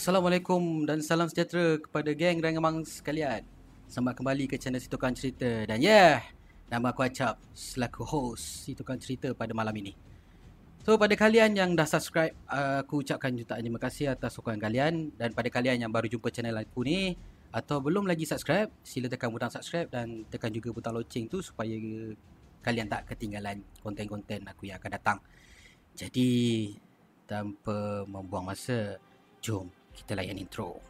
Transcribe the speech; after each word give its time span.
Assalamualaikum 0.00 0.88
dan 0.88 1.04
salam 1.04 1.28
sejahtera 1.28 1.76
kepada 1.76 2.08
geng 2.16 2.40
dan 2.40 2.56
gemang 2.56 2.80
sekalian. 2.88 3.44
Selamat 3.84 4.16
kembali 4.16 4.48
ke 4.48 4.56
channel 4.56 4.80
Situkan 4.80 5.12
Cerita. 5.12 5.68
Dan 5.68 5.76
yeah, 5.76 6.24
nama 6.72 6.88
aku 6.88 7.04
Acap 7.04 7.36
selaku 7.52 8.08
host 8.08 8.64
Situkan 8.64 8.96
Cerita 8.96 9.28
pada 9.36 9.52
malam 9.52 9.76
ini. 9.76 9.92
So 10.88 10.96
pada 10.96 11.12
kalian 11.12 11.52
yang 11.52 11.76
dah 11.76 11.84
subscribe, 11.84 12.32
aku 12.48 13.04
ucapkan 13.04 13.28
jutaan 13.36 13.60
terima 13.60 13.76
kasih 13.76 14.16
atas 14.16 14.40
sokongan 14.40 14.56
kalian. 14.56 15.12
Dan 15.20 15.36
pada 15.36 15.52
kalian 15.52 15.84
yang 15.84 15.92
baru 15.92 16.08
jumpa 16.08 16.32
channel 16.32 16.56
aku 16.56 16.80
ni, 16.80 17.12
atau 17.52 17.84
belum 17.84 18.08
lagi 18.08 18.24
subscribe, 18.24 18.72
sila 18.80 19.04
tekan 19.04 19.28
butang 19.28 19.52
subscribe 19.52 19.92
dan 19.92 20.24
tekan 20.32 20.48
juga 20.48 20.72
butang 20.72 20.96
loceng 20.96 21.28
tu 21.28 21.44
supaya 21.44 21.76
kalian 22.64 22.88
tak 22.88 23.04
ketinggalan 23.04 23.60
konten-konten 23.84 24.48
aku 24.48 24.64
yang 24.64 24.80
akan 24.80 24.96
datang. 24.96 25.18
Jadi, 25.92 26.72
tanpa 27.28 28.08
membuang 28.08 28.48
masa, 28.48 28.96
jom 29.44 29.68
kita 30.00 30.16
layan 30.16 30.40
intro. 30.40 30.80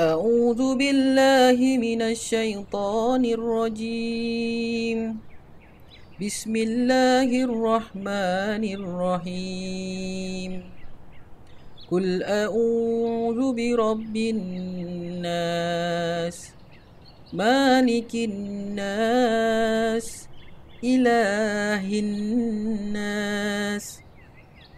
أعوذ 0.00 0.80
بالله 0.80 1.58
من 1.60 2.00
الشيطان 2.02 3.22
الرجيم 3.24 4.98
بسم 6.16 6.54
الله 6.56 7.28
الرحمن 7.28 8.64
الرحيم 8.64 10.79
قل 11.90 12.22
أعوذ 12.22 13.52
برب 13.52 14.16
الناس 15.16 16.52
مالك 17.32 18.14
الناس 18.14 20.28
إله 20.84 21.98
الناس 21.98 24.00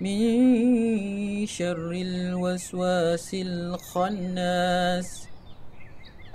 من 0.01 1.47
شر 1.47 1.91
الوسواس 1.93 3.35
الخناس 3.35 5.29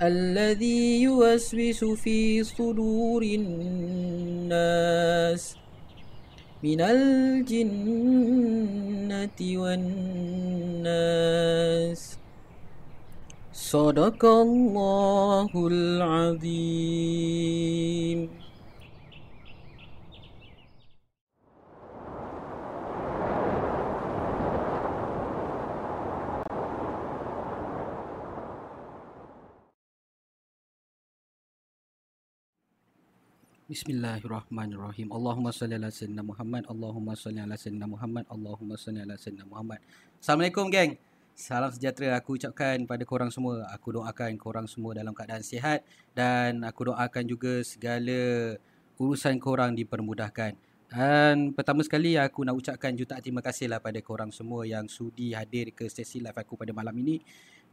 الذي 0.02 1.02
يوسوس 1.02 1.84
في 1.84 2.44
صدور 2.44 3.22
الناس 3.22 4.48
من 6.63 6.81
الجنة 6.81 8.09
والناس 9.59 10.93
صدق 13.53 14.25
الله 14.25 15.51
العظيم 15.67 17.13
Bismillahirrahmanirrahim. 33.68 35.12
Allahumma 35.12 35.52
salli 35.52 35.76
ala 35.76 35.92
sayyidina 35.92 36.24
Muhammad. 36.24 36.64
Allahumma 36.72 37.12
salli 37.12 37.36
ala 37.36 37.52
sayyidina 37.52 37.84
Muhammad. 37.84 38.24
Allahumma 38.32 38.80
salli 38.80 39.04
ala 39.04 39.12
sayyidina 39.12 39.44
Muhammad. 39.44 39.84
Assalamualaikum 40.16 40.72
geng. 40.72 40.96
Salam 41.36 41.68
sejahtera 41.68 42.16
aku 42.16 42.40
ucapkan 42.40 42.80
pada 42.88 43.04
korang 43.04 43.28
semua. 43.28 43.68
Aku 43.76 43.92
doakan 43.92 44.40
korang 44.40 44.64
semua 44.64 44.96
dalam 44.96 45.12
keadaan 45.12 45.44
sihat 45.44 45.84
dan 46.16 46.64
aku 46.64 46.88
doakan 46.88 47.28
juga 47.28 47.60
segala 47.60 48.56
urusan 48.96 49.36
korang 49.36 49.76
dipermudahkan. 49.76 50.56
Dan 50.88 51.52
pertama 51.52 51.84
sekali 51.84 52.16
aku 52.16 52.48
nak 52.48 52.56
ucapkan 52.56 52.96
jutaan 52.96 53.20
terima 53.20 53.44
kasih 53.44 53.68
lah 53.68 53.84
pada 53.84 54.00
korang 54.00 54.32
semua 54.32 54.64
yang 54.64 54.88
sudi 54.88 55.36
hadir 55.36 55.76
ke 55.76 55.92
sesi 55.92 56.24
live 56.24 56.40
aku 56.40 56.56
pada 56.56 56.72
malam 56.72 56.96
ini. 57.04 57.20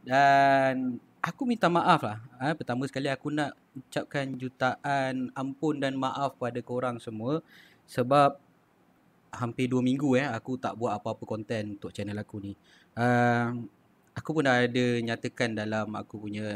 Dan 0.04 1.00
aku 1.26 1.42
minta 1.42 1.66
maaf 1.66 2.06
lah. 2.06 2.22
Ha, 2.38 2.54
pertama 2.54 2.86
sekali 2.86 3.10
aku 3.10 3.34
nak 3.34 3.58
ucapkan 3.74 4.30
jutaan 4.38 5.34
ampun 5.34 5.82
dan 5.82 5.98
maaf 5.98 6.38
pada 6.38 6.62
korang 6.62 7.02
semua. 7.02 7.42
Sebab 7.90 8.38
hampir 9.34 9.66
dua 9.66 9.82
minggu 9.82 10.16
eh 10.16 10.26
aku 10.26 10.56
tak 10.56 10.78
buat 10.78 10.94
apa-apa 10.94 11.26
konten 11.26 11.76
untuk 11.76 11.90
channel 11.90 12.22
aku 12.22 12.38
ni. 12.38 12.54
Uh, 12.94 13.66
aku 14.14 14.38
pun 14.38 14.46
dah 14.46 14.62
ada 14.62 14.86
nyatakan 15.02 15.58
dalam 15.58 15.90
aku 15.98 16.22
punya 16.22 16.46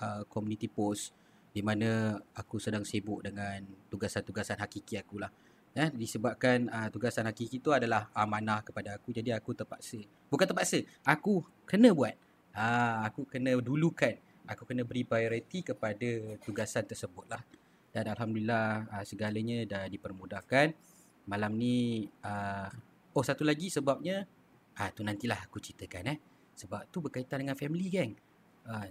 uh, 0.00 0.24
community 0.32 0.66
post 0.66 1.12
di 1.52 1.60
mana 1.60 2.16
aku 2.36 2.56
sedang 2.56 2.84
sibuk 2.84 3.20
dengan 3.24 3.60
tugasan-tugasan 3.92 4.60
hakiki 4.60 4.96
aku 4.96 5.20
lah. 5.20 5.30
Eh, 5.76 5.92
disebabkan 5.92 6.72
uh, 6.72 6.88
tugasan 6.88 7.28
hakiki 7.28 7.60
itu 7.60 7.68
adalah 7.68 8.08
amanah 8.16 8.64
kepada 8.64 8.96
aku 8.96 9.12
jadi 9.12 9.36
aku 9.36 9.52
terpaksa. 9.52 10.00
Bukan 10.32 10.48
terpaksa, 10.48 10.80
aku 11.04 11.44
kena 11.68 11.92
buat. 11.92 12.16
Ah, 12.56 13.04
aku 13.04 13.28
kena 13.28 13.52
dulukan. 13.60 14.16
Aku 14.48 14.64
kena 14.64 14.80
beri 14.88 15.04
priority 15.04 15.60
kepada 15.60 16.40
tugasan 16.40 16.88
tersebut 16.88 17.28
lah. 17.28 17.44
Dan 17.92 18.08
Alhamdulillah 18.08 18.88
ah, 18.88 19.04
segalanya 19.04 19.60
dah 19.68 19.84
dipermudahkan. 19.92 20.72
Malam 21.28 21.52
ni, 21.60 22.08
ah, 22.24 22.72
oh 23.12 23.20
satu 23.20 23.44
lagi 23.44 23.68
sebabnya, 23.68 24.24
ah, 24.80 24.88
tu 24.88 25.04
nantilah 25.04 25.36
aku 25.44 25.60
ceritakan 25.60 26.16
eh. 26.16 26.18
Sebab 26.56 26.88
tu 26.88 27.04
berkaitan 27.04 27.44
dengan 27.44 27.60
family 27.60 27.92
geng. 27.92 28.16
Ah, 28.64 28.88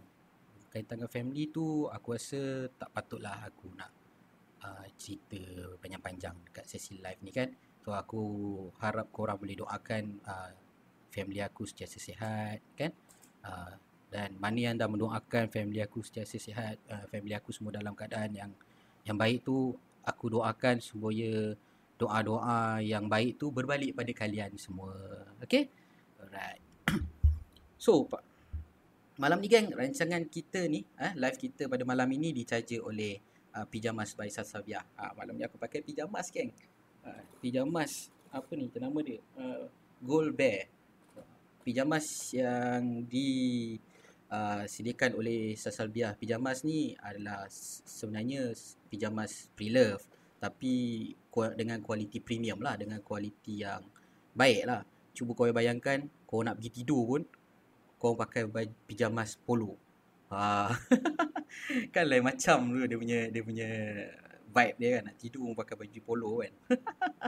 berkaitan 0.69 1.01
dengan 1.01 1.09
family 1.09 1.49
tu, 1.49 1.89
aku 1.89 2.13
rasa 2.13 2.69
tak 2.69 2.93
patutlah 2.93 3.49
aku 3.49 3.73
nak 3.73 3.89
ah, 4.61 4.85
cerita 4.93 5.41
panjang-panjang 5.81 6.37
dekat 6.53 6.69
sesi 6.69 7.01
live 7.01 7.21
ni 7.25 7.33
kan. 7.33 7.49
So 7.81 7.97
aku 7.97 8.21
harap 8.77 9.09
korang 9.09 9.41
boleh 9.41 9.57
doakan 9.57 10.21
ah, 10.29 10.53
family 11.09 11.41
aku 11.41 11.65
sentiasa 11.65 11.97
sihat 11.97 12.61
kan. 12.77 12.93
Ah, 13.45 13.77
dan 14.09 14.33
mana 14.41 14.57
yang 14.71 14.75
dah 14.79 14.89
mendoakan 14.89 15.53
family 15.53 15.83
aku 15.83 16.01
sentiasa 16.01 16.39
sihat, 16.39 16.79
uh, 16.87 17.05
family 17.11 17.35
aku 17.35 17.51
semua 17.51 17.75
dalam 17.75 17.91
keadaan 17.91 18.31
yang 18.31 18.51
yang 19.03 19.19
baik 19.19 19.43
tu, 19.45 19.75
aku 20.01 20.39
doakan 20.39 20.81
supaya 20.81 21.53
doa-doa 21.99 22.79
yang 22.81 23.05
baik 23.05 23.37
tu 23.37 23.51
berbalik 23.53 23.93
pada 23.93 24.09
kalian 24.15 24.55
semua. 24.57 24.95
Okay? 25.43 25.69
Alright. 26.17 26.63
so, 27.85 28.07
malam 29.19 29.43
ni 29.43 29.51
geng, 29.51 29.69
rancangan 29.75 30.23
kita 30.31 30.65
ni, 30.65 30.87
uh, 30.97 31.13
live 31.13 31.37
kita 31.37 31.69
pada 31.69 31.83
malam 31.85 32.07
ini 32.09 32.31
dicaja 32.31 32.81
oleh 32.81 33.19
uh, 33.51 33.67
Pijamas 33.67 34.15
by 34.17 34.31
Sasabiah. 34.31 34.87
Uh, 34.95 35.11
malam 35.13 35.37
ni 35.37 35.43
aku 35.45 35.59
pakai 35.59 35.85
pijamas 35.85 36.31
geng. 36.31 36.55
Uh, 37.05 37.21
pijamas, 37.43 38.09
apa 38.31 38.51
ni, 38.57 38.71
nama 38.73 38.99
dia? 39.03 39.19
Uh, 39.37 39.67
Gold 40.01 40.33
Bear 40.39 40.74
pijamas 41.65 42.37
yang 42.37 43.09
disediakan 43.09 45.11
uh, 45.17 45.19
oleh 45.19 45.57
Sasalbiah 45.57 46.13
pijamas 46.13 46.61
ni 46.61 46.93
adalah 47.01 47.49
sebenarnya 47.49 48.53
pijamas 48.85 49.49
pre-love 49.57 50.05
tapi 50.37 51.09
dengan 51.57 51.81
kualiti 51.81 52.21
premium 52.21 52.61
lah 52.61 52.77
dengan 52.77 53.01
kualiti 53.01 53.65
yang 53.65 53.81
baik 54.37 54.69
lah 54.69 54.85
cuba 55.17 55.33
kau 55.33 55.49
bayangkan 55.49 56.05
kau 56.29 56.45
nak 56.45 56.61
pergi 56.61 56.83
tidur 56.83 57.01
pun 57.09 57.25
kau 57.97 58.13
pakai 58.13 58.45
pijamas 58.85 59.33
polo 59.41 59.73
ha. 60.29 60.69
kan 61.95 62.05
lain 62.05 62.21
macam 62.21 62.77
tu 62.77 62.85
dia 62.85 62.97
punya 62.99 63.19
dia 63.33 63.41
punya 63.41 63.69
vibe 64.55 64.77
dia 64.79 64.89
kan 64.95 65.03
nak 65.11 65.15
tidur 65.19 65.51
pakai 65.51 65.75
baju 65.75 65.99
polo 65.99 66.31
kan. 66.39 66.53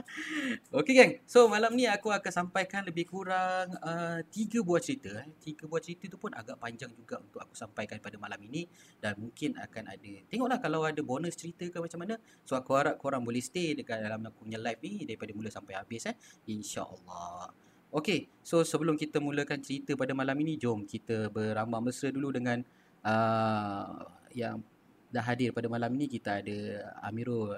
okay 0.80 0.92
geng. 0.96 1.12
So 1.28 1.44
malam 1.44 1.76
ni 1.76 1.84
aku 1.84 2.08
akan 2.08 2.32
sampaikan 2.32 2.88
lebih 2.88 3.04
kurang 3.04 3.76
uh, 3.84 4.24
tiga 4.32 4.64
buah 4.64 4.80
cerita. 4.80 5.12
Eh. 5.20 5.28
Tiga 5.36 5.68
buah 5.68 5.84
cerita 5.84 6.08
tu 6.08 6.16
pun 6.16 6.32
agak 6.32 6.56
panjang 6.56 6.88
juga 6.96 7.20
untuk 7.20 7.44
aku 7.44 7.52
sampaikan 7.52 8.00
pada 8.00 8.16
malam 8.16 8.40
ini. 8.48 8.64
Dan 8.96 9.20
mungkin 9.20 9.60
akan 9.60 9.84
ada. 9.92 10.12
Tengoklah 10.32 10.56
kalau 10.56 10.88
ada 10.88 11.04
bonus 11.04 11.36
cerita 11.36 11.68
ke 11.68 11.76
macam 11.76 12.00
mana. 12.00 12.16
So 12.48 12.56
aku 12.56 12.72
harap 12.72 12.96
korang 12.96 13.20
boleh 13.20 13.44
stay 13.44 13.76
dekat 13.76 14.00
dalam 14.00 14.24
aku 14.24 14.48
punya 14.48 14.56
live 14.56 14.80
ni 14.80 15.04
daripada 15.04 15.36
mula 15.36 15.52
sampai 15.52 15.76
habis 15.76 16.08
eh. 16.08 16.16
InsyaAllah. 16.48 17.52
Okay, 17.88 18.28
so 18.44 18.60
sebelum 18.64 19.00
kita 19.00 19.16
mulakan 19.16 19.64
cerita 19.64 19.96
pada 19.96 20.12
malam 20.12 20.36
ini, 20.44 20.60
jom 20.60 20.84
kita 20.84 21.32
beramah 21.32 21.80
mesra 21.80 22.12
dulu 22.12 22.28
dengan 22.28 22.60
uh, 23.00 24.04
yang 24.36 24.60
dah 25.08 25.24
hadir 25.24 25.56
pada 25.56 25.66
malam 25.72 25.96
ni 25.96 26.06
kita 26.06 26.44
ada 26.44 26.92
Amirul. 27.00 27.56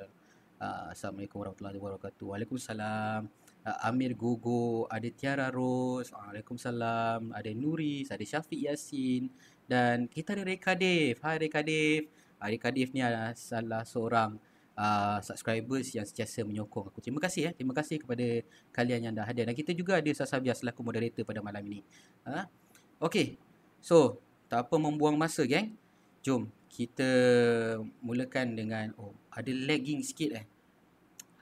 Uh, 0.60 0.92
Assalamualaikum 0.92 1.40
warahmatullahi 1.40 1.78
wabarakatuh. 1.80 2.26
Waalaikumsalam. 2.36 3.26
Uh, 3.64 3.78
Amir 3.88 4.12
Gogo, 4.14 4.86
ada 4.86 5.08
Tiara 5.10 5.48
Rose. 5.50 6.12
Waalaikumsalam. 6.14 7.32
Ada 7.34 7.50
Nuris, 7.56 8.12
ada 8.12 8.22
Syafiq 8.22 8.70
Yasin 8.70 9.32
dan 9.66 10.06
kita 10.06 10.36
ada 10.36 10.46
Reka 10.46 10.76
Dev. 10.76 11.18
Hai 11.24 11.40
Reka 11.42 11.64
Dev. 11.64 12.06
Uh, 12.38 12.48
Reka 12.52 12.70
Dev 12.70 12.88
ni 12.94 13.00
adalah 13.02 13.34
salah 13.34 13.82
seorang 13.82 14.36
uh, 14.78 15.18
subscribers 15.24 15.90
yang 15.96 16.06
sentiasa 16.06 16.46
menyokong 16.46 16.92
aku. 16.92 17.02
Terima 17.02 17.18
kasih 17.18 17.50
eh. 17.50 17.52
Terima 17.56 17.74
kasih 17.74 17.98
kepada 18.04 18.26
kalian 18.70 19.10
yang 19.10 19.14
dah 19.16 19.26
hadir. 19.26 19.48
Dan 19.48 19.56
kita 19.56 19.74
juga 19.74 19.98
ada 19.98 20.10
Sasabia 20.14 20.54
selaku 20.54 20.86
moderator 20.86 21.26
pada 21.26 21.40
malam 21.42 21.64
ini. 21.66 21.80
Ha? 22.28 22.46
Okay. 23.00 23.40
So, 23.80 24.20
tak 24.46 24.68
apa 24.68 24.76
membuang 24.76 25.16
masa 25.16 25.42
geng. 25.48 25.72
Jom 26.20 26.48
kita 26.70 27.10
mulakan 28.04 28.54
dengan 28.54 28.94
oh 29.00 29.16
ada 29.32 29.50
lagging 29.50 30.04
sikit 30.04 30.30
eh. 30.36 30.46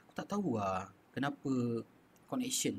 Aku 0.05 0.13
tak 0.15 0.27
tahu 0.31 0.57
lah 0.57 0.89
kenapa 1.13 1.85
connection 2.31 2.79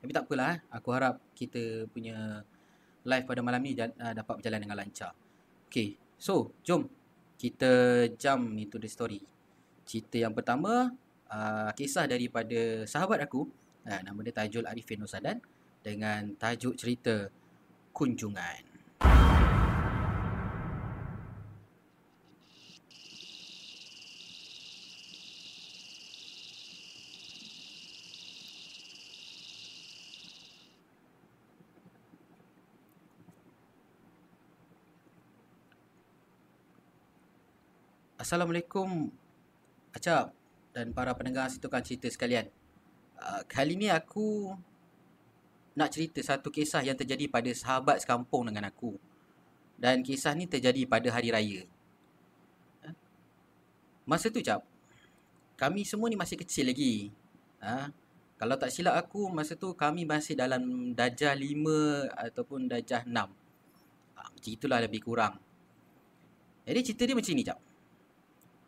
Tapi 0.00 0.10
tak 0.12 0.28
apalah 0.28 0.56
eh. 0.56 0.58
Aku 0.70 0.88
harap 0.92 1.18
kita 1.32 1.90
punya 1.90 2.44
live 3.06 3.26
pada 3.26 3.40
malam 3.42 3.62
ni 3.62 3.78
uh, 3.78 3.90
dapat 4.12 4.42
berjalan 4.42 4.60
dengan 4.62 4.78
lancar. 4.78 5.14
Okay. 5.70 5.94
So, 6.16 6.56
jom 6.64 6.88
kita 7.36 8.04
jump 8.16 8.56
into 8.56 8.80
the 8.80 8.88
story 8.88 9.20
cerita 9.86 10.18
yang 10.18 10.34
pertama 10.34 10.90
uh, 11.30 11.70
kisah 11.76 12.10
daripada 12.10 12.88
sahabat 12.88 13.22
aku 13.22 13.46
uh, 13.86 14.00
nama 14.02 14.18
dia 14.26 14.34
Tajul 14.34 14.66
Arifin 14.66 14.98
Nusadan 14.98 15.38
dengan 15.84 16.34
tajuk 16.34 16.74
cerita 16.74 17.30
kunjungan 17.94 18.75
Assalamualaikum 38.26 39.06
Acap 39.94 40.34
dan 40.74 40.90
para 40.90 41.14
pendengar 41.14 41.46
situ 41.46 41.70
kan 41.70 41.78
cerita 41.78 42.10
sekalian. 42.10 42.50
Uh, 43.14 43.46
kali 43.46 43.78
ni 43.78 43.86
aku 43.86 44.50
nak 45.78 45.94
cerita 45.94 46.18
satu 46.26 46.50
kisah 46.50 46.82
yang 46.82 46.98
terjadi 46.98 47.30
pada 47.30 47.46
sahabat 47.54 48.02
sekampung 48.02 48.50
dengan 48.50 48.66
aku. 48.66 48.98
Dan 49.78 50.02
kisah 50.02 50.34
ni 50.34 50.50
terjadi 50.50 50.90
pada 50.90 51.06
hari 51.14 51.30
raya. 51.30 51.70
Uh, 52.82 52.98
masa 54.10 54.26
tu 54.26 54.42
cap, 54.42 54.66
kami 55.54 55.86
semua 55.86 56.10
ni 56.10 56.18
masih 56.18 56.34
kecil 56.34 56.66
lagi. 56.66 57.14
Uh, 57.62 57.94
kalau 58.42 58.58
tak 58.58 58.74
silap 58.74 58.98
aku, 59.06 59.30
masa 59.30 59.54
tu 59.54 59.70
kami 59.78 60.02
masih 60.02 60.34
dalam 60.34 60.90
darjah 60.98 61.30
5 61.30 62.10
ataupun 62.10 62.66
darjah 62.66 63.06
6. 63.06 63.06
Uh, 63.06 63.30
macam 64.18 64.50
itulah 64.50 64.82
lebih 64.82 64.98
kurang. 65.06 65.38
Jadi 66.66 66.90
cerita 66.90 67.06
dia 67.06 67.14
macam 67.14 67.30
ni 67.30 67.46
cap 67.46 67.62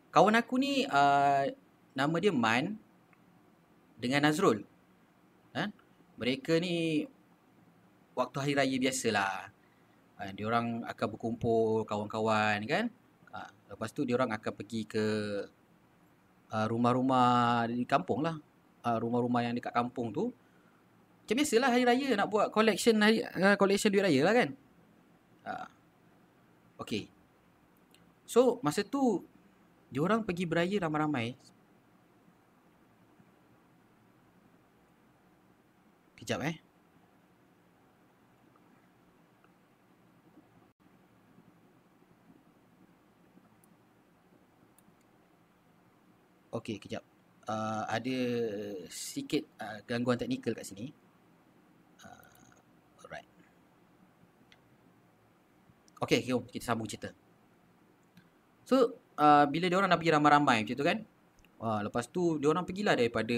kawan 0.09 0.35
aku 0.37 0.57
ni 0.57 0.85
uh, 0.89 1.45
nama 1.93 2.15
dia 2.17 2.33
Man 2.33 2.77
dengan 3.99 4.25
Nazrul. 4.25 4.65
Ha? 5.53 5.69
Mereka 6.19 6.57
ni 6.61 7.05
waktu 8.15 8.37
hari 8.39 8.53
raya 8.57 8.77
biasalah. 8.79 9.51
Ha, 10.19 10.35
dia 10.35 10.43
orang 10.43 10.83
akan 10.83 11.07
berkumpul 11.15 11.87
kawan-kawan 11.87 12.59
kan. 12.67 12.91
Ha, 13.31 13.47
lepas 13.71 13.95
tu 13.95 14.03
dia 14.03 14.19
orang 14.19 14.35
akan 14.35 14.51
pergi 14.51 14.83
ke 14.83 15.05
uh, 16.51 16.65
rumah-rumah 16.67 17.67
di 17.71 17.87
kampung 17.87 18.19
lah. 18.19 18.35
Uh, 18.83 18.97
rumah-rumah 18.99 19.43
yang 19.43 19.55
dekat 19.55 19.71
kampung 19.71 20.11
tu. 20.11 20.31
Macam 21.23 21.35
biasalah 21.39 21.69
hari 21.71 21.83
raya 21.85 22.07
nak 22.17 22.27
buat 22.27 22.47
collection 22.49 22.99
hari, 22.99 23.21
uh, 23.23 23.55
collection 23.55 23.93
duit 23.93 24.03
raya 24.03 24.21
lah 24.27 24.33
kan. 24.35 24.49
Uh, 25.45 25.67
okay. 26.83 27.07
So 28.27 28.59
masa 28.59 28.83
tu 28.83 29.23
dia 29.89 30.01
orang 30.05 30.21
pergi 30.21 30.45
beraya 30.45 30.77
ramai-ramai. 30.77 31.33
Kejap 36.21 36.39
eh. 36.45 36.55
Okey, 46.49 46.77
kejap. 46.81 47.05
Uh, 47.49 47.81
ada 47.89 48.17
sikit 48.93 49.41
uh, 49.57 49.81
gangguan 49.89 50.21
teknikal 50.21 50.53
kat 50.53 50.69
sini. 50.69 50.93
Uh, 52.05 52.53
alright. 53.01 53.25
Jom 56.29 56.45
kita 56.45 56.61
sambung 56.61 56.85
cerita. 56.85 57.09
So, 58.69 59.01
uh, 59.19 59.45
bila 59.51 59.67
dia 59.67 59.77
orang 59.77 59.91
nak 59.91 59.99
pergi 59.99 60.15
ramai-ramai 60.15 60.57
macam 60.63 60.75
tu 60.79 60.87
kan. 60.87 60.97
Wah, 61.59 61.83
lepas 61.83 62.07
tu 62.07 62.39
dia 62.39 62.47
orang 62.47 62.63
pergilah 62.63 62.95
daripada 62.95 63.35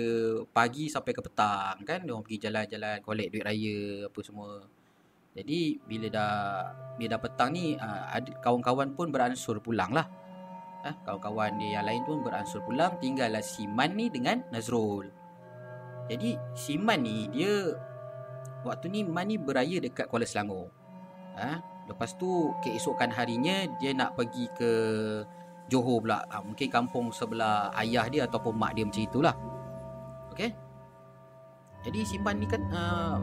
pagi 0.53 0.85
sampai 0.93 1.11
ke 1.11 1.21
petang 1.25 1.81
kan. 1.81 2.05
Dia 2.05 2.13
orang 2.13 2.21
pergi 2.21 2.39
jalan-jalan 2.45 3.01
collect 3.01 3.29
duit 3.33 3.43
raya 3.43 3.77
apa 4.05 4.19
semua. 4.21 4.50
Jadi 5.31 5.79
bila 5.81 6.07
dah 6.11 6.33
bila 7.00 7.17
dah 7.17 7.21
petang 7.23 7.50
ni 7.55 7.73
uh, 7.73 8.03
ada 8.13 8.29
kawan-kawan 8.45 8.93
pun 8.93 9.09
beransur 9.09 9.57
pulang 9.57 9.89
lah. 9.89 10.05
Eh, 10.85 10.95
kawan-kawan 11.05 11.57
dia 11.61 11.81
yang 11.81 11.85
lain 11.85 12.01
pun 12.05 12.21
beransur 12.25 12.61
pulang 12.65 12.97
tinggallah 13.01 13.41
Siman 13.41 13.97
ni 13.97 14.13
dengan 14.13 14.45
Nazrul. 14.53 15.09
Jadi 16.09 16.38
Siman 16.53 17.05
ni 17.05 17.25
dia 17.29 17.73
waktu 18.65 18.89
ni 18.89 19.01
Man 19.01 19.29
ni 19.29 19.38
beraya 19.41 19.81
dekat 19.81 20.09
Kuala 20.09 20.25
Selangor. 20.25 20.69
Ha? 21.38 21.61
Lepas 21.89 22.15
tu 22.15 22.53
keesokan 22.61 23.09
harinya 23.11 23.65
dia 23.81 23.91
nak 23.95 24.13
pergi 24.13 24.45
ke 24.53 24.71
Johor 25.71 26.03
pula. 26.03 26.19
Ha, 26.27 26.43
Mungkin 26.43 26.67
kampung 26.67 27.15
sebelah 27.15 27.71
ayah 27.79 28.11
dia 28.11 28.27
Ataupun 28.27 28.51
mak 28.59 28.75
dia 28.75 28.83
macam 28.83 29.07
itulah. 29.07 29.35
Okay 30.35 30.51
Jadi 31.87 32.03
Simban 32.03 32.43
ni 32.43 32.45
kan 32.45 32.61
uh, 32.75 33.17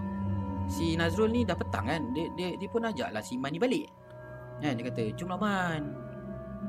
Si 0.68 0.96
Nazrul 0.96 1.28
ni 1.28 1.44
dah 1.44 1.56
petang 1.56 1.84
kan? 1.84 2.00
Dia, 2.16 2.32
dia, 2.32 2.56
dia 2.56 2.68
pun 2.72 2.88
ajak 2.88 3.12
lah 3.12 3.20
Simban 3.20 3.52
ni 3.52 3.60
balik. 3.60 3.86
Kan, 4.64 4.80
Dia 4.80 4.84
kata 4.88 5.02
Jom 5.12 5.28
lah 5.28 5.36
Man. 5.36 5.82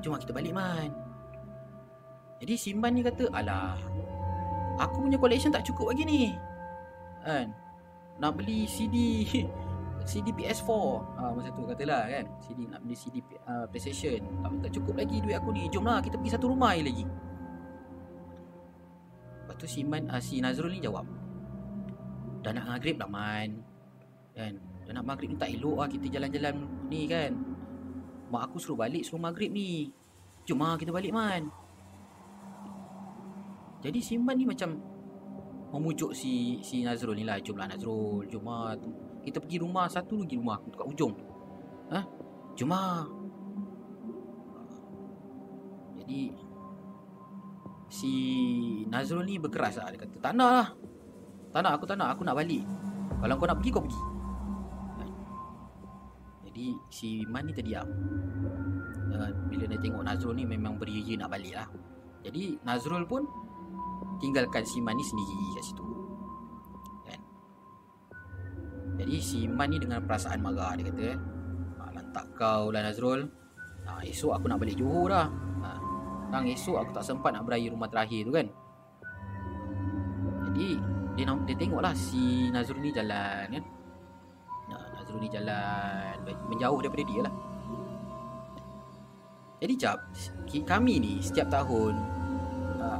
Jom 0.03 0.11
lah 0.11 0.19
kita 0.19 0.35
balik 0.35 0.51
Man. 0.51 0.91
Jadi 2.43 2.53
Simban 2.59 2.91
ni 2.91 3.01
kata 3.03 3.31
Alah 3.31 3.79
Aku 4.79 5.03
punya 5.03 5.19
collection 5.19 5.51
tak 5.51 5.63
cukup 5.67 5.91
lagi 5.95 6.03
ni. 6.03 6.35
Kan? 7.23 7.51
Nak 8.19 8.35
beli 8.35 8.67
CD 8.67 8.95
CD 10.09 10.33
PS4 10.33 10.71
ha, 11.21 11.29
Masa 11.37 11.53
tu 11.53 11.61
katalah 11.69 12.09
kan 12.09 12.25
CD 12.41 12.65
nak 12.65 12.81
beli 12.81 12.97
CD 12.97 13.21
uh, 13.45 13.69
PlayStation. 13.69 14.17
Tak, 14.41 14.49
tak 14.65 14.71
cukup 14.81 14.97
lagi 14.97 15.21
duit 15.21 15.37
aku 15.37 15.53
ni. 15.53 15.69
Jomlah 15.69 16.01
kita 16.01 16.17
pergi 16.17 16.33
satu 16.33 16.49
rumah 16.49 16.73
lagi. 16.73 17.05
Lepas 19.45 19.55
tu 19.61 19.69
si, 19.69 19.85
Man, 19.85 20.09
uh, 20.09 20.17
si 20.17 20.41
Nazrul 20.41 20.73
ni 20.73 20.81
jawab. 20.81 21.05
Dah 22.41 22.49
nak 22.57 22.65
maghrib 22.73 22.97
lah 22.97 23.05
Man. 23.05 23.61
Kan? 24.33 24.57
Dah 24.89 24.93
nak 24.97 25.05
maghrib 25.05 25.29
ni 25.29 25.37
tak 25.37 25.53
elok 25.53 25.77
lah 25.85 25.87
kita 25.93 26.05
jalan-jalan 26.09 26.55
ni 26.89 27.05
kan. 27.05 27.31
Mak 28.33 28.41
aku 28.49 28.57
suruh 28.57 28.81
balik 28.81 29.05
suruh 29.05 29.21
maghrib 29.21 29.53
ni. 29.53 29.93
Jom 30.49 30.65
lah 30.65 30.73
kita 30.81 30.89
balik 30.89 31.13
Man. 31.13 31.53
Jadi 33.85 33.99
si 34.01 34.17
Man 34.17 34.41
ni 34.41 34.49
macam 34.49 34.73
Memujuk 35.69 36.17
si 36.17 36.57
si 36.65 36.81
Nazrul 36.81 37.13
ni 37.13 37.21
lah. 37.21 37.37
Jomlah 37.45 37.69
Nazrul. 37.69 38.25
Jom 38.25 38.41
lah 38.49 38.73
kita 39.23 39.37
pergi 39.43 39.57
rumah 39.59 39.85
satu 39.91 40.23
lagi 40.23 40.35
rumah 40.39 40.57
aku 40.57 40.69
kat 40.73 40.87
ujung 40.87 41.11
tu. 41.15 41.25
Ha? 41.91 41.99
Cuma 42.55 43.07
Jadi 46.09 46.33
si 47.85 48.11
Nazrul 48.89 49.29
ni 49.29 49.37
berkeras 49.37 49.77
lah. 49.77 49.93
Dia 49.93 50.01
kata, 50.01 50.17
tak 50.17 50.33
nak 50.33 50.49
lah. 50.49 50.67
Tak 51.53 51.61
nak, 51.61 51.71
aku 51.77 51.85
tak 51.85 51.97
nak. 52.01 52.17
Aku 52.17 52.25
nak 52.25 52.33
balik. 52.33 52.65
Kalau 53.21 53.37
kau 53.37 53.45
nak 53.45 53.61
pergi, 53.61 53.69
kau 53.69 53.83
pergi. 53.85 54.01
Ha? 54.97 55.03
Jadi 56.49 56.65
si 56.89 57.21
Man 57.29 57.45
ni 57.45 57.53
terdiam. 57.53 57.85
Uh, 59.09 59.29
bila 59.53 59.69
dia 59.69 59.77
tengok 59.77 60.01
Nazrul 60.01 60.33
ni 60.33 60.49
memang 60.49 60.81
beria 60.81 61.13
nak 61.13 61.29
balik 61.29 61.53
lah. 61.53 61.69
Jadi 62.25 62.57
Nazrul 62.65 63.05
pun 63.05 63.29
tinggalkan 64.17 64.65
si 64.65 64.81
Man 64.81 64.97
ni 64.97 65.05
sendiri 65.05 65.37
kat 65.53 65.63
situ. 65.69 65.85
Jadi 68.97 69.15
si 69.21 69.45
Iman 69.45 69.67
ni 69.69 69.77
dengan 69.77 70.01
perasaan 70.03 70.39
marah 70.41 70.73
dia 70.79 70.89
kata 70.89 71.03
eh. 71.13 71.17
Lantak 71.93 72.25
kau 72.33 72.73
lah 72.73 72.81
Nazrul. 72.81 73.27
Ha, 73.85 74.01
esok 74.05 74.33
aku 74.39 74.45
nak 74.49 74.57
balik 74.57 74.79
Johor 74.79 75.11
dah. 75.11 75.27
Ha, 75.61 75.69
Nang 76.33 76.45
esok 76.47 76.77
aku 76.81 76.91
tak 76.95 77.05
sempat 77.05 77.35
nak 77.35 77.45
beraya 77.45 77.69
rumah 77.69 77.91
terakhir 77.91 78.25
tu 78.25 78.33
kan. 78.33 78.47
Jadi 80.49 80.67
dia, 81.13 81.23
dia 81.45 81.55
tengok 81.59 81.81
lah 81.83 81.93
si 81.93 82.49
Nazrul 82.49 82.81
ni 82.81 82.89
jalan 82.89 83.45
kan. 83.53 83.63
Ha, 84.71 84.75
Nazrul 84.97 85.19
ni 85.21 85.29
jalan 85.29 86.13
menjauh 86.49 86.79
daripada 86.81 87.03
dia 87.05 87.21
lah. 87.27 87.33
Jadi 89.59 89.73
jap 89.75 89.99
kami 90.63 91.03
ni 91.03 91.13
setiap 91.19 91.51
tahun 91.51 91.93
uh, 92.79 92.99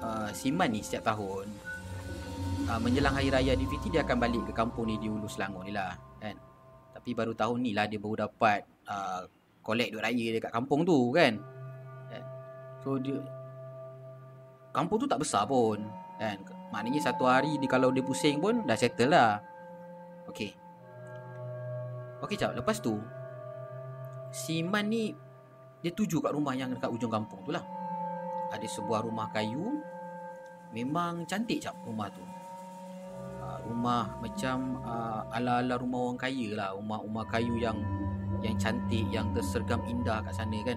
uh, 0.00 0.28
Siman 0.32 0.72
ni 0.72 0.80
setiap 0.80 1.12
tahun 1.12 1.44
uh, 2.70 2.80
menjelang 2.80 3.14
hari 3.14 3.28
raya 3.30 3.52
Aidilfitri 3.54 3.90
dia 3.92 4.02
akan 4.02 4.16
balik 4.18 4.42
ke 4.48 4.52
kampung 4.54 4.88
ni 4.88 4.96
di 4.98 5.10
Ulu 5.10 5.26
Selangor 5.28 5.66
ni 5.66 5.72
lah 5.74 5.94
kan. 6.18 6.36
Tapi 6.94 7.10
baru 7.12 7.34
tahun 7.36 7.58
ni 7.60 7.72
lah 7.76 7.86
dia 7.90 7.98
baru 8.00 8.26
dapat 8.28 8.64
uh, 8.88 9.26
collect 9.64 9.92
duit 9.92 10.02
raya 10.04 10.26
dekat 10.36 10.50
kampung 10.52 10.84
tu 10.86 11.12
kan. 11.12 11.36
kan? 12.08 12.22
So 12.80 12.96
dia 13.00 13.18
kampung 14.74 14.98
tu 15.02 15.06
tak 15.06 15.22
besar 15.22 15.46
pun. 15.46 15.84
Kan? 16.18 16.42
Maknanya 16.74 17.00
satu 17.10 17.30
hari 17.30 17.54
dia 17.62 17.70
kalau 17.70 17.94
dia 17.94 18.02
pusing 18.02 18.42
pun 18.42 18.66
dah 18.66 18.74
settle 18.74 19.14
lah. 19.14 19.38
Okey. 20.26 20.50
Okey, 22.24 22.36
cap. 22.40 22.56
Lepas 22.56 22.80
tu 22.80 22.96
si 24.34 24.64
Man 24.66 24.90
ni 24.90 25.14
dia 25.84 25.92
tuju 25.92 26.18
kat 26.18 26.32
rumah 26.32 26.56
yang 26.56 26.72
dekat 26.72 26.90
ujung 26.90 27.12
kampung 27.12 27.44
tu 27.44 27.52
lah. 27.52 27.62
Ada 28.50 28.64
sebuah 28.66 29.04
rumah 29.04 29.28
kayu. 29.30 29.78
Memang 30.74 31.22
cantik 31.30 31.62
cap 31.62 31.78
rumah 31.86 32.10
tu. 32.10 32.33
Rumah 33.64 34.20
macam 34.20 34.84
uh, 34.84 35.24
ala-ala 35.32 35.80
rumah 35.80 36.10
orang 36.10 36.20
kaya 36.20 36.48
lah. 36.52 36.68
Rumah-rumah 36.76 37.24
kayu 37.32 37.56
yang 37.56 37.80
yang 38.44 38.60
cantik, 38.60 39.08
yang 39.08 39.32
tersergam 39.32 39.80
indah 39.88 40.20
kat 40.20 40.36
sana 40.36 40.60
kan. 40.64 40.76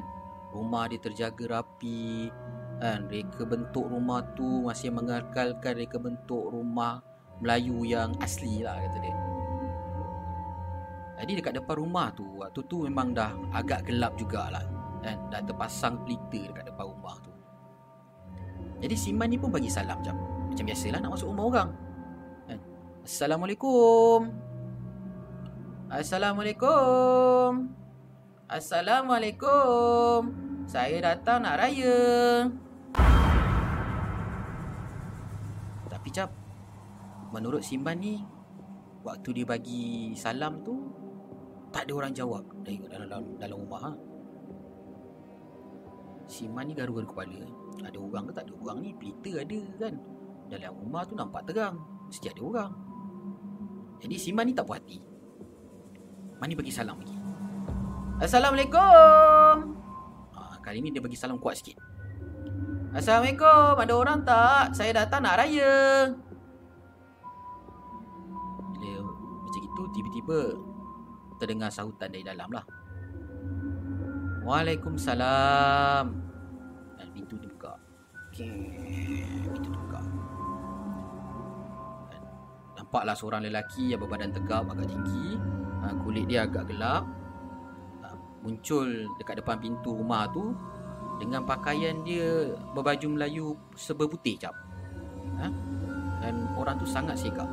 Rumah 0.55 0.83
dia 0.87 0.99
terjaga 1.03 1.59
rapi 1.59 2.31
kan. 2.79 3.11
Reka 3.11 3.43
bentuk 3.43 3.91
rumah 3.91 4.23
tu 4.33 4.63
masih 4.63 4.95
mengekalkan 4.95 5.73
reka 5.75 5.99
bentuk 5.99 6.47
rumah 6.47 7.03
Melayu 7.37 7.85
yang 7.85 8.15
asli 8.23 8.65
lah 8.65 8.79
kata 8.81 8.97
dia. 9.03 9.15
Jadi 11.17 11.31
dekat 11.41 11.53
depan 11.57 11.75
rumah 11.81 12.13
tu 12.13 12.25
waktu 12.39 12.61
tu 12.69 12.85
memang 12.85 13.13
dah 13.13 13.33
agak 13.53 13.89
gelap 13.89 14.13
jugalah 14.15 14.63
kan. 15.03 15.17
Dah 15.29 15.41
terpasang 15.43 16.01
pelita 16.07 16.49
dekat 16.49 16.71
depan 16.71 16.85
rumah 16.87 17.15
tu. 17.21 17.33
Jadi 18.77 18.93
Siman 18.93 19.27
ni 19.33 19.37
pun 19.41 19.49
bagi 19.49 19.69
salam 19.69 19.97
jap 20.05 20.13
macam 20.13 20.63
biasalah 20.65 20.99
nak 21.01 21.11
masuk 21.13 21.29
rumah 21.33 21.45
orang 21.49 21.69
Assalamualaikum. 23.07 24.35
Assalamualaikum. 25.87 27.71
Assalamualaikum. 28.51 30.19
Saya 30.67 30.99
datang 30.99 31.47
nak 31.47 31.55
raya. 31.55 31.95
Tapi 35.87 36.09
cap 36.11 36.35
Menurut 37.31 37.63
Simban 37.63 37.95
ni 38.03 38.27
Waktu 39.07 39.39
dia 39.39 39.47
bagi 39.47 40.11
salam 40.19 40.59
tu 40.67 40.91
Tak 41.71 41.87
ada 41.87 41.91
orang 41.95 42.11
jawab. 42.11 42.43
Dalam, 42.67 43.07
dalam, 43.07 43.23
dalam 43.39 43.57
rumah 43.63 43.87
ha? 43.87 43.91
Simban 46.27 46.67
ni 46.67 46.75
garu-garu 46.75 47.07
kepala. 47.07 47.39
Ada 47.87 47.95
orang 48.03 48.27
ke 48.27 48.31
tak 48.35 48.51
ada 48.51 48.53
orang 48.59 48.83
ni? 48.83 48.91
Pelita 48.99 49.47
ada 49.47 49.59
kan? 49.79 49.95
Dalam 50.51 50.75
rumah 50.75 51.07
tu 51.07 51.15
nampak 51.15 51.47
terang. 51.47 51.79
Mesti 52.11 52.35
ada 52.35 52.43
orang 52.43 52.86
Jadi 54.01 54.15
Simban 54.17 54.45
ni 54.49 54.53
tak 54.53 54.69
puas 54.69 54.77
hati 54.77 55.01
Mani 56.37 56.53
bagi 56.53 56.69
salam 56.69 57.01
lagi 57.01 57.17
Assalamualaikum 58.21 59.55
ha, 60.37 60.57
Kali 60.61 60.81
ni 60.81 60.93
dia 60.93 61.01
bagi 61.01 61.17
salam 61.17 61.41
kuat 61.41 61.57
sikit 61.57 61.97
Assalamualaikum, 62.97 63.77
ada 63.77 63.93
orang 63.93 64.19
tak? 64.25 64.73
Saya 64.73 65.05
datang 65.05 65.21
nak 65.27 65.37
raya. 65.37 66.09
Bila 68.73 68.91
macam 69.43 69.61
itu, 69.61 69.83
tiba-tiba 69.93 70.39
terdengar 71.37 71.69
sahutan 71.69 72.09
dari 72.09 72.25
dalam 72.25 72.49
lah. 72.49 72.65
Waalaikumsalam. 74.47 76.05
Dan 76.97 77.07
pintu 77.13 77.37
dibuka. 77.37 77.77
Okay. 78.33 78.76
Nampaklah 82.97 83.13
seorang 83.13 83.45
lelaki 83.45 83.93
yang 83.93 84.01
berbadan 84.01 84.33
tegap 84.33 84.65
agak 84.73 84.89
tinggi. 84.89 85.37
Ha, 85.85 85.93
kulit 86.01 86.25
dia 86.25 86.49
agak 86.49 86.65
gelap. 86.65 87.05
Ha, 88.01 88.09
muncul 88.41 89.05
dekat 89.21 89.37
depan 89.37 89.61
pintu 89.61 89.93
rumah 89.93 90.25
tu 90.33 90.57
dengan 91.21 91.45
pakaian 91.45 92.01
dia 92.01 92.57
berbaju 92.73 93.05
Melayu 93.13 93.53
serba 93.77 94.09
putih 94.09 94.41
cap. 94.41 94.57
Ha? 95.37 95.45
Dan 96.25 96.49
orang 96.57 96.81
tu 96.81 96.89
sangat 96.89 97.21
segak. 97.21 97.45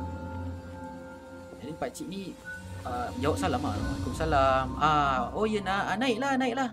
Jadi 1.61 1.77
pak 1.77 1.93
cik 1.93 2.09
ni 2.09 2.33
uh, 2.81 3.13
jawab 3.21 3.37
salam 3.37 3.61
ah. 3.61 3.77
Waalaikumsalam. 3.77 4.67
Ah, 4.81 5.29
oh 5.29 5.45
ya 5.45 5.61
nak 5.61 5.93
ah, 5.93 5.97
naiklah 6.01 6.33
naiklah. 6.41 6.69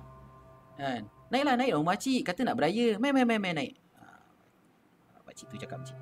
Kan? 0.80 1.04
Naiklah 1.28 1.60
naik 1.60 1.76
rumah 1.76 2.00
cik 2.00 2.24
kata 2.24 2.40
nak 2.40 2.56
beraya. 2.56 2.96
Mai 2.96 3.12
mai 3.12 3.28
mai 3.28 3.52
naik. 3.52 3.76
Ah, 5.12 5.20
pak 5.28 5.36
cik 5.36 5.52
tu 5.52 5.60
cakap 5.60 5.84
tu. 5.84 5.92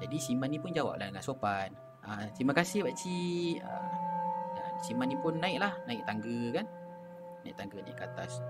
Jadi 0.00 0.16
Siman 0.16 0.48
ni 0.48 0.56
pun 0.56 0.72
jawablah 0.72 1.12
dengan 1.12 1.20
sopan. 1.20 1.76
Ah, 2.00 2.24
terima 2.32 2.56
kasih 2.56 2.88
pak 2.88 2.96
cik. 2.96 3.60
Ah, 3.60 4.72
Siman 4.80 5.12
ni 5.12 5.16
pun 5.20 5.36
naiklah, 5.36 5.76
naik 5.84 6.02
tangga 6.08 6.40
kan. 6.56 6.66
Naik 7.44 7.56
tangga 7.56 7.78
ni 7.84 7.92
ke 7.92 8.02
atas. 8.08 8.40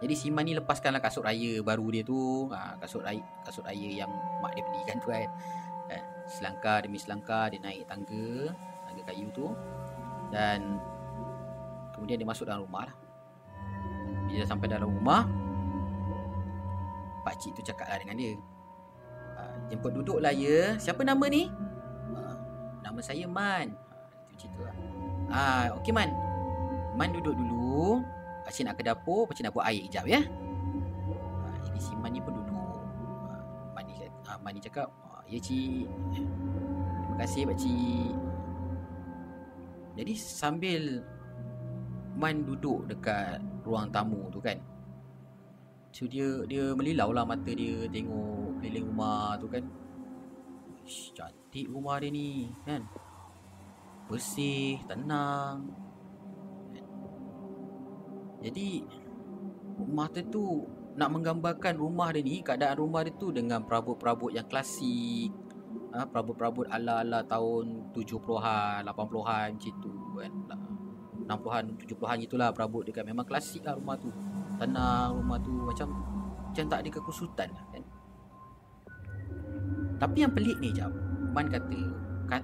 Jadi 0.00 0.14
Siman 0.16 0.48
ni 0.48 0.56
lepaskanlah 0.56 1.00
kasut 1.00 1.24
raya 1.24 1.60
baru 1.60 1.92
dia 1.92 2.00
tu 2.00 2.48
ha, 2.48 2.72
Kasut 2.80 3.04
raya 3.04 3.20
kasut 3.44 3.60
raya 3.68 3.84
yang 3.84 4.08
mak 4.40 4.56
dia 4.56 4.64
belikan 4.64 4.96
tu 4.96 5.12
kan 5.12 5.28
eh, 5.92 6.02
Selangkah 6.24 6.80
demi 6.80 6.96
selangkah 6.96 7.52
dia 7.52 7.60
naik 7.60 7.84
tangga 7.84 8.48
Tangga 8.88 9.02
kayu 9.04 9.28
tu 9.36 9.52
Dan 10.32 10.80
Kemudian 11.92 12.16
dia 12.16 12.24
masuk 12.24 12.48
dalam 12.48 12.64
rumah 12.64 12.88
lah 12.88 12.96
Bila 14.24 14.44
sampai 14.48 14.72
dalam 14.72 14.88
rumah 14.88 15.28
Pakcik 17.20 17.60
tu 17.60 17.60
cakap 17.60 17.92
lah 17.92 18.00
dengan 18.00 18.16
dia 18.16 18.32
Jemput 19.70 19.94
duduk 19.94 20.18
lah 20.18 20.34
ya 20.34 20.74
Siapa 20.76 21.06
nama 21.06 21.24
ni? 21.30 21.46
Nama 22.82 23.00
saya 23.00 23.24
Man 23.30 23.72
Itu 24.28 24.46
cerita 24.46 24.66
lah 24.66 24.76
ha, 25.30 25.42
Okey 25.78 25.94
Man 25.94 26.10
Man 26.98 27.14
duduk 27.14 27.38
dulu 27.38 28.02
Pakcik 28.50 28.66
nak 28.66 28.76
ke 28.80 28.82
dapur, 28.82 29.28
pakcik 29.28 29.46
nak 29.46 29.54
buat 29.54 29.68
air 29.68 29.86
kejap 29.86 30.04
ya. 30.10 30.20
Ha, 30.26 31.46
jadi 31.62 31.78
si 31.78 31.92
Man 31.94 32.10
ni 32.16 32.20
pun 32.24 32.34
duduk. 32.34 32.82
Ha, 33.30 33.34
Man 33.76 33.84
ni, 33.86 33.94
ha, 34.00 34.32
Man 34.40 34.52
ni 34.56 34.60
cakap, 34.64 34.88
ha, 35.06 35.22
ya 35.28 35.38
cik. 35.38 35.86
Terima 36.16 37.16
kasih 37.22 37.42
pakcik. 37.46 38.10
Jadi 39.94 40.12
sambil 40.16 40.82
Man 42.16 42.42
duduk 42.48 42.88
dekat 42.88 43.38
ruang 43.62 43.92
tamu 43.92 44.26
tu 44.32 44.40
kan. 44.42 44.58
So 45.94 46.10
dia 46.10 46.42
dia 46.50 46.74
melilau 46.74 47.14
lah 47.14 47.22
mata 47.22 47.54
dia 47.54 47.86
tengok 47.86 48.39
keliling 48.60 48.92
rumah 48.92 49.40
tu 49.40 49.48
kan. 49.48 49.64
Ish, 50.84 51.16
cantik 51.16 51.66
rumah 51.72 51.96
dia 51.96 52.12
ni 52.12 52.52
kan. 52.68 52.84
Bersih, 54.06 54.84
tenang. 54.84 55.72
Jadi 58.44 58.84
rumah 59.80 60.12
dia 60.12 60.24
tu 60.28 60.68
nak 61.00 61.08
menggambarkan 61.16 61.80
rumah 61.80 62.12
dia 62.12 62.20
ni 62.20 62.44
keadaan 62.44 62.76
rumah 62.76 63.00
dia 63.00 63.16
tu 63.16 63.32
dengan 63.32 63.64
perabot-perabot 63.64 64.28
yang 64.34 64.44
klasik 64.44 65.32
ha, 65.94 66.04
perabot-perabot 66.04 66.66
ala-ala 66.68 67.24
tahun 67.24 67.94
70-an 67.94 68.84
80-an 68.84 69.48
macam 69.56 69.74
tu 69.80 69.92
kan 70.18 70.32
60-an 71.30 71.64
70-an 71.78 72.16
gitulah 72.26 72.50
perabot 72.50 72.82
dia 72.82 72.92
kan 72.92 73.06
memang 73.06 73.24
klasik 73.24 73.62
lah 73.62 73.78
rumah 73.78 73.96
tu 73.96 74.10
tenang 74.58 75.14
rumah 75.14 75.38
tu 75.38 75.52
macam 75.54 75.88
macam 76.50 76.64
tak 76.66 76.78
ada 76.82 76.88
kekusutan 76.90 77.48
lah 77.54 77.64
kan 77.70 77.82
tapi 80.00 80.24
yang 80.24 80.32
pelik 80.32 80.56
ni 80.64 80.72
jap. 80.72 80.88
Man 81.36 81.52
kata 81.52 81.80
kat, 82.26 82.42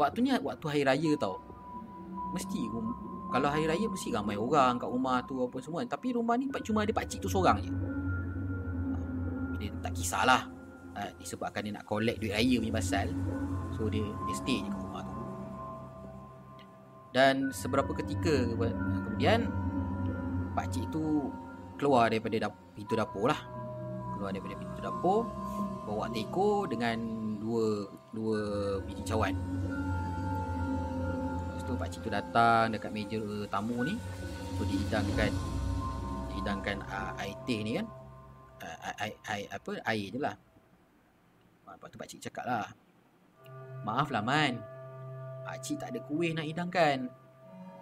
waktunya 0.00 0.40
waktu 0.40 0.66
hari 0.72 0.82
raya 0.88 1.12
tau. 1.20 1.36
Mesti 2.32 2.64
kalau 3.28 3.48
hari 3.52 3.68
raya 3.68 3.84
mesti 3.84 4.08
ramai 4.08 4.40
orang 4.40 4.80
kat 4.80 4.88
rumah 4.88 5.20
tu 5.28 5.36
apa 5.44 5.60
semua. 5.60 5.84
Tapi 5.84 6.16
rumah 6.16 6.40
ni 6.40 6.48
cuma 6.64 6.88
ada 6.88 6.92
pak 6.96 7.04
cik 7.12 7.20
tu 7.20 7.28
seorang 7.28 7.60
je. 7.60 7.72
Dia 9.60 9.68
tak 9.84 9.92
kisahlah 9.92 10.48
ha, 10.96 11.12
disebabkan 11.20 11.60
dia 11.68 11.76
nak 11.76 11.84
collect 11.84 12.24
duit 12.24 12.32
raya 12.32 12.56
punya 12.56 12.72
pasal. 12.72 13.12
So 13.76 13.92
dia 13.92 14.02
dia 14.02 14.34
stay 14.34 14.64
je 14.64 14.68
kat 14.72 14.80
rumah 14.80 15.04
tu. 15.04 15.16
Dan 17.12 17.52
seberapa 17.52 17.92
ketika 18.00 18.32
kemudian 18.56 19.52
pak 20.56 20.72
cik 20.72 20.88
tu 20.88 21.28
keluar 21.76 22.08
daripada 22.08 22.48
dap, 22.48 22.56
pintu 22.72 22.96
dapur 22.96 23.28
lah. 23.28 23.40
Keluar 24.16 24.32
daripada 24.32 24.56
pintu 24.56 24.80
dapur 24.80 25.28
bawa 25.82 26.06
teko 26.10 26.66
dengan 26.70 26.98
dua 27.42 27.86
dua 28.14 28.40
biji 28.86 29.02
cawan. 29.06 29.34
Tu 31.62 31.78
pak 31.78 31.88
cik 31.88 32.04
tu 32.04 32.10
datang 32.12 32.74
dekat 32.74 32.90
meja 32.92 33.22
tamu 33.48 33.86
ni. 33.86 33.94
Tu 34.58 34.62
dihidangkan 34.68 35.32
dihidangkan 36.28 36.76
uh, 36.84 37.16
air 37.22 37.38
teh 37.48 37.60
ni 37.64 37.78
kan. 37.80 37.86
Air, 38.98 39.14
air, 39.30 39.46
apa 39.50 39.70
air 39.88 40.06
je 40.10 40.18
lah. 40.20 40.36
Lepas 41.66 41.88
tu 41.88 41.96
pak 41.96 42.08
cik 42.10 42.20
cakap 42.28 42.44
lah 42.44 42.66
maaf 43.82 44.08
lah 44.14 44.22
man. 44.22 44.62
Pak 45.42 45.58
cik 45.62 45.82
tak 45.82 45.88
ada 45.94 46.00
kuih 46.06 46.34
nak 46.34 46.46
hidangkan. 46.46 47.10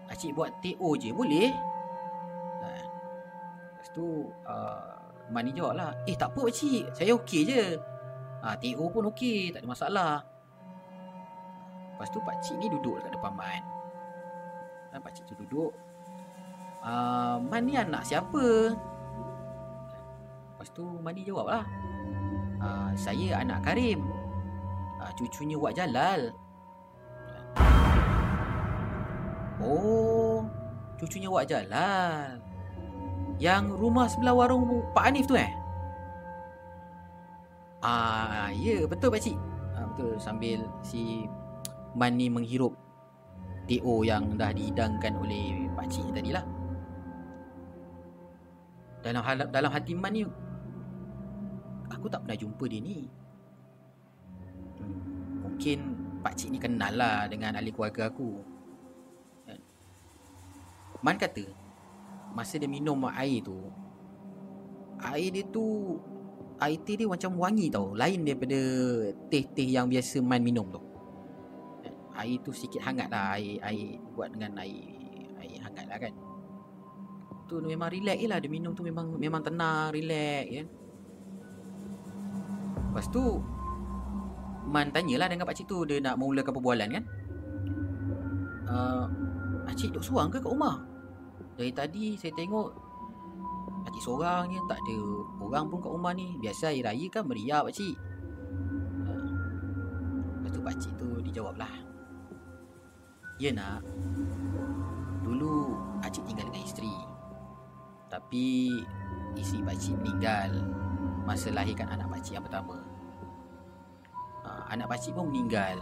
Pak 0.09 0.17
cik 0.17 0.33
buat 0.33 0.51
TO 0.65 0.97
je 0.97 1.13
boleh? 1.13 1.53
Lepas 3.81 3.89
tu 3.93 4.29
uh, 4.49 4.90
man 5.31 5.47
ni 5.47 5.55
jawab 5.55 5.79
lah 5.79 5.91
eh 6.05 6.15
tak 6.19 6.35
apa 6.35 6.47
pak 6.47 6.53
cik 6.53 6.85
saya 6.95 7.15
okey 7.17 7.43
je 7.47 7.65
Ah, 8.41 8.57
TO 8.57 8.89
pun 8.89 9.05
okey, 9.13 9.53
tak 9.53 9.61
ada 9.61 9.69
masalah. 9.69 10.15
Lepas 11.93 12.09
tu 12.09 12.25
pak 12.25 12.41
cik 12.41 12.57
ni 12.57 12.73
duduk 12.73 12.97
dekat 12.97 13.13
depan 13.13 13.37
Man. 13.37 13.63
Dan 14.91 14.99
pakcik 15.05 15.23
tu 15.31 15.35
duduk 15.47 15.71
uh, 16.83 17.39
Man 17.39 17.63
ni 17.63 17.79
anak 17.79 18.03
siapa? 18.03 18.75
Lepas 20.51 20.69
tu 20.75 20.83
Mani 20.99 21.23
jawab 21.23 21.47
lah 21.47 21.65
uh, 22.59 22.91
Saya 22.99 23.39
anak 23.39 23.63
Karim 23.63 24.03
uh, 24.99 25.13
Cucunya 25.15 25.55
Wak 25.57 25.79
Jalal 25.79 26.35
Oh 29.63 30.43
Cucunya 30.99 31.31
Wak 31.31 31.47
Jalal 31.47 32.43
Yang 33.41 33.65
rumah 33.81 34.07
sebelah 34.07 34.37
warung 34.37 34.69
Pak 34.93 35.05
Hanif 35.09 35.25
tu 35.25 35.35
eh 35.35 35.49
Ah, 37.81 38.53
ya 38.53 38.85
betul 38.85 39.09
pak 39.09 39.25
cik. 39.25 39.37
Ah, 39.73 39.89
betul 39.89 40.21
sambil 40.21 40.61
si 40.85 41.25
Man 41.97 42.21
ni 42.21 42.29
menghirup 42.29 42.77
TO 43.65 44.05
yang 44.05 44.37
dah 44.37 44.53
dihidangkan 44.53 45.17
oleh 45.17 45.65
pak 45.73 45.89
cik 45.89 46.13
tadi 46.13 46.37
lah. 46.37 46.45
Dalam 49.01 49.25
hal, 49.25 49.49
dalam 49.49 49.73
hati 49.73 49.97
Man 49.97 50.13
ni 50.13 50.29
aku 51.89 52.07
tak 52.13 52.21
pernah 52.29 52.37
jumpa 52.37 52.65
dia 52.69 52.85
ni. 52.85 53.09
Hmm, 54.77 55.49
mungkin 55.49 55.79
pak 56.21 56.37
cik 56.37 56.53
ni 56.53 56.59
kenal 56.61 56.93
lah 56.93 57.25
dengan 57.33 57.57
ahli 57.57 57.73
keluarga 57.73 58.13
aku. 58.13 58.45
Man 61.01 61.17
kata 61.17 61.49
masa 62.33 62.57
dia 62.57 62.71
minum 62.71 63.05
air 63.11 63.43
tu 63.43 63.59
air 65.01 65.33
dia 65.33 65.45
tu 65.49 65.97
air 66.61 66.77
teh 66.85 66.95
dia 66.95 67.09
macam 67.09 67.41
wangi 67.41 67.73
tau. 67.73 67.97
Lain 67.97 68.21
daripada 68.23 68.61
teh-teh 69.33 69.65
yang 69.65 69.89
biasa 69.89 70.21
Man 70.21 70.45
minum 70.45 70.69
tu. 70.69 70.81
Air 72.21 72.37
tu 72.45 72.53
sikit 72.53 72.85
hangat 72.85 73.09
lah. 73.09 73.41
Air, 73.41 73.57
air 73.65 73.97
buat 74.13 74.29
dengan 74.29 74.61
air 74.61 74.77
Air 75.41 75.59
hangat 75.65 75.89
lah 75.89 75.99
kan. 75.99 76.13
Tu 77.49 77.57
memang 77.65 77.89
relax 77.89 78.19
je 78.21 78.29
lah. 78.29 78.39
Dia 78.39 78.51
minum 78.53 78.77
tu 78.77 78.85
memang 78.85 79.17
memang 79.17 79.43
tenang 79.43 79.91
Relax 79.91 80.45
kan 80.53 80.67
Lepas 82.93 83.07
tu 83.11 83.25
Man 84.71 84.95
tanyalah 84.95 85.27
dengan 85.27 85.49
pakcik 85.49 85.67
tu 85.67 85.83
Dia 85.89 85.99
nak 85.99 86.21
memulakan 86.21 86.53
perbualan 86.53 86.89
kan. 86.93 87.05
Uh, 88.71 89.05
Pakcik 89.67 89.91
duduk 89.97 90.05
seorang 90.05 90.29
ke 90.31 90.39
kat 90.39 90.51
rumah 90.51 90.90
Dari 91.61 91.77
tadi 91.77 92.17
saya 92.17 92.33
tengok 92.33 92.69
Pakcik 93.85 94.01
seorang 94.01 94.49
je 94.49 94.57
Tak 94.65 94.81
ada 94.81 94.99
orang 95.45 95.69
pun 95.69 95.85
kat 95.85 95.93
rumah 95.93 96.17
ni. 96.17 96.41
Biasa 96.41 96.73
hari 96.73 96.81
raya 96.81 97.07
kan 97.13 97.29
meriah 97.29 97.61
pakcik 97.61 97.97
ha. 99.05 99.13
Lepas 100.41 100.51
tu 100.57 100.61
pakcik 100.65 100.93
tu 100.97 101.09
dijawab 101.21 101.61
lah. 101.61 101.75
Ya 103.37 103.53
nak. 103.53 103.85
Dulu 105.21 105.77
pakcik 106.01 106.25
tinggal 106.25 106.49
dengan 106.49 106.65
isteri. 106.65 106.97
Tapi 108.09 108.73
Isteri 109.37 109.61
pakcik 109.61 109.95
meninggal. 110.01 110.65
Masa 111.29 111.53
lahirkan 111.53 111.93
anak 111.93 112.09
pakcik 112.09 112.41
yang 112.41 112.45
pertama. 112.49 112.81
Ha, 114.49 114.73
Anak 114.73 114.89
pakcik 114.89 115.13
pun 115.13 115.29
meninggal. 115.29 115.77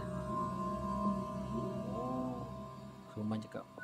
Oh 3.15 3.23
Man 3.23 3.39
cakap 3.39 3.78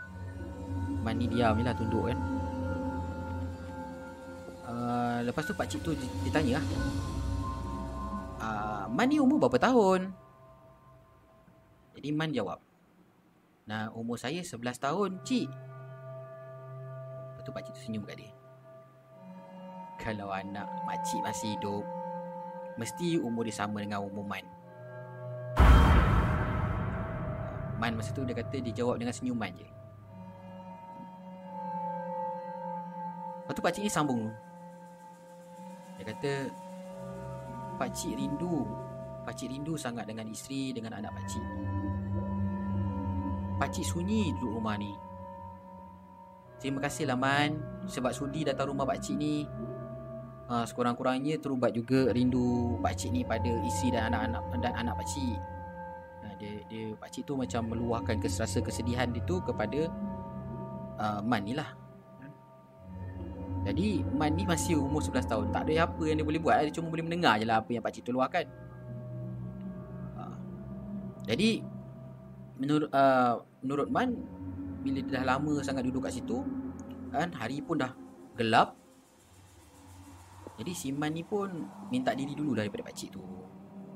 Man 1.06 1.22
ni 1.22 1.30
diam 1.30 1.54
je 1.54 1.62
lah 1.62 1.78
tunduk 1.78 2.10
kan 2.10 2.20
Uh, 4.66 5.22
lepas 5.22 5.46
tu 5.46 5.54
pak 5.54 5.70
cik 5.70 5.86
tu 5.86 5.94
ditanya 6.26 6.58
lah. 6.58 6.66
Uh, 8.42 8.84
Man 8.90 9.14
ni 9.14 9.22
umur 9.22 9.38
berapa 9.38 9.62
tahun? 9.62 10.10
Jadi 11.94 12.10
Man 12.10 12.34
jawab. 12.34 12.58
Nah, 13.70 13.94
umur 13.94 14.18
saya 14.18 14.42
11 14.42 14.82
tahun, 14.82 15.22
cik. 15.22 15.48
Lepas 17.30 17.44
tu 17.46 17.54
pak 17.54 17.62
cik 17.62 17.74
tu 17.78 17.82
senyum 17.86 18.10
kat 18.10 18.18
dia. 18.18 18.34
Kalau 20.02 20.34
anak 20.34 20.66
makcik 20.90 21.22
masih 21.22 21.54
hidup, 21.56 21.86
mesti 22.82 23.22
umur 23.22 23.46
dia 23.46 23.54
sama 23.54 23.86
dengan 23.86 24.02
umur 24.02 24.26
Man. 24.26 24.46
Man 27.78 28.02
masa 28.02 28.12
tu 28.18 28.26
dia 28.26 28.34
kata 28.34 28.58
dia 28.66 28.74
jawab 28.74 28.98
dengan 28.98 29.14
senyuman 29.14 29.54
je. 29.54 29.75
Lepas 33.46 33.54
tu 33.54 33.62
pakcik 33.62 33.84
ni 33.86 33.92
sambung 33.94 34.26
dia 35.96 36.12
kata 36.12 36.32
Pakcik 37.80 38.20
rindu 38.20 38.68
Pakcik 39.24 39.52
rindu 39.52 39.80
sangat 39.80 40.08
dengan 40.08 40.28
isteri 40.28 40.76
Dengan 40.76 41.00
anak 41.00 41.12
pakcik 41.16 41.46
Pakcik 43.56 43.88
sunyi 43.88 44.36
duduk 44.36 44.60
rumah 44.60 44.76
ni. 44.76 44.92
Terima 46.60 46.84
kasih 46.84 47.08
lah 47.08 47.16
Man. 47.16 47.56
Sebab 47.88 48.12
sudi 48.12 48.44
datang 48.44 48.68
rumah 48.68 48.84
pakcik 48.84 49.16
ni 49.16 49.48
ha, 50.52 50.68
Sekurang-kurangnya 50.68 51.40
terubat 51.40 51.72
juga 51.72 52.12
rindu 52.12 52.76
pakcik 52.84 53.16
ni 53.16 53.24
pada 53.24 53.48
isteri 53.64 53.96
dan 53.96 54.12
anak-anak 54.12 54.44
dan 54.60 54.74
anak 54.76 54.96
pakcik 55.00 55.40
ha, 56.20 56.36
dia, 56.36 56.52
dia, 56.68 56.92
Pakcik 57.00 57.24
tu 57.24 57.40
macam 57.40 57.72
meluahkan 57.72 58.20
keserasa 58.20 58.60
kesedihan 58.60 59.08
dia 59.08 59.24
tu 59.24 59.40
kepada 59.40 59.88
uh, 61.00 61.20
Man 61.24 61.48
ni 61.48 61.56
lah 61.56 61.85
jadi 63.66 64.06
Man 64.14 64.38
ni 64.38 64.46
masih 64.46 64.78
umur 64.78 65.02
11 65.02 65.26
tahun. 65.26 65.46
Tak 65.50 65.66
ada 65.66 65.90
apa 65.90 66.04
yang 66.06 66.22
dia 66.22 66.28
boleh 66.28 66.38
buat. 66.38 66.62
Dia 66.62 66.70
cuma 66.70 66.94
boleh 66.94 67.02
mendengar 67.02 67.42
je 67.42 67.50
lah 67.50 67.66
Apa 67.66 67.74
yang 67.74 67.82
pakcik 67.82 68.06
tu 68.06 68.14
luahkan. 68.14 68.46
Ha. 70.14 70.24
Jadi 71.26 71.66
Menurut 72.62 72.94
uh, 72.94 73.42
Menurut 73.66 73.90
Man 73.90 74.14
Bila 74.86 75.02
dia 75.02 75.18
dah 75.20 75.26
lama 75.36 75.66
sangat 75.66 75.82
duduk 75.90 76.06
kat 76.06 76.14
situ 76.14 76.46
kan 77.10 77.34
Hari 77.34 77.58
pun 77.66 77.82
dah 77.82 77.90
gelap. 78.38 78.78
Jadi 80.62 80.72
si 80.78 80.94
Man 80.94 81.18
ni 81.18 81.26
pun 81.26 81.50
Minta 81.90 82.14
diri 82.14 82.38
dulu 82.38 82.54
lah 82.54 82.70
daripada 82.70 82.86
pakcik 82.86 83.18
tu. 83.18 83.24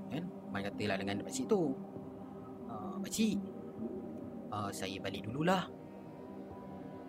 Kan? 0.09 0.25
Man 0.49 0.65
katalah 0.65 0.97
dengan 0.97 1.21
pakcik 1.21 1.45
tu 1.45 1.77
uh, 2.65 2.97
Pakcik 3.05 3.37
uh, 4.49 4.73
Saya 4.73 4.97
balik 4.97 5.29
dululah. 5.29 5.69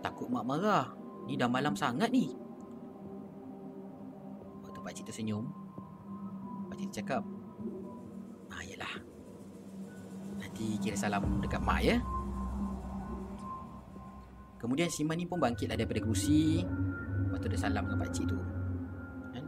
Takut 0.05 0.29
mak 0.29 0.45
marah. 0.45 0.93
Ni 1.25 1.41
dah 1.41 1.49
malam 1.49 1.73
sangat 1.73 2.13
ni 2.13 2.40
tu 4.81 4.89
pakcik 4.89 5.05
tersenyum 5.13 5.45
Pakcik 6.73 6.89
cakap 7.05 7.23
Ah 8.51 8.65
yalah. 8.67 8.99
Nanti 10.41 10.75
kira 10.83 10.99
salam 10.99 11.39
dekat 11.39 11.63
mak 11.63 11.85
ya. 11.87 12.03
Kemudian 14.59 14.91
si 14.91 15.07
Man 15.07 15.23
ni 15.23 15.25
pun 15.25 15.39
bangkitlah 15.39 15.79
daripada 15.79 16.03
kerusi. 16.03 16.67
Lepas 16.67 17.39
tu 17.39 17.47
dia 17.47 17.61
salam 17.63 17.87
dengan 17.87 18.01
pakcik 18.03 18.27
tu. 18.27 18.39
Kan? 19.31 19.45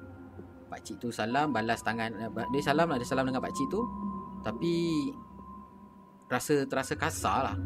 Pakcik 0.71 0.97
tu 1.03 1.11
salam 1.11 1.51
balas 1.51 1.83
tangan 1.83 2.14
eh, 2.14 2.31
Dia 2.55 2.62
salam 2.62 2.87
lah 2.95 2.97
dia 2.97 3.09
salam 3.09 3.27
dengan 3.27 3.42
pakcik 3.42 3.66
tu. 3.75 3.83
Tapi 4.47 4.75
Rasa 6.31 6.64
terasa 6.64 6.95
kasar 6.97 7.38
lah. 7.45 7.57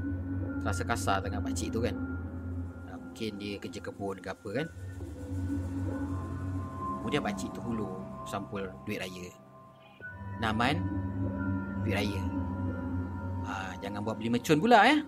Terasa 0.65 0.83
kasar 0.83 1.17
dengan 1.23 1.45
pakcik 1.45 1.71
tu 1.71 1.85
kan. 1.85 1.95
Mungkin 2.97 3.39
dia 3.39 3.61
kerja 3.61 3.79
kebun 3.85 4.19
ke 4.19 4.29
apa 4.33 4.49
kan 4.57 4.67
Kemudian 7.07 7.23
pakcik 7.23 7.55
tu 7.55 7.63
hulu 7.63 7.87
sampul 8.27 8.67
duit 8.83 8.99
raya. 8.99 9.31
Naman 10.43 10.83
duit 11.87 11.95
raya. 11.95 12.19
Ha, 13.47 13.79
jangan 13.79 14.03
buat 14.03 14.19
beli 14.19 14.35
mercun 14.35 14.59
pula 14.59 14.83
ya. 14.83 14.99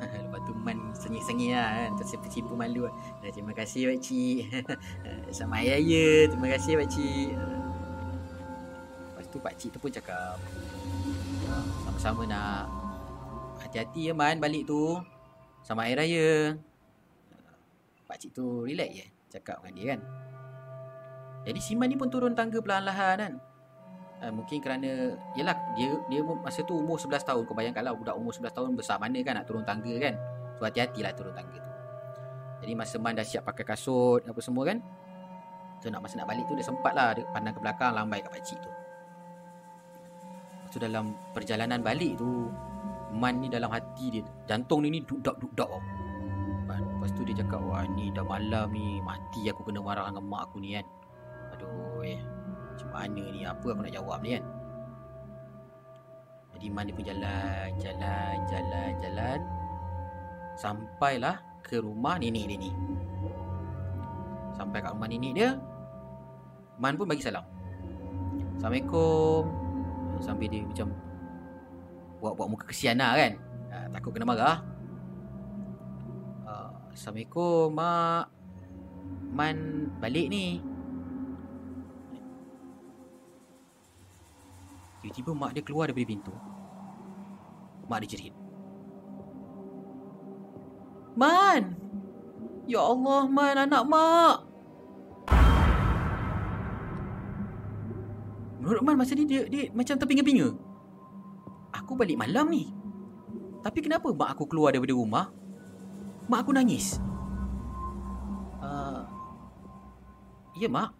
Lepas 0.24 0.40
tu 0.48 0.56
Man 0.56 0.96
sengih-sengih 0.96 1.52
lah 1.52 1.68
kan 1.76 2.00
Tersipu-sipu 2.00 2.56
malu 2.56 2.88
lah. 2.88 2.96
Terima 3.28 3.52
kasih 3.52 3.92
pakcik 3.92 4.48
Sama 5.36 5.60
raya 5.60 6.24
Terima 6.24 6.48
kasih 6.56 6.80
pakcik 6.80 7.36
Lepas 9.04 9.26
tu 9.28 9.36
pakcik 9.44 9.68
tu 9.76 9.78
pun 9.84 9.92
cakap 9.92 10.40
Sama-sama 11.84 12.24
nak 12.24 12.64
Hati-hati 13.60 14.08
ya 14.08 14.16
Man 14.16 14.40
balik 14.40 14.64
tu 14.64 14.96
Sama 15.60 15.84
air 15.84 16.00
raya 16.00 16.56
Pakcik 18.08 18.32
tu 18.32 18.64
relax 18.64 18.88
je 18.96 19.06
Cakap 19.36 19.60
dengan 19.60 19.76
dia 19.76 19.84
kan 19.92 20.00
jadi 21.44 21.60
Siman 21.60 21.88
ni 21.88 21.96
pun 21.96 22.12
turun 22.12 22.36
tangga 22.36 22.60
perlahan-lahan 22.60 23.16
kan. 23.16 23.32
Ha, 24.20 24.28
mungkin 24.28 24.60
kerana 24.60 25.16
yalah 25.32 25.56
dia 25.72 25.96
dia 26.12 26.20
masa 26.20 26.60
tu 26.60 26.76
umur 26.76 27.00
11 27.00 27.24
tahun. 27.24 27.42
Kau 27.48 27.56
bayangkanlah 27.56 27.96
budak 27.96 28.14
umur 28.20 28.36
11 28.36 28.52
tahun 28.52 28.76
besar 28.76 29.00
mana 29.00 29.16
kan 29.24 29.40
nak 29.40 29.48
turun 29.48 29.64
tangga 29.64 29.94
kan. 29.96 30.14
So 30.60 30.68
hati-hatilah 30.68 31.12
turun 31.16 31.32
tangga 31.32 31.56
tu. 31.56 31.70
Jadi 32.60 32.72
masa 32.76 33.00
Man 33.00 33.16
dah 33.16 33.24
siap 33.24 33.48
pakai 33.48 33.64
kasut 33.64 34.20
apa 34.28 34.40
semua 34.44 34.68
kan. 34.68 34.84
So 35.80 35.88
nak 35.88 36.04
masa 36.04 36.20
nak 36.20 36.28
balik 36.28 36.44
tu 36.44 36.52
dia 36.52 36.66
sempat 36.68 36.92
lah 36.92 37.16
dia 37.16 37.24
pandang 37.32 37.56
ke 37.56 37.60
belakang 37.64 37.96
lambai 37.96 38.20
kat 38.20 38.28
pakcik 38.36 38.60
tu. 38.60 38.68
Lepas 40.60 40.68
tu 40.76 40.78
dalam 40.78 41.16
perjalanan 41.32 41.80
balik 41.80 42.20
tu 42.20 42.52
Man 43.16 43.40
ni 43.40 43.48
dalam 43.48 43.72
hati 43.72 44.12
dia 44.12 44.22
jantung 44.44 44.84
ni 44.84 44.92
ni 44.92 45.00
duk-dak-duk-dak 45.02 45.72
Lepas 47.00 47.16
tu 47.16 47.24
dia 47.24 47.32
cakap 47.32 47.64
wah 47.64 47.80
ni 47.96 48.12
dah 48.12 48.20
malam 48.20 48.68
ni 48.76 49.00
mati 49.00 49.48
aku 49.48 49.64
kena 49.64 49.80
marah 49.80 50.12
dengan 50.12 50.20
mak 50.28 50.52
aku 50.52 50.60
ni 50.60 50.76
kan. 50.76 50.84
Aduh 51.60 52.00
eh. 52.08 52.20
Macam 52.72 52.88
mana 52.96 53.22
ni 53.28 53.44
Apa 53.44 53.66
aku 53.76 53.80
nak 53.84 53.92
jawab 53.92 54.24
ni 54.24 54.40
kan 54.40 54.44
Jadi 56.56 56.66
Man 56.72 56.88
dia 56.88 56.96
pun 56.96 57.04
jalan 57.04 57.68
Jalan 57.76 58.36
Jalan 58.48 58.90
Jalan 59.04 59.40
Sampailah 60.56 61.36
Ke 61.60 61.84
rumah 61.84 62.16
nenek 62.16 62.48
dia 62.48 62.56
ni 62.56 62.72
Sampai 64.56 64.80
kat 64.80 64.96
rumah 64.96 65.08
nenek 65.12 65.32
dia 65.36 65.60
Man 66.80 66.96
pun 66.96 67.04
bagi 67.04 67.20
salam. 67.20 67.44
Assalamualaikum. 68.56 69.52
Sampai 70.24 70.48
dia 70.48 70.64
macam 70.64 70.88
buat-buat 72.24 72.48
muka 72.56 72.64
kesian 72.72 72.96
lah 72.96 73.12
kan. 73.20 73.36
Uh, 73.68 73.86
takut 73.92 74.16
kena 74.16 74.24
marah. 74.24 74.64
Uh, 76.48 76.72
Assalamualaikum, 76.96 77.76
Mak. 77.76 78.32
Man 79.36 79.56
balik 80.00 80.32
ni. 80.32 80.64
Tiba-tiba 85.00 85.32
mak 85.32 85.56
dia 85.56 85.64
keluar 85.64 85.88
daripada 85.88 86.12
pintu. 86.12 86.34
Mak 87.88 87.98
dia 88.04 88.10
jerit. 88.12 88.34
Man! 91.16 91.74
Ya 92.68 92.80
Allah, 92.84 93.22
Man, 93.26 93.56
anak 93.66 93.82
mak! 93.88 94.36
Menurut 98.60 98.82
Man 98.84 99.00
masa 99.00 99.16
ni 99.16 99.24
dia, 99.24 99.48
dia 99.48 99.72
macam 99.72 99.96
terpinga-pinga. 99.96 100.52
Aku 101.74 101.96
balik 101.96 102.20
malam 102.20 102.52
ni. 102.52 102.68
Tapi 103.64 103.80
kenapa 103.80 104.12
mak 104.12 104.36
aku 104.36 104.44
keluar 104.46 104.72
daripada 104.72 104.94
rumah? 104.94 105.32
Mak 106.28 106.40
aku 106.44 106.52
nangis. 106.52 107.00
Uh, 108.60 109.02
ya 110.60 110.68
mak. 110.68 110.92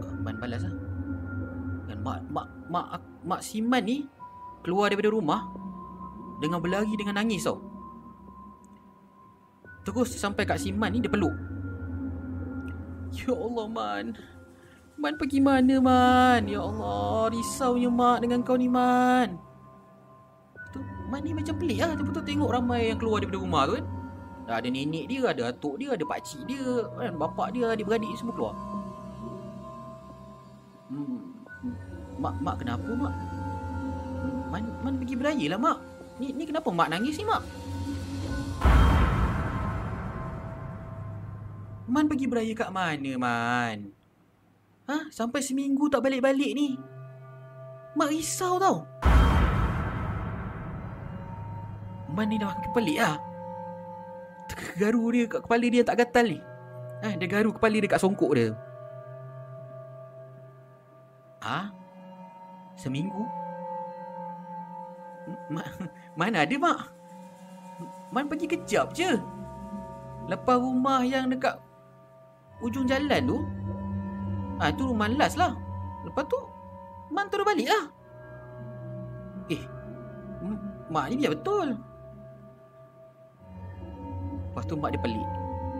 Uh, 0.00 0.16
Man 0.24 0.40
balas 0.40 0.64
lah. 0.64 0.91
Mak 2.02 2.18
mak 2.34 2.48
mak 2.66 2.86
mak 3.22 3.40
Siman 3.40 3.82
ni 3.86 4.04
keluar 4.66 4.90
daripada 4.90 5.14
rumah 5.14 5.46
dengan 6.42 6.58
berlari 6.58 6.90
dengan 6.98 7.22
nangis 7.22 7.46
tau. 7.46 7.62
Terus 9.86 10.14
sampai 10.14 10.46
kat 10.46 10.58
Siman 10.62 10.94
ni 10.94 11.02
dia 11.02 11.10
peluk. 11.10 11.34
Ya 13.12 13.34
Allah 13.34 13.66
Man. 13.68 14.06
Man 14.96 15.14
pergi 15.18 15.38
mana 15.42 15.76
Man? 15.82 16.46
Ya 16.46 16.62
Allah, 16.62 17.32
risaunya 17.32 17.90
mak 17.90 18.22
dengan 18.22 18.40
kau 18.46 18.56
ni 18.56 18.70
Man. 18.70 19.36
Tu 20.70 20.78
Man 21.10 21.20
ni 21.26 21.34
macam 21.36 21.54
pelik 21.58 21.82
lah 21.82 21.98
betul 21.98 22.24
tengok 22.24 22.50
ramai 22.50 22.88
yang 22.88 22.98
keluar 22.98 23.20
daripada 23.20 23.42
rumah 23.42 23.62
tu 23.68 23.74
kan. 23.78 23.86
Ada 24.42 24.68
nenek 24.68 25.06
dia, 25.06 25.22
ada 25.30 25.54
atuk 25.54 25.78
dia, 25.78 25.94
ada 25.94 26.02
pakcik 26.02 26.44
dia, 26.50 26.66
kan 26.98 27.14
bapak 27.14 27.54
dia, 27.54 27.72
adik-beradik 27.72 28.10
semua 28.18 28.34
keluar. 28.34 28.54
Hmm, 30.90 31.20
mak 32.22 32.38
mak 32.38 32.56
kenapa 32.62 32.90
mak? 32.94 33.14
Man 34.54 34.62
man 34.86 34.94
pergi 35.02 35.14
beraya 35.18 35.46
lah 35.50 35.58
mak. 35.58 35.78
Ni 36.22 36.30
ni 36.30 36.46
kenapa 36.46 36.70
mak 36.70 36.88
nangis 36.94 37.18
ni 37.18 37.26
mak? 37.26 37.42
Man 41.90 42.06
pergi 42.06 42.30
beraya 42.30 42.52
kat 42.54 42.70
mana 42.70 43.12
Man? 43.18 43.90
Ha? 44.86 45.10
Sampai 45.10 45.42
seminggu 45.42 45.90
tak 45.90 46.06
balik-balik 46.06 46.54
ni. 46.54 46.78
Mak 47.98 48.08
risau 48.14 48.56
tau. 48.62 48.86
Man 52.14 52.30
ni 52.30 52.38
dah 52.38 52.54
makin 52.54 52.70
pelik 52.70 52.98
lah. 53.02 53.18
Garu 54.78 55.04
dia 55.10 55.24
kat 55.26 55.40
kepala 55.42 55.66
dia 55.68 55.82
tak 55.82 55.98
gatal 56.00 56.26
ni. 56.32 56.40
Ha? 57.02 57.18
Dia 57.18 57.28
garu 57.28 57.50
kepala 57.50 57.76
dia 57.76 57.90
kat 57.90 58.00
songkok 58.00 58.32
dia. 58.38 58.54
Ha? 61.42 61.81
Seminggu? 62.82 63.22
Ma 65.54 65.62
mana 66.18 66.42
ada 66.42 66.56
mak? 66.58 66.90
Man 68.10 68.26
pergi 68.26 68.50
kejap 68.50 68.90
je. 68.90 69.22
Lepas 70.26 70.58
rumah 70.58 71.06
yang 71.06 71.30
dekat 71.30 71.62
ujung 72.58 72.90
jalan 72.90 73.22
tu, 73.22 73.38
Ah 74.58 74.70
ha, 74.70 74.74
tu 74.74 74.90
rumah 74.90 75.06
last 75.14 75.38
lah. 75.38 75.54
Lepas 76.02 76.26
tu 76.26 76.38
Man 77.14 77.30
terus 77.30 77.46
balik 77.46 77.70
lah. 77.70 77.84
Eh, 79.52 79.62
mak 80.90 81.12
ni 81.12 81.22
biar 81.22 81.38
betul. 81.38 81.78
Lepas 84.50 84.64
tu 84.66 84.74
mak 84.74 84.90
dia 84.90 85.00
pelik. 85.02 85.30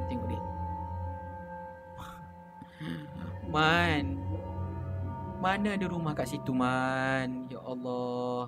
Tengok 0.06 0.26
dia. 0.30 0.42
Man. 3.50 4.21
Mana 5.42 5.74
ada 5.74 5.90
rumah 5.90 6.14
kat 6.14 6.30
situ 6.30 6.54
Man? 6.54 7.50
Ya 7.50 7.58
Allah. 7.66 8.46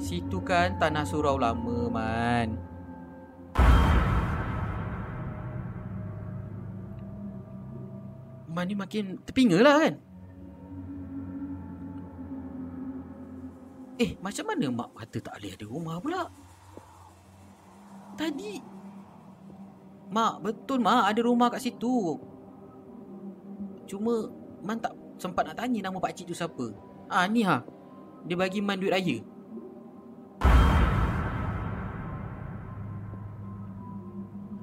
Situ 0.00 0.40
kan 0.40 0.80
tanah 0.80 1.04
surau 1.04 1.36
lama 1.36 1.92
Man. 1.92 2.56
Man 8.48 8.64
ni 8.64 8.72
makin 8.72 9.20
terpinga 9.28 9.60
lah 9.60 9.76
kan 9.78 9.94
Eh 14.00 14.18
macam 14.18 14.44
mana 14.50 14.66
mak 14.74 14.90
kata 14.96 15.22
tak 15.22 15.36
boleh 15.38 15.52
ada 15.54 15.66
rumah 15.70 15.96
pula 16.02 16.22
Tadi 18.18 18.58
Mak 20.10 20.34
betul 20.42 20.82
mak 20.82 21.14
ada 21.14 21.20
rumah 21.22 21.46
kat 21.46 21.62
situ 21.62 22.18
Cuma 23.86 24.26
Man 24.66 24.82
tak 24.82 24.98
sempat 25.20 25.44
nak 25.44 25.60
tanya 25.60 25.84
nama 25.84 26.00
pakcik 26.00 26.32
tu 26.32 26.34
siapa? 26.34 26.72
Ah 27.12 27.28
ni 27.28 27.44
ha. 27.44 27.60
Dia 28.24 28.40
bagi 28.40 28.64
Man 28.64 28.80
duit 28.80 28.88
raya. 28.88 29.20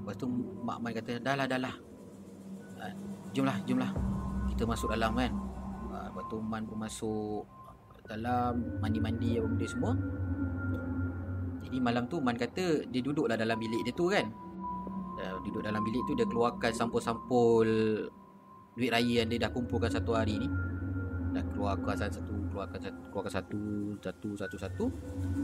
Lepas 0.02 0.15
tu 0.17 0.26
mak 0.65 0.78
Man 0.82 0.91
kata 0.98 1.22
dah 1.22 1.38
lah 1.38 1.46
dah 1.46 1.62
lah. 1.62 1.76
Jomlah 3.38 3.62
jomlah 3.70 3.93
kita 4.50 4.65
masuk 4.65 4.89
dalam 4.89 5.13
kan. 5.13 5.30
Uh, 5.93 6.10
lepas 6.10 6.26
tu 6.26 6.41
Man 6.41 6.65
pun 6.65 6.82
masuk 6.82 7.46
dalam 8.10 8.82
mandi-mandi 8.82 9.38
apa 9.38 9.46
benda 9.46 9.67
semua. 9.70 9.93
Jadi 11.62 11.78
malam 11.78 12.10
tu 12.10 12.17
Man 12.17 12.34
kata 12.34 12.89
dia 12.89 13.02
duduklah 13.06 13.38
dalam 13.38 13.62
bilik 13.62 13.86
dia 13.86 13.93
tu 13.93 14.10
kan. 14.10 14.26
Duduk 15.17 15.65
dalam 15.65 15.82
bilik 15.82 16.02
tu 16.06 16.13
dia 16.13 16.30
keluarkan 16.30 16.72
sampul-sampul 16.74 17.67
duit 18.78 18.94
raya 18.94 19.26
yang 19.26 19.30
dia 19.34 19.50
dah 19.50 19.52
kumpulkan 19.52 19.90
satu 19.90 20.13
hari 20.13 20.38
ni 20.38 20.48
dah 21.34 21.44
keluarkan 21.52 21.98
satu 21.98 22.22
keluarkan 22.54 22.80
satu 22.80 23.02
keluarkan 23.10 23.34
satu 23.34 23.62
satu 24.02 24.30
satu 24.38 24.56
satu 24.58 24.86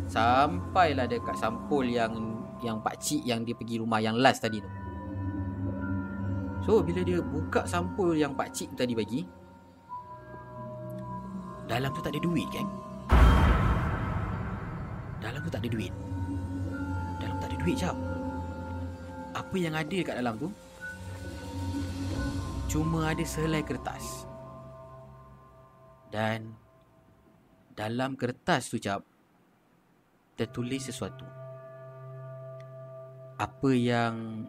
sampailah 0.05 1.09
dekat 1.09 1.33
sampul 1.37 1.81
yang 1.81 2.13
yang 2.61 2.79
pak 2.79 3.01
cik 3.01 3.25
yang 3.25 3.43
dia 3.43 3.57
pergi 3.57 3.81
rumah 3.81 3.99
yang 3.99 4.15
last 4.15 4.45
tadi 4.45 4.61
tu. 4.61 4.69
So 6.63 6.79
bila 6.79 7.03
dia 7.03 7.19
buka 7.19 7.67
sampul 7.67 8.15
yang 8.15 8.37
pak 8.39 8.55
cik 8.55 8.71
tadi 8.79 8.95
bagi 8.95 9.27
Dalam 11.67 11.91
tu 11.95 11.99
tak 12.03 12.11
ada 12.15 12.21
duit 12.23 12.47
kan? 12.51 12.67
Dalam 15.19 15.39
tu 15.43 15.49
tak 15.51 15.63
ada 15.63 15.69
duit. 15.71 15.91
Dalam 17.19 17.35
tak 17.39 17.49
ada 17.51 17.57
duit 17.59 17.75
jap. 17.75 17.95
Apa 19.33 19.55
yang 19.59 19.73
ada 19.75 19.97
kat 20.03 20.15
dalam 20.19 20.35
tu 20.39 20.49
Cuma 22.71 23.11
ada 23.11 23.21
sehelai 23.21 23.61
kertas 23.61 24.25
Dan 26.09 26.55
Dalam 27.73 28.15
kertas 28.17 28.69
tu 28.69 28.77
cap 28.77 29.03
Tertulis 30.37 30.87
sesuatu 30.89 31.25
Apa 33.37 33.69
yang 33.73 34.45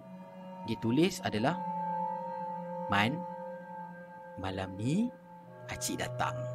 Ditulis 0.65 1.21
adalah 1.21 1.61
Man, 2.93 3.17
malam 4.37 4.77
ni 4.77 5.09
Acik 5.69 5.97
datang. 5.97 6.54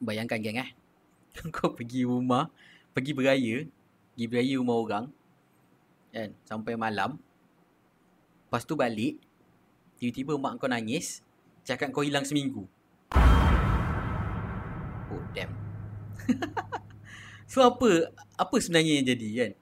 Bayangkan 0.00 0.40
geng 0.40 0.58
eh. 0.58 0.70
Kau 1.54 1.70
pergi 1.76 2.08
rumah, 2.08 2.50
pergi 2.96 3.12
beraya, 3.12 3.68
pergi 4.16 4.24
beraya 4.26 4.54
rumah 4.58 4.76
orang. 4.80 5.04
Kan, 6.10 6.34
sampai 6.48 6.74
malam. 6.74 7.20
Lepas 8.48 8.66
tu 8.66 8.74
balik, 8.74 9.22
tiba-tiba 10.02 10.34
mak 10.34 10.58
kau 10.58 10.66
nangis, 10.66 11.22
cakap 11.62 11.94
kau 11.94 12.02
hilang 12.02 12.26
seminggu. 12.26 12.66
Oh, 15.06 15.22
damn. 15.30 15.54
so 17.50 17.62
apa 17.62 18.10
apa 18.34 18.56
sebenarnya 18.58 18.98
yang 18.98 19.06
jadi 19.14 19.28
kan? 19.30 19.52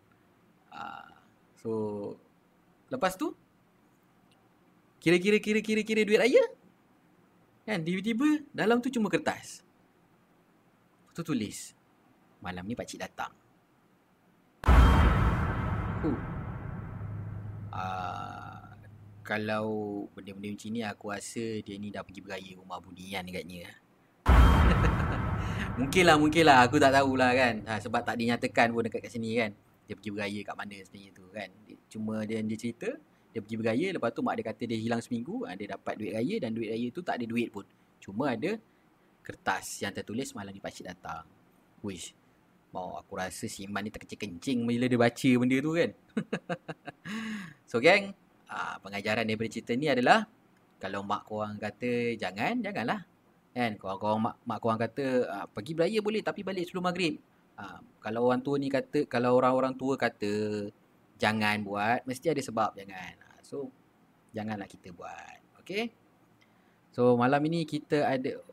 Uh, 0.73 1.09
so 1.61 1.71
lepas 2.89 3.13
tu 3.21 3.37
Kira-kira 4.99 5.39
kira-kira 5.39 5.81
kira 5.87 6.03
duit 6.03 6.19
raya. 6.19 6.43
Kan 7.63 7.87
tiba-tiba 7.87 8.43
dalam 8.51 8.83
tu 8.83 8.91
cuma 8.91 9.07
kertas. 9.07 9.63
Tu 11.19 11.27
tulis. 11.27 11.75
Malam 12.39 12.63
ni 12.63 12.79
pakcik 12.79 13.03
datang. 13.03 13.35
Uh. 16.07 16.15
Uh, 17.75 18.63
kalau 19.27 19.67
benda-benda 20.15 20.55
macam 20.55 20.71
ni 20.71 20.81
aku 20.87 21.11
rasa 21.11 21.43
dia 21.67 21.75
ni 21.75 21.91
dah 21.91 22.07
pergi 22.07 22.23
beraya 22.23 22.55
rumah 22.55 22.79
Budian 22.79 23.27
agaknya. 23.27 23.67
mungkin 25.83 26.07
lah, 26.07 26.23
mungkin 26.23 26.47
lah. 26.47 26.63
Aku 26.71 26.79
tak 26.79 26.95
tahulah 26.95 27.35
kan. 27.35 27.67
Ha, 27.67 27.83
sebab 27.83 28.07
tak 28.07 28.15
dinyatakan 28.15 28.71
pun 28.71 28.87
dekat 28.87 29.03
kat 29.03 29.11
sini 29.11 29.43
kan. 29.43 29.51
Dia 29.91 29.99
pergi 29.99 30.15
beraya 30.15 30.41
kat 30.47 30.55
mana 30.55 30.77
sebenarnya 30.87 31.11
tu 31.19 31.25
kan. 31.35 31.49
Cuma 31.91 32.15
dia, 32.31 32.39
dia 32.47 32.59
cerita, 32.63 32.95
dia 33.35 33.43
pergi 33.43 33.59
beraya. 33.59 33.87
Lepas 33.91 34.15
tu 34.15 34.23
mak 34.23 34.39
dia 34.39 34.47
kata 34.55 34.63
dia 34.71 34.79
hilang 34.79 35.03
seminggu. 35.03 35.51
Ha, 35.51 35.59
dia 35.59 35.75
dapat 35.75 35.99
duit 35.99 36.15
raya 36.15 36.47
dan 36.47 36.55
duit 36.55 36.71
raya 36.71 36.87
tu 36.95 37.03
tak 37.03 37.19
ada 37.19 37.27
duit 37.27 37.51
pun. 37.51 37.67
Cuma 37.99 38.39
ada 38.39 38.55
kertas 39.29 39.85
yang 39.85 39.93
tertulis 39.93 40.33
malam 40.33 40.57
ni 40.57 40.65
pakcik 40.65 40.89
datang. 40.89 41.29
Wish. 41.85 42.17
Mau 42.73 42.97
aku 42.97 43.17
rasa 43.17 43.45
si 43.45 43.69
Iman 43.69 43.85
ni 43.85 43.93
terkencing-kencing 43.93 44.65
bila 44.65 44.89
dia 44.89 45.01
baca 45.01 45.31
benda 45.41 45.57
tu 45.61 45.73
kan. 45.77 45.91
so 47.71 47.81
gang, 47.81 48.13
aa, 48.49 48.81
pengajaran 48.81 49.25
daripada 49.25 49.49
cerita 49.53 49.73
ni 49.77 49.89
adalah 49.89 50.29
kalau 50.81 51.01
mak 51.05 51.25
korang 51.29 51.57
kata 51.57 52.17
jangan, 52.17 52.61
janganlah. 52.61 53.05
Kan? 53.57 53.81
Korang-korang 53.81 54.21
mak, 54.21 54.37
mak 54.45 54.59
korang 54.61 54.81
kata 54.81 55.05
aa, 55.29 55.45
pergi 55.49 55.73
beraya 55.77 55.99
boleh 56.05 56.21
tapi 56.21 56.41
balik 56.45 56.69
sebelum 56.69 56.89
maghrib. 56.89 57.17
Aa, 57.57 57.81
kalau 58.05 58.29
orang 58.29 58.41
tua 58.45 58.57
ni 58.61 58.69
kata, 58.69 59.09
kalau 59.09 59.37
orang-orang 59.41 59.73
tua 59.77 59.97
kata 59.97 60.69
jangan 61.17 61.65
buat, 61.65 62.05
mesti 62.05 62.33
ada 62.33 62.41
sebab 62.45 62.77
jangan. 62.77 63.13
Aa, 63.33 63.41
so, 63.45 63.73
janganlah 64.37 64.69
kita 64.69 64.93
buat. 64.93 65.41
Okay? 65.65 65.93
So, 66.93 67.17
malam 67.17 67.41
ini 67.49 67.65
kita 67.65 68.05
ada 68.05 68.45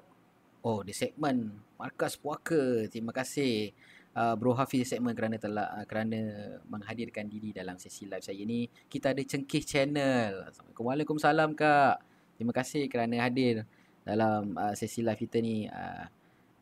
Oh, 0.66 0.82
di 0.82 0.98
segmen 0.98 1.54
Markas 1.78 2.18
Puaka. 2.18 2.90
Terima 2.90 3.14
kasih 3.14 3.70
uh, 4.18 4.34
Bro 4.34 4.58
Hafiz 4.58 4.90
segmen 4.90 5.14
kerana 5.14 5.38
telah 5.38 5.70
uh, 5.78 5.86
kerana 5.86 6.18
menghadirkan 6.66 7.30
diri 7.30 7.54
dalam 7.54 7.78
sesi 7.78 8.10
live 8.10 8.26
saya 8.26 8.42
ini. 8.42 8.66
Kita 8.90 9.14
ada 9.14 9.22
Cengkih 9.22 9.62
Channel. 9.62 10.50
Assalamualaikum. 10.50 10.86
Waalaikumsalam 10.90 11.54
Kak. 11.54 12.02
Terima 12.42 12.50
kasih 12.50 12.90
kerana 12.90 13.14
hadir 13.22 13.62
dalam 14.02 14.58
uh, 14.58 14.74
sesi 14.74 15.06
live 15.06 15.22
kita 15.22 15.38
ni. 15.38 15.70
Uh, 15.70 16.10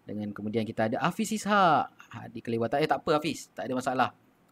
dengan 0.04 0.36
kemudian 0.36 0.68
kita 0.68 0.92
ada 0.92 1.00
Hafiz 1.00 1.32
Ishak. 1.32 1.88
Uh, 2.12 2.28
di 2.28 2.44
kelewatan. 2.44 2.84
Eh 2.84 2.90
tak 2.92 3.08
apa 3.08 3.24
Hafiz. 3.24 3.56
Tak 3.56 3.72
ada 3.72 3.74
masalah. 3.80 4.10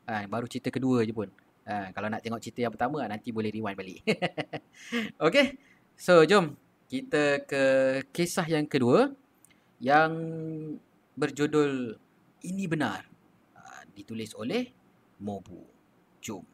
Uh, 0.07 0.31
baru 0.31 0.47
cerita 0.47 0.71
kedua 0.71 1.03
je 1.03 1.11
pun. 1.11 1.27
Uh, 1.67 1.91
kalau 1.91 2.07
nak 2.07 2.23
tengok 2.23 2.39
cerita 2.39 2.63
yang 2.63 2.71
pertama 2.71 3.03
nanti 3.03 3.35
boleh 3.35 3.51
rewind 3.51 3.75
balik. 3.75 3.99
okay. 5.27 5.59
So 5.99 6.23
jom 6.23 6.55
kita 6.87 7.43
ke 7.43 7.63
kisah 8.15 8.47
yang 8.47 8.63
kedua 8.63 9.11
yang 9.81 10.13
berjudul 11.17 11.97
Ini 12.45 12.65
Benar 12.69 13.01
uh, 13.57 13.83
ditulis 13.97 14.37
oleh 14.37 14.69
Mobu. 15.25 15.65
Jom. 16.21 16.45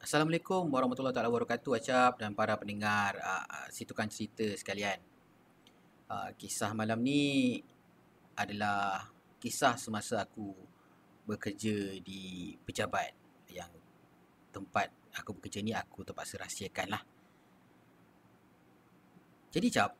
Assalamualaikum 0.00 0.66
warahmatullahi 0.68 1.14
wabarakatuh 1.14 1.70
Acap 1.80 2.18
dan 2.20 2.34
para 2.36 2.58
pendengar 2.60 3.16
uh, 3.22 3.70
situkan 3.72 4.10
cerita 4.12 4.44
sekalian. 4.58 5.19
Uh, 6.10 6.34
kisah 6.34 6.74
malam 6.74 6.98
ni 7.06 7.62
adalah 8.34 9.06
kisah 9.38 9.78
semasa 9.78 10.26
aku 10.26 10.50
bekerja 11.22 12.02
di 12.02 12.50
pejabat 12.66 13.14
yang 13.54 13.70
tempat 14.50 14.90
aku 15.14 15.38
bekerja 15.38 15.62
ni 15.62 15.70
aku 15.70 16.02
terpaksa 16.02 16.42
rahsiakan 16.42 16.88
lah. 16.98 17.02
Jadi 19.54 19.70
Cap, 19.70 19.94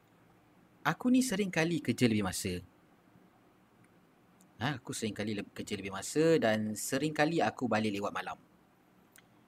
aku 0.83 1.15
ni 1.15 1.23
sering 1.23 1.51
kali 1.51 1.79
kerja 1.79 2.11
lebih 2.11 2.27
masa. 2.27 2.59
Ha, 4.61 4.83
aku 4.83 4.91
sering 4.91 5.15
kali 5.15 5.39
kerja 5.55 5.79
lebih 5.79 5.95
masa 5.95 6.43
dan 6.43 6.75
sering 6.75 7.15
kali 7.15 7.39
aku 7.39 7.71
balik 7.71 7.95
lewat 7.95 8.11
malam. 8.11 8.39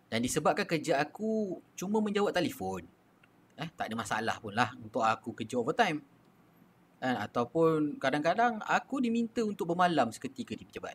Dan 0.06 0.22
disebabkan 0.22 0.66
kerja 0.66 1.02
aku 1.02 1.58
cuma 1.74 1.98
menjawab 1.98 2.30
telefon. 2.30 2.86
Eh, 3.58 3.68
tak 3.74 3.90
ada 3.90 3.94
masalah 3.98 4.36
pun 4.38 4.54
lah 4.54 4.70
untuk 4.78 5.02
aku 5.02 5.34
kerja 5.36 5.58
overtime. 5.58 6.11
Eh, 7.02 7.16
ataupun 7.18 7.98
kadang-kadang 7.98 8.62
aku 8.62 9.02
diminta 9.02 9.42
untuk 9.42 9.74
bermalam 9.74 10.14
seketika 10.14 10.54
di 10.54 10.62
pejabat. 10.62 10.94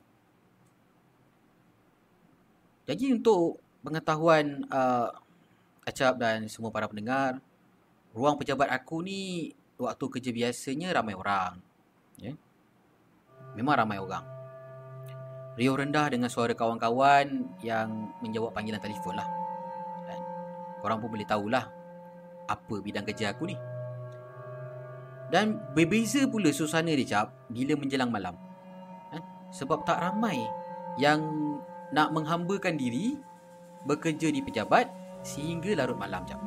Jadi 2.87 3.11
untuk 3.11 3.59
pengetahuan 3.83 4.63
uh, 4.71 5.11
Acap 5.83 6.19
dan 6.19 6.47
semua 6.47 6.71
para 6.71 6.87
pendengar, 6.87 7.39
ruang 8.15 8.39
pejabat 8.39 8.71
aku 8.71 9.03
ni 9.03 9.51
waktu 9.79 10.03
kerja 10.07 10.31
biasanya 10.31 10.95
ramai 10.95 11.15
orang. 11.15 11.59
Ya? 12.19 12.35
Memang 13.55 13.75
ramai 13.83 13.99
orang 13.99 14.37
riuh 15.57 15.73
rendah 15.73 16.05
dengan 16.13 16.29
suara 16.29 16.53
kawan-kawan 16.53 17.49
yang 17.65 18.13
menjawab 18.21 18.53
panggilan 18.53 18.77
telefon 18.77 19.17
lah. 19.17 19.25
Dan 20.05 20.21
korang 20.85 21.01
pun 21.01 21.09
boleh 21.09 21.25
tahulah 21.25 21.65
apa 22.45 22.75
bidang 22.77 23.03
kerja 23.03 23.33
aku 23.33 23.49
ni. 23.49 23.57
Dan 25.27 25.59
berbeza 25.75 26.23
pula 26.27 26.49
suasana 26.55 26.91
dia 26.95 27.07
cap 27.07 27.27
bila 27.51 27.75
menjelang 27.75 28.07
malam. 28.07 28.35
Eh? 29.11 29.23
Sebab 29.51 29.83
tak 29.83 29.99
ramai 29.99 30.39
yang 30.95 31.19
nak 31.91 32.11
menghambakan 32.15 32.79
diri 32.79 33.19
bekerja 33.87 34.31
di 34.31 34.39
pejabat 34.43 34.87
sehingga 35.23 35.75
larut 35.75 35.99
malam 35.99 36.23
cap. 36.23 36.39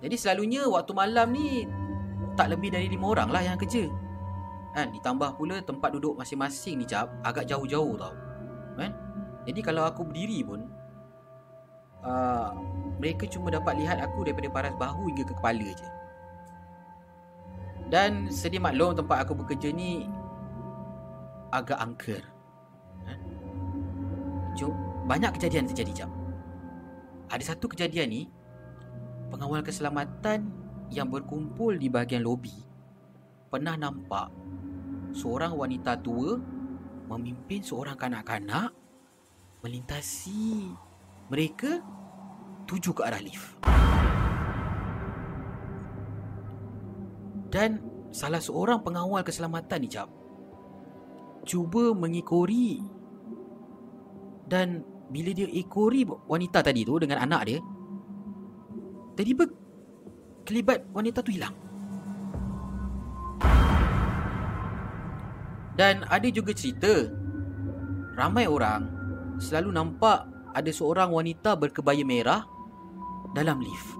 Jadi 0.00 0.16
selalunya 0.16 0.64
waktu 0.64 0.92
malam 0.96 1.28
ni 1.34 1.66
tak 2.38 2.56
lebih 2.56 2.72
dari 2.72 2.88
lima 2.88 3.10
orang 3.10 3.28
lah 3.28 3.42
yang 3.44 3.58
kerja. 3.58 3.90
Kan 4.72 4.94
ditambah 4.94 5.34
pula 5.34 5.58
tempat 5.66 5.92
duduk 5.98 6.14
masing-masing 6.14 6.78
ni 6.78 6.86
cap 6.86 7.10
agak 7.26 7.50
jauh-jauh 7.50 7.98
tau. 7.98 8.14
Kan? 8.78 8.94
Jadi 9.44 9.60
kalau 9.60 9.82
aku 9.84 10.06
berdiri 10.06 10.46
pun 10.46 10.62
uh, 12.06 12.54
mereka 12.96 13.26
cuma 13.28 13.50
dapat 13.52 13.82
lihat 13.82 13.98
aku 14.00 14.24
daripada 14.24 14.48
paras 14.48 14.74
bahu 14.78 15.10
hingga 15.10 15.24
ke 15.26 15.34
kepala 15.36 15.68
je. 15.74 15.88
Dan 17.90 18.30
sedia 18.30 18.62
maklum 18.62 18.94
tempat 18.94 19.26
aku 19.26 19.34
bekerja 19.34 19.74
ni 19.74 20.06
agak 21.50 21.82
angker. 21.82 22.22
Kan? 23.02 23.18
Jom, 24.54 24.74
banyak 25.10 25.34
kejadian 25.34 25.66
terjadi 25.66 26.06
jap. 26.06 26.10
Ada 27.34 27.54
satu 27.54 27.66
kejadian 27.66 28.10
ni 28.10 28.22
pengawal 29.30 29.62
keselamatan 29.66 30.50
yang 30.90 31.10
berkumpul 31.10 31.78
di 31.78 31.86
bahagian 31.86 32.26
lobi 32.26 32.54
pernah 33.50 33.78
nampak 33.78 34.30
seorang 35.14 35.54
wanita 35.54 35.98
tua 35.98 36.38
memimpin 37.10 37.62
seorang 37.62 37.98
kanak-kanak 37.98 38.70
melintasi 39.62 40.70
mereka 41.30 41.82
tuju 42.66 42.94
ke 42.94 43.02
arah 43.02 43.22
lift. 43.22 43.58
Dan 47.50 47.82
salah 48.14 48.38
seorang 48.38 48.82
pengawal 48.86 49.26
keselamatan 49.26 49.78
ni 49.82 49.90
jap 49.90 50.08
cuba 51.44 51.92
mengikori. 51.96 52.80
Dan 54.50 54.82
bila 55.10 55.30
dia 55.34 55.46
ikori 55.46 56.06
wanita 56.06 56.62
tadi 56.62 56.82
tu 56.86 56.98
dengan 56.98 57.22
anak 57.22 57.42
dia 57.46 57.58
tiba-tiba 59.18 59.44
kelibat 60.46 60.78
wanita 60.94 61.20
tu 61.22 61.30
hilang. 61.34 61.54
Dan 65.78 66.02
ada 66.10 66.28
juga 66.28 66.50
cerita 66.52 67.08
Ramai 68.18 68.44
orang 68.50 68.90
Selalu 69.40 69.70
nampak 69.70 70.26
Ada 70.52 70.68
seorang 70.74 71.08
wanita 71.08 71.56
berkebaya 71.56 72.04
merah 72.04 72.44
Dalam 73.32 73.62
lift. 73.62 73.96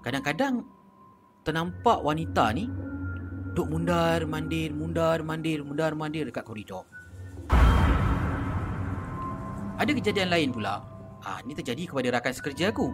Kadang-kadang 0.00 0.64
Ternampak 1.42 1.98
wanita 2.02 2.54
ni 2.54 2.70
Duk 3.52 3.68
mundar 3.68 4.24
mandir 4.24 4.72
Mundar 4.72 5.20
mandir 5.26 5.60
Mundar 5.66 5.92
mandir 5.92 6.26
dekat 6.30 6.46
koridor 6.46 6.86
Ada 9.76 9.90
kejadian 9.90 10.30
lain 10.30 10.48
pula 10.54 10.80
ha, 11.26 11.42
Ini 11.42 11.52
terjadi 11.58 11.90
kepada 11.90 12.08
rakan 12.18 12.34
sekerja 12.34 12.70
aku 12.70 12.88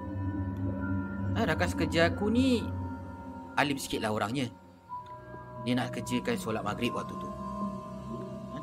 ha, 1.36 1.44
Rakan 1.44 1.68
sekerja 1.68 2.10
aku 2.10 2.32
ni 2.32 2.64
Alim 3.58 3.76
sikit 3.76 4.02
lah 4.02 4.14
orangnya 4.14 4.48
dia 5.66 5.74
nak 5.74 5.90
kerjakan 5.94 6.36
solat 6.38 6.62
maghrib 6.62 6.94
waktu 6.94 7.14
tu. 7.18 7.30
Ha? 8.54 8.58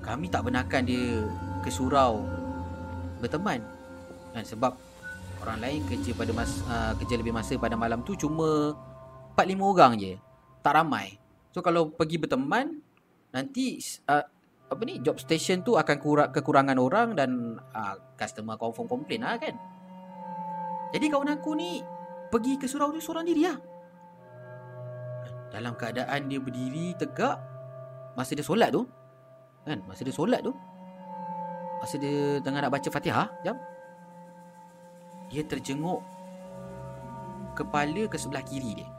Kami 0.00 0.26
tak 0.32 0.42
benarkan 0.48 0.82
dia 0.88 1.22
ke 1.60 1.68
surau 1.68 2.24
berteman. 3.20 3.60
Kan 4.32 4.44
sebab 4.46 4.72
orang 5.40 5.58
lain 5.60 5.80
kerja 5.88 6.12
pada 6.12 6.32
mas, 6.36 6.60
uh, 6.68 6.92
kerja 7.00 7.14
lebih 7.16 7.32
masa 7.32 7.56
pada 7.56 7.74
malam 7.74 8.04
tu 8.04 8.14
cuma 8.14 8.76
4 9.34 9.56
5 9.56 9.72
orang 9.72 9.92
je. 9.96 10.12
Tak 10.60 10.76
ramai. 10.76 11.16
So 11.50 11.64
kalau 11.64 11.90
pergi 11.90 12.20
berteman 12.20 12.84
nanti 13.32 13.80
uh, 14.06 14.24
apa 14.70 14.82
ni 14.86 15.02
job 15.02 15.18
station 15.18 15.66
tu 15.66 15.74
akan 15.74 15.96
kurang 15.98 16.30
kekurangan 16.30 16.78
orang 16.78 17.18
dan 17.18 17.58
uh, 17.74 17.96
customer 18.14 18.54
confirm 18.60 18.86
complain 18.86 19.26
lah 19.26 19.40
kan. 19.40 19.56
Jadi 20.94 21.06
kawan 21.10 21.30
aku 21.34 21.50
ni 21.58 21.82
pergi 22.30 22.58
ke 22.58 22.66
surau 22.70 22.94
tu 22.94 23.02
seorang 23.02 23.26
diri 23.26 23.42
lah. 23.48 23.58
Dalam 25.50 25.74
keadaan 25.74 26.30
dia 26.30 26.38
berdiri 26.38 26.94
tegak 26.94 27.50
masa 28.14 28.34
dia 28.34 28.46
solat 28.46 28.70
tu 28.74 28.86
kan 29.66 29.78
masa 29.86 30.02
dia 30.02 30.14
solat 30.14 30.40
tu 30.42 30.52
masa 31.80 31.94
dia 31.96 32.38
tengah 32.44 32.60
nak 32.64 32.72
baca 32.72 32.88
Fatihah 32.90 33.28
jam 33.46 33.56
dia 35.30 35.46
terjenguk 35.46 36.02
kepala 37.54 38.10
ke 38.10 38.16
sebelah 38.18 38.42
kiri 38.42 38.82
dia. 38.82 38.90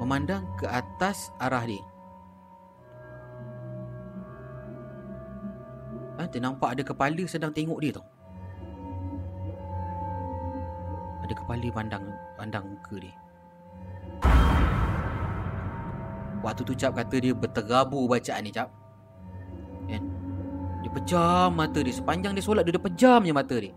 Memandang 0.00 0.48
ke 0.56 0.64
atas 0.64 1.28
arah 1.36 1.68
dia. 1.68 1.84
Ha, 6.16 6.26
dia 6.32 6.40
nampak 6.40 6.74
ada 6.74 6.82
kepala 6.82 7.22
sedang 7.28 7.52
tengok 7.52 7.78
dia 7.84 7.92
tau. 7.92 8.06
Ada 11.28 11.34
kepala 11.36 11.68
pandang 11.68 12.04
pandang 12.40 12.64
muka 12.72 12.96
dia. 12.96 13.14
Waktu 16.40 16.62
tu 16.62 16.72
Cap 16.78 16.94
kata 16.96 17.20
dia 17.20 17.34
berterabur 17.34 18.08
bacaan 18.08 18.46
ni 18.46 18.54
Cap? 18.54 18.70
Dia 20.82 20.90
pejam 20.94 21.50
mata 21.54 21.78
dia. 21.82 21.94
Sepanjang 21.94 22.32
dia 22.34 22.44
solat 22.44 22.62
dia, 22.62 22.74
dia 22.74 22.82
pejam 22.82 23.20
je 23.22 23.34
mata 23.34 23.56
dia. 23.58 23.74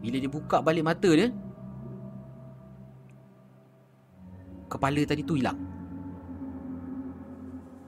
Bila 0.00 0.16
dia 0.22 0.30
buka 0.30 0.62
balik 0.62 0.86
mata 0.86 1.10
dia 1.10 1.34
Kepala 4.66 5.02
tadi 5.06 5.22
tu 5.22 5.34
hilang. 5.38 5.58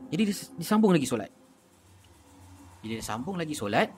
Jadi 0.08 0.22
dia, 0.24 0.34
dia 0.34 0.66
sambung 0.66 0.94
lagi 0.94 1.06
solat. 1.06 1.30
Bila 2.82 2.98
dia 2.98 3.04
sambung 3.04 3.36
lagi 3.36 3.54
solat 3.54 3.90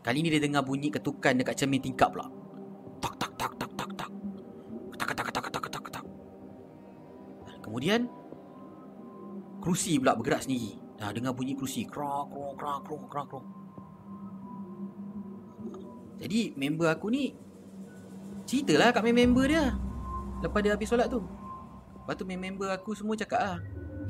Kali 0.00 0.24
ni 0.24 0.32
dia 0.32 0.40
dengar 0.40 0.64
bunyi 0.64 0.88
ketukan 0.88 1.36
dekat 1.36 1.60
cermin 1.60 1.80
tingkap 1.80 2.08
pula. 2.08 2.24
Tak 3.04 3.20
tak 3.20 3.32
tak 3.36 3.52
tak 3.60 3.70
tak 3.76 3.90
tak. 4.00 4.10
Tak 4.96 5.10
tak 5.12 5.28
tak 5.28 5.44
tak 5.44 5.46
tak 5.52 5.64
tak 5.68 5.84
tak 5.92 6.04
Kemudian 7.60 8.08
kerusi 9.60 10.00
pula 10.00 10.16
bergerak 10.16 10.48
sendiri. 10.48 10.79
Dah 11.00 11.16
dengar 11.16 11.32
bunyi 11.32 11.56
kerusi. 11.56 11.88
Krak 11.88 12.28
krak 12.28 12.52
krak 12.60 12.78
krak 12.84 13.02
krak 13.08 13.26
krak. 13.32 13.44
Jadi 16.20 16.52
member 16.60 16.92
aku 16.92 17.08
ni 17.08 17.32
ceritalah 18.44 18.92
kat 18.92 19.00
member 19.08 19.48
dia. 19.48 19.72
Lepas 20.44 20.60
dia 20.60 20.76
habis 20.76 20.92
solat 20.92 21.08
tu. 21.08 21.24
Lepas 22.04 22.14
tu 22.20 22.28
member 22.28 22.68
aku 22.68 22.92
semua 22.92 23.16
cakap 23.16 23.40
ah, 23.40 23.58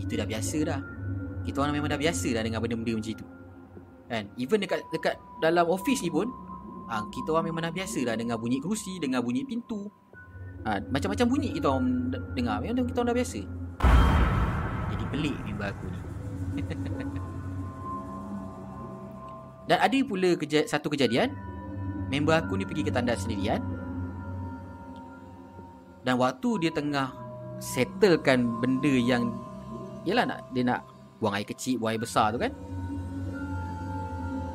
itu 0.02 0.18
dah 0.18 0.26
biasa 0.26 0.58
dah. 0.66 0.80
Kita 1.46 1.62
orang 1.62 1.78
memang 1.78 1.94
dah 1.94 2.00
biasa 2.02 2.34
dah 2.34 2.42
dengan 2.42 2.58
benda-benda 2.58 2.98
macam 2.98 3.14
itu. 3.14 3.26
Kan? 4.10 4.24
Even 4.34 4.58
dekat 4.58 4.82
dekat 4.90 5.14
dalam 5.38 5.70
office 5.70 6.02
ni 6.02 6.10
pun, 6.10 6.26
ah, 6.90 7.06
kita 7.14 7.30
orang 7.30 7.54
memang 7.54 7.70
dah 7.70 7.72
biasa 7.72 8.02
dah 8.02 8.18
dengar 8.18 8.42
bunyi 8.42 8.58
kerusi, 8.58 8.98
dengar 8.98 9.22
bunyi 9.22 9.46
pintu, 9.46 9.86
ha, 10.66 10.82
Macam-macam 10.90 11.26
bunyi 11.30 11.48
kita 11.54 11.66
orang 11.70 12.10
dengar 12.34 12.56
Memang 12.60 12.84
kita 12.84 12.98
orang 13.00 13.10
dah 13.14 13.18
biasa 13.22 13.40
Jadi 14.90 15.04
pelik 15.14 15.36
member 15.46 15.68
aku 15.70 15.86
ni 15.88 16.09
Dan 19.70 19.78
ada 19.78 19.98
pula 20.02 20.34
keja- 20.34 20.66
satu 20.66 20.90
kejadian. 20.90 21.30
Member 22.10 22.34
aku 22.42 22.58
ni 22.58 22.66
pergi 22.66 22.82
ke 22.82 22.90
tandas 22.90 23.22
sendirian. 23.22 23.62
Dan 26.02 26.18
waktu 26.18 26.66
dia 26.66 26.72
tengah 26.74 27.12
Settlekan 27.60 28.58
benda 28.58 28.88
yang 28.88 29.36
Yelah 30.08 30.24
nak 30.24 30.48
dia 30.56 30.64
nak 30.64 30.80
Buang 31.20 31.36
air 31.36 31.44
kecil, 31.44 31.76
buang 31.76 31.92
air 31.92 32.00
besar 32.00 32.32
tu 32.32 32.40
kan. 32.40 32.48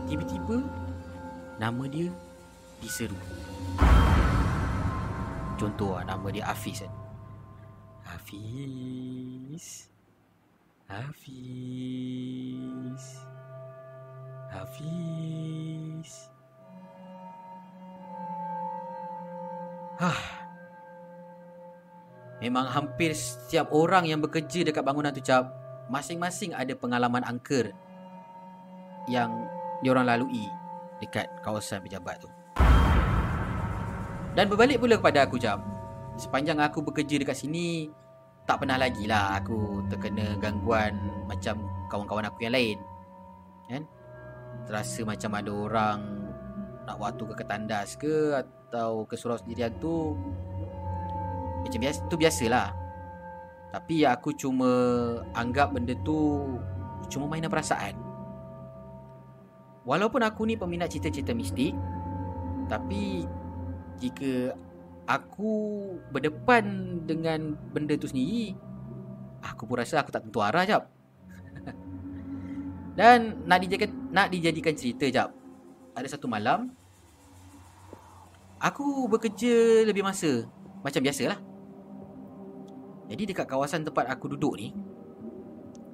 Tiba-tiba 0.10 0.66
Nama 1.62 1.84
dia 1.88 2.10
Diseru. 2.84 3.16
Contoh 5.56 5.96
lah 5.96 6.04
nama 6.04 6.28
dia 6.28 6.44
Hafiz 6.44 6.84
kan. 6.84 6.92
Hafiz 8.04 9.95
Hafiz. 10.86 11.26
Hafiz. 14.54 16.12
Hah. 19.98 20.22
Memang 22.38 22.70
hampir 22.70 23.16
setiap 23.18 23.74
orang 23.74 24.06
yang 24.06 24.22
bekerja 24.22 24.62
dekat 24.68 24.84
bangunan 24.84 25.10
tu 25.10 25.24
cap 25.24 25.56
Masing-masing 25.88 26.52
ada 26.52 26.76
pengalaman 26.76 27.24
angker 27.24 27.72
Yang 29.08 29.32
diorang 29.82 30.04
lalui 30.04 30.44
Dekat 31.00 31.32
kawasan 31.42 31.80
pejabat 31.80 32.20
tu. 32.20 32.30
Dan 34.36 34.52
berbalik 34.52 34.84
pula 34.84 35.00
kepada 35.00 35.24
aku 35.26 35.40
jam 35.40 35.64
Sepanjang 36.20 36.60
aku 36.60 36.84
bekerja 36.84 37.18
dekat 37.18 37.40
sini 37.40 37.88
Tak 38.46 38.62
pernah 38.62 38.78
lagi 38.78 39.10
lah 39.10 39.42
aku 39.42 39.82
terkena 39.90 40.38
gangguan 40.38 40.94
Macam 41.26 41.66
kawan-kawan 41.90 42.30
aku 42.30 42.46
yang 42.46 42.54
lain. 42.54 42.78
Kan? 43.66 43.84
Terasa 44.70 45.02
macam 45.02 45.32
ada 45.34 45.52
orang 45.52 46.00
Nak 46.86 46.98
waktu 47.02 47.24
ke 47.26 47.34
ketandas 47.42 47.98
ke 47.98 48.38
Atau 48.38 49.10
ke 49.10 49.18
surau 49.18 49.42
sendirian 49.42 49.74
tu 49.82 50.14
Macam 51.66 51.80
biasa 51.82 52.00
tu 52.06 52.16
biasalah. 52.22 52.70
Tapi 53.74 54.06
aku 54.06 54.38
cuma 54.38 54.70
Anggap 55.34 55.74
benda 55.74 55.98
tu 56.06 56.46
Cuma 57.10 57.26
mainan 57.26 57.50
perasaan. 57.50 57.98
Walaupun 59.86 60.22
aku 60.22 60.46
ni 60.46 60.54
peminat 60.54 60.94
cerita-cerita 60.94 61.34
mistik 61.34 61.74
Tapi 62.70 63.26
jika 63.98 64.54
aku 65.06 65.54
berdepan 66.10 66.98
dengan 67.06 67.54
benda 67.74 67.94
tu 67.98 68.10
sendiri. 68.10 68.58
Aku 69.46 69.70
pun 69.70 69.78
rasa 69.78 70.02
aku 70.02 70.10
tak 70.10 70.26
tentu 70.26 70.42
arah 70.42 70.66
jap. 70.66 70.90
Dan 73.00 73.46
nak 73.46 73.62
dijadikan 73.62 73.92
nak 74.10 74.28
dijadikan 74.34 74.74
cerita 74.74 75.06
jap 75.12 75.30
ada 75.96 76.08
satu 76.12 76.28
malam 76.28 76.72
aku 78.60 79.08
bekerja 79.08 79.86
lebih 79.88 80.04
masa. 80.04 80.44
Macam 80.84 81.02
biasalah. 81.02 81.40
Jadi 83.10 83.24
dekat 83.30 83.46
kawasan 83.46 83.86
tempat 83.86 84.10
aku 84.10 84.34
duduk 84.34 84.58
ni 84.58 84.74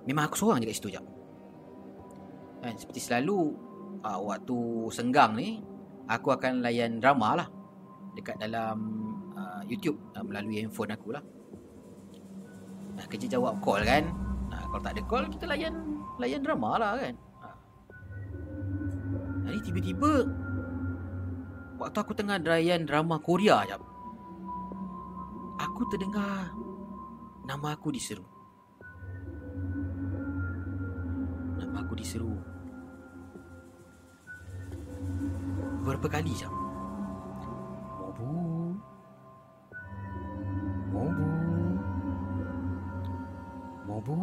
memang 0.07 0.27
aku 0.27 0.39
seorang 0.39 0.63
je 0.63 0.67
kat 0.71 0.75
situ 0.79 0.89
jap. 0.95 1.05
Kan 2.63 2.77
seperti 2.77 3.01
selalu 3.03 3.53
uh, 4.05 4.19
waktu 4.21 4.57
senggang 4.93 5.37
ni 5.37 5.61
aku 6.09 6.33
akan 6.33 6.63
layan 6.65 6.97
drama 7.01 7.43
lah 7.43 7.47
dekat 8.15 8.35
dalam 8.39 8.77
uh, 9.35 9.61
YouTube 9.67 9.97
uh, 10.15 10.23
melalui 10.23 10.59
handphone 10.63 10.91
aku 10.91 11.15
lah. 11.15 11.23
Nah, 12.95 13.05
kerja 13.07 13.39
jawab 13.39 13.63
call 13.63 13.81
kan. 13.87 14.03
Nah, 14.51 14.61
kalau 14.67 14.81
tak 14.83 14.93
ada 14.99 15.03
call 15.07 15.25
kita 15.31 15.47
layan 15.47 15.73
layan 16.19 16.43
drama 16.43 16.77
lah 16.77 16.99
kan. 16.99 17.15
Ha. 17.15 17.47
Jadi 19.47 19.59
tiba-tiba 19.71 20.27
waktu 21.79 21.97
aku 21.97 22.13
tengah 22.13 22.37
layan 22.43 22.83
drama 22.83 23.17
Korea 23.23 23.63
jap. 23.65 23.81
Aku 25.61 25.87
terdengar 25.89 26.51
nama 27.47 27.73
aku 27.73 27.89
diseru. 27.93 28.25
Nama 31.57 31.75
aku 31.81 31.93
diseru. 31.95 32.33
Berapa 35.81 36.05
kali 36.05 36.33
jap? 36.37 36.60
Mobu. 40.91 41.27
Mobu. 43.87 44.15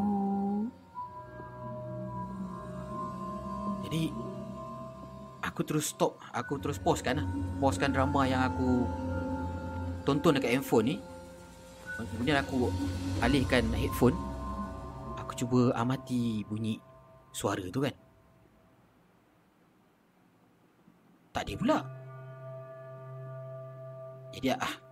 Jadi 3.88 4.12
aku 5.40 5.60
terus 5.64 5.96
stop, 5.96 6.20
aku 6.28 6.60
terus 6.60 6.76
pause 6.76 7.00
kan 7.00 7.24
lah. 7.24 7.28
Pausekan 7.56 7.96
drama 7.96 8.28
yang 8.28 8.44
aku 8.44 8.84
tonton 10.04 10.36
dekat 10.36 10.60
handphone 10.60 10.92
ni. 10.92 10.96
Kemudian 11.98 12.38
aku 12.38 12.70
alihkan 13.24 13.64
headphone. 13.74 14.14
Aku 15.18 15.34
cuba 15.34 15.74
amati 15.74 16.44
bunyi 16.46 16.78
suara 17.32 17.64
tu 17.72 17.80
kan. 17.82 17.96
Tak 21.32 21.42
ada 21.48 21.54
pula. 21.58 21.78
Jadi 24.36 24.52
ah 24.52 24.87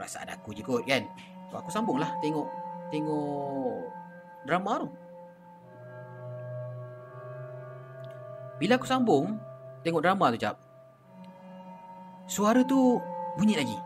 perasaan 0.00 0.32
aku 0.32 0.56
je 0.56 0.64
kot 0.64 0.88
kan. 0.88 1.04
So, 1.52 1.60
aku 1.60 1.68
sambunglah 1.68 2.08
tengok 2.24 2.48
tengok 2.88 3.84
drama 4.48 4.80
tu. 4.80 4.88
Bila 8.60 8.76
aku 8.76 8.84
sambung 8.84 9.40
Tengok 9.80 10.04
drama 10.04 10.28
tu 10.36 10.38
jap 10.44 10.60
Suara 12.28 12.60
tu 12.60 13.00
Bunyi 13.40 13.56
lagi 13.56 13.78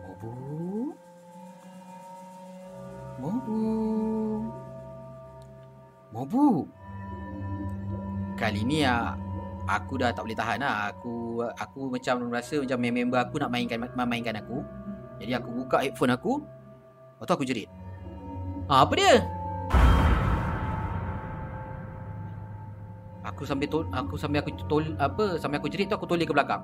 Mobu 0.00 0.32
Mobu 3.20 3.60
Mobu 6.16 6.64
Kali 8.40 8.64
ni 8.64 8.88
ah, 8.88 9.12
Aku 9.66 9.98
dah 9.98 10.14
tak 10.14 10.22
boleh 10.22 10.38
tahan 10.38 10.62
lah 10.62 10.94
Aku 10.94 11.42
Aku 11.58 11.90
macam 11.90 12.30
rasa 12.30 12.62
Macam 12.62 12.78
member 12.78 13.18
aku 13.18 13.42
nak 13.42 13.50
mainkan 13.50 13.82
Mainkan 13.82 14.38
aku 14.38 14.62
Jadi 15.18 15.34
aku 15.34 15.50
buka 15.50 15.82
headphone 15.82 16.14
aku 16.14 16.38
Lepas 17.18 17.26
tu 17.26 17.34
aku 17.34 17.44
jerit 17.46 17.66
ah, 18.70 18.86
Apa 18.86 18.94
dia? 18.94 19.26
Aku 23.26 23.42
sambil 23.42 23.66
tol, 23.66 23.82
aku 23.90 24.14
sambil 24.14 24.38
aku 24.38 24.54
tol, 24.70 24.86
apa 25.02 25.34
sambil 25.42 25.58
aku 25.58 25.66
jerit 25.66 25.90
tu 25.90 25.98
aku 25.98 26.06
toleh 26.06 26.22
ke 26.22 26.30
belakang. 26.30 26.62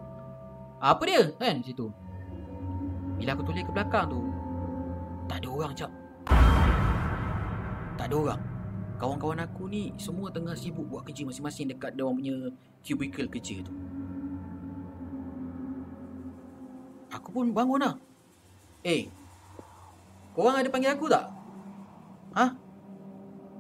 Apa 0.79 1.03
dia? 1.03 1.35
Kan 1.35 1.59
situ. 1.59 1.91
Bila 3.19 3.35
aku 3.35 3.43
toleh 3.43 3.67
ke 3.67 3.73
belakang 3.75 4.07
tu 4.07 4.23
tak 5.27 5.43
ada 5.43 5.49
orang 5.51 5.73
cak. 5.75 5.91
Tak 7.99 8.07
ada 8.07 8.15
orang. 8.15 8.41
Kawan-kawan 8.95 9.43
aku 9.43 9.67
ni 9.67 9.91
semua 9.99 10.31
tengah 10.31 10.55
sibuk 10.55 10.87
buat 10.87 11.03
kerja 11.03 11.27
masing-masing 11.27 11.75
dekat 11.75 11.99
dia 11.99 12.07
orang 12.07 12.23
punya 12.23 12.37
cubicle 12.83 13.30
kerja 13.30 13.62
tu. 13.62 13.72
Aku 17.14 17.28
pun 17.30 17.55
bangun 17.55 17.80
lah. 17.80 17.95
Eh. 18.83 19.07
Korang 20.33 20.59
ada 20.59 20.68
panggil 20.72 20.93
aku 20.93 21.07
tak? 21.07 21.28
Ha? 22.35 22.47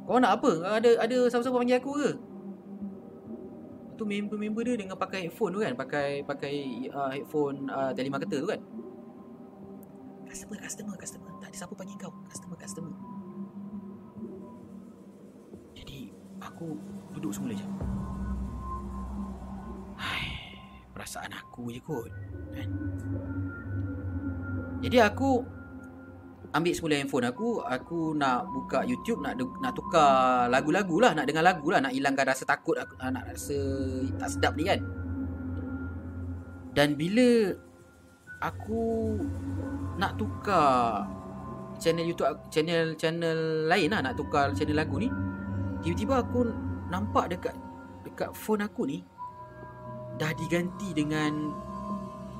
Korang 0.04 0.22
nak 0.24 0.40
apa? 0.40 0.50
Ada 0.82 0.90
ada 1.04 1.16
siapa-siapa 1.30 1.58
panggil 1.60 1.78
aku 1.78 1.92
ke? 1.94 2.10
tu 4.02 4.08
member-member 4.08 4.66
dia 4.66 4.74
dengan 4.74 4.98
pakai 4.98 5.30
headphone 5.30 5.54
tu 5.54 5.60
kan 5.62 5.78
pakai 5.78 6.26
pakai 6.26 6.54
uh, 6.90 7.10
headphone 7.14 7.70
uh, 7.70 7.94
telemarketer 7.94 8.42
tu 8.42 8.48
kan 8.50 8.60
customer 10.26 10.58
customer 10.58 10.94
customer 10.98 11.30
tak 11.38 11.54
ada 11.54 11.56
siapa 11.62 11.74
panggil 11.78 11.96
kau 12.02 12.10
customer 12.26 12.58
customer 12.58 12.90
jadi 15.78 16.10
aku 16.42 16.74
duduk 17.14 17.30
semula 17.30 17.54
je 17.54 17.66
perasaan 20.92 21.32
aku 21.32 21.72
je 21.72 21.80
kot 21.80 22.08
kan. 22.52 22.68
Jadi 24.82 24.98
aku 24.98 25.42
ambil 26.52 26.72
semula 26.76 27.00
handphone 27.00 27.26
aku 27.26 27.64
aku 27.64 28.12
nak 28.12 28.44
buka 28.52 28.84
YouTube 28.84 29.24
nak 29.24 29.40
nak 29.40 29.72
tukar 29.72 30.46
lagu-lagu 30.52 31.00
lah 31.00 31.16
nak 31.16 31.24
dengar 31.24 31.40
lagu 31.40 31.72
lah 31.72 31.80
nak 31.80 31.96
hilangkan 31.96 32.28
rasa 32.28 32.44
takut 32.44 32.76
aku, 32.76 32.92
ah, 33.00 33.08
nak 33.08 33.24
rasa 33.24 33.56
tak 34.20 34.28
sedap 34.28 34.52
ni 34.54 34.68
kan. 34.68 34.80
Dan 36.72 36.96
bila 36.96 37.56
aku 38.44 39.16
nak 39.96 40.16
tukar 40.20 41.08
channel 41.80 42.04
YouTube 42.04 42.28
channel 42.52 42.94
channel 43.00 43.66
lain 43.66 43.88
lah 43.88 44.00
nak 44.04 44.14
tukar 44.18 44.52
channel 44.52 44.76
lagu 44.76 45.00
ni 45.00 45.08
tiba-tiba 45.82 46.22
aku 46.22 46.46
nampak 46.92 47.32
dekat 47.32 47.54
dekat 48.06 48.30
phone 48.36 48.62
aku 48.62 48.86
ni 48.86 48.98
dah 50.20 50.32
diganti 50.36 50.92
dengan 50.92 51.52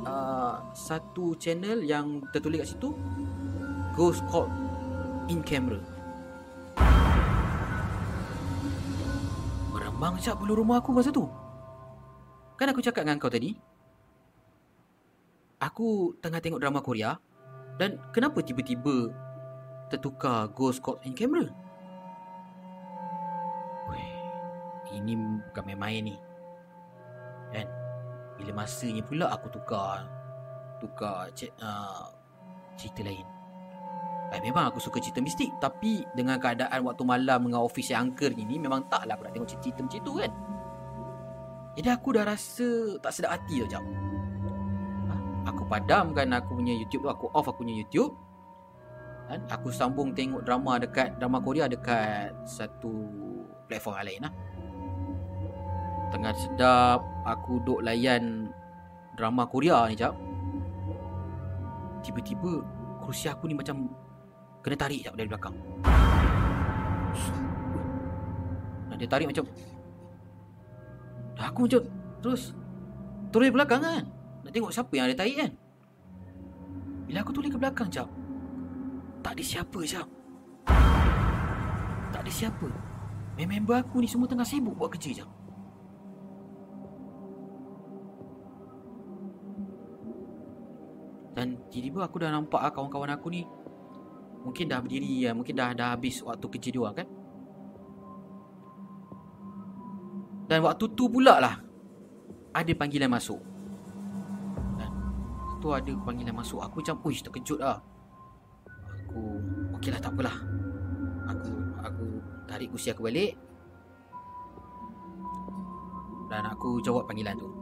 uh, 0.04 0.60
satu 0.76 1.34
channel 1.38 1.82
yang 1.82 2.22
tertulis 2.30 2.62
kat 2.62 2.68
situ 2.76 2.90
ghost 3.92 4.24
caught 4.32 4.48
in 5.28 5.44
camera. 5.44 5.80
Meremang 9.72 10.18
siap 10.18 10.40
bulu 10.40 10.58
rumah 10.64 10.80
aku 10.80 10.90
masa 10.92 11.12
tu. 11.12 11.28
Kan 12.56 12.72
aku 12.72 12.80
cakap 12.84 13.04
dengan 13.04 13.20
kau 13.20 13.32
tadi. 13.32 13.56
Aku 15.62 16.18
tengah 16.18 16.42
tengok 16.42 16.60
drama 16.60 16.82
Korea. 16.82 17.14
Dan 17.80 17.96
kenapa 18.12 18.44
tiba-tiba 18.44 19.08
tertukar 19.88 20.52
ghost 20.52 20.84
caught 20.84 21.00
in 21.08 21.16
camera? 21.16 21.48
Weh, 23.88 24.10
ini 24.92 25.16
bukan 25.48 25.62
main-main 25.72 26.12
ni. 26.12 26.16
Kan? 27.52 27.68
Bila 28.40 28.64
masanya 28.64 29.04
pula 29.04 29.28
aku 29.28 29.52
tukar 29.52 30.08
tukar 30.82 31.30
uh, 31.62 32.10
cerita 32.74 33.06
lain. 33.06 33.26
Eh, 34.32 34.40
memang 34.40 34.72
aku 34.72 34.80
suka 34.80 34.96
cerita 34.96 35.20
mistik 35.20 35.52
Tapi 35.60 36.08
dengan 36.16 36.40
keadaan 36.40 36.88
waktu 36.88 37.04
malam 37.04 37.44
Dengan 37.44 37.60
office 37.60 37.92
yang 37.92 38.08
angker 38.08 38.32
ni 38.32 38.56
Memang 38.56 38.88
taklah 38.88 39.12
aku 39.12 39.28
nak 39.28 39.32
tengok 39.36 39.48
cerita 39.60 39.84
macam 39.84 40.00
tu 40.00 40.12
kan 40.16 40.32
Jadi 41.76 41.88
aku 41.92 42.08
dah 42.16 42.24
rasa 42.24 42.68
Tak 43.04 43.12
sedap 43.12 43.36
hati 43.36 43.60
tau 43.60 43.68
jap 43.76 43.84
ha? 45.04 45.14
Aku 45.52 45.68
padamkan 45.68 46.32
aku 46.32 46.56
punya 46.56 46.72
YouTube 46.72 47.04
tu 47.04 47.12
Aku 47.12 47.28
off 47.36 47.44
aku 47.44 47.60
punya 47.60 47.76
YouTube 47.76 48.16
kan? 49.28 49.44
Aku 49.52 49.68
sambung 49.68 50.16
tengok 50.16 50.48
drama 50.48 50.80
dekat 50.80 51.12
Drama 51.20 51.36
Korea 51.44 51.68
dekat 51.68 52.32
Satu 52.48 53.12
platform 53.68 54.00
lain 54.00 54.24
lah 54.24 54.32
Tengah 56.12 56.36
sedap 56.36 57.00
Aku 57.24 57.56
duk 57.64 57.80
layan 57.80 58.52
Drama 59.16 59.48
Korea 59.48 59.88
ni 59.88 59.96
jap. 59.96 60.12
Tiba-tiba 62.04 62.60
Kerusi 63.00 63.32
aku 63.32 63.48
ni 63.48 63.56
macam 63.56 63.88
Kena 64.60 64.76
tarik 64.76 65.02
sekejap 65.02 65.14
dari 65.18 65.26
belakang. 65.26 65.56
Dan 68.86 68.96
dia 69.00 69.08
tarik 69.08 69.26
macam 69.32 69.44
Dah 71.32 71.48
aku 71.48 71.64
macam 71.64 71.82
Terus 72.20 72.52
Turun 73.32 73.48
dari 73.48 73.56
belakang 73.56 73.80
kan? 73.80 74.04
Nak 74.44 74.52
tengok 74.52 74.68
siapa 74.68 74.92
yang 74.92 75.08
ada 75.08 75.16
tarik 75.16 75.36
kan? 75.40 75.50
Bila 77.08 77.24
aku 77.24 77.32
turun 77.32 77.48
ke 77.48 77.56
belakang 77.56 77.88
sekejap 77.88 78.08
Tak 79.24 79.32
ada 79.32 79.42
siapa 79.42 79.78
sekejap 79.80 80.08
Tak 82.12 82.20
ada 82.20 82.32
siapa. 82.32 82.68
Member 83.40 83.80
aku 83.80 84.04
ni 84.04 84.06
semua 84.06 84.28
tengah 84.28 84.44
sibuk 84.44 84.76
buat 84.76 84.92
kerja 84.92 85.08
sekejap 85.08 85.31
Dan 91.42 91.58
tiba-tiba 91.74 92.06
aku 92.06 92.22
dah 92.22 92.30
nampak 92.30 92.62
ah 92.62 92.70
kawan-kawan 92.70 93.10
aku 93.18 93.26
ni 93.34 93.42
Mungkin 94.46 94.70
dah 94.70 94.78
berdiri 94.82 95.26
ya, 95.26 95.34
mungkin 95.34 95.54
dah 95.54 95.74
dah 95.74 95.94
habis 95.94 96.18
waktu 96.22 96.46
kerja 96.50 96.70
dia 96.74 96.90
kan. 96.94 97.06
Dan 100.50 100.58
waktu 100.66 100.84
tu 100.98 101.06
pula 101.06 101.38
lah 101.38 101.62
ada 102.50 102.72
panggilan 102.74 103.06
masuk. 103.06 103.38
Dan 104.74 104.90
tu 105.62 105.70
ada 105.70 105.92
panggilan 106.02 106.34
masuk. 106.34 106.58
Aku 106.58 106.82
macam, 106.82 106.98
"Uish, 107.06 107.22
terkejut 107.22 107.62
lah." 107.62 107.78
Aku, 109.06 109.22
"Okeylah, 109.78 110.02
tak 110.02 110.10
apalah." 110.10 110.34
Aku 111.30 111.54
aku 111.86 112.06
tarik 112.50 112.74
kursi 112.74 112.90
aku 112.90 113.06
balik. 113.06 113.38
Dan 116.26 116.50
aku 116.50 116.82
jawab 116.82 117.06
panggilan 117.06 117.38
tu. 117.38 117.61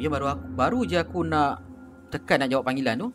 Dia 0.00 0.08
baru 0.08 0.32
aku, 0.32 0.44
baru 0.56 0.78
je 0.88 0.96
aku 0.96 1.28
nak 1.28 1.60
tekan 2.08 2.40
nak 2.40 2.48
jawab 2.48 2.64
panggilan 2.64 2.96
tu. 2.96 3.12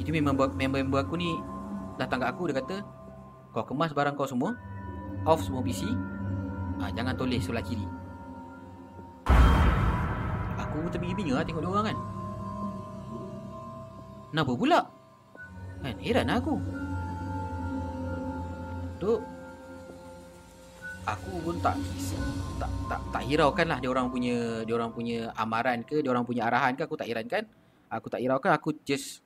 Jadi 0.00 0.24
member-member 0.24 1.04
aku 1.04 1.20
ni 1.20 1.36
Datang 1.98 2.22
kat 2.22 2.30
aku 2.30 2.46
dia 2.48 2.62
kata 2.62 2.80
Kau 3.50 3.66
kemas 3.66 3.90
barang 3.90 4.14
kau 4.14 4.30
semua 4.30 4.54
Off 5.26 5.42
semua 5.42 5.60
PC 5.60 5.90
ha, 6.78 6.88
Jangan 6.94 7.18
tulis 7.18 7.42
sebelah 7.42 7.60
kiri. 7.60 7.84
Aku 10.56 10.86
terbingi-bingi 10.88 11.34
lah 11.34 11.42
tengok 11.42 11.62
dia 11.64 11.70
orang 11.70 11.86
kan. 11.90 11.98
Kenapa 14.30 14.52
pula? 14.54 14.80
Kan 15.82 15.96
heran 15.98 16.30
aku. 16.30 16.54
Tu 19.02 19.10
Aku 21.08 21.40
pun 21.40 21.56
tak 21.64 21.76
tak 22.60 22.68
tak 22.90 23.00
tak 23.08 23.22
hiraukan 23.24 23.64
lah 23.64 23.78
dia 23.80 23.88
orang 23.88 24.12
punya 24.12 24.60
dia 24.66 24.74
orang 24.76 24.92
punya 24.92 25.32
amaran 25.40 25.80
ke 25.86 26.04
dia 26.04 26.10
orang 26.12 26.26
punya 26.26 26.44
arahan 26.50 26.76
ke 26.76 26.84
aku 26.84 27.00
tak 27.00 27.08
hiraukan. 27.08 27.48
Aku 27.88 28.06
tak 28.12 28.20
hiraukan 28.20 28.52
Aku 28.52 28.76
just 28.84 29.24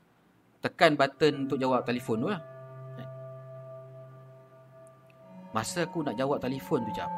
Tekan 0.63 0.95
button 0.95 1.51
Untuk 1.51 1.59
jawab 1.59 1.83
telefon 1.83 2.23
tu 2.23 2.29
lah. 2.31 2.41
Masa 5.53 5.85
aku 5.85 6.01
nak 6.01 6.17
jawab 6.17 6.41
telefon 6.41 6.81
tu 6.89 6.93
jap. 6.97 7.11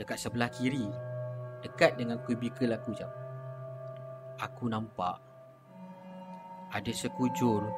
Dekat 0.00 0.18
sebelah 0.18 0.50
kiri 0.50 0.88
Dekat 1.62 2.00
dengan 2.00 2.18
kubikel 2.24 2.72
aku 2.72 2.96
jap. 2.96 3.12
Aku 4.40 4.66
nampak 4.72 5.20
Ada 6.72 6.92
sekujur 6.92 7.68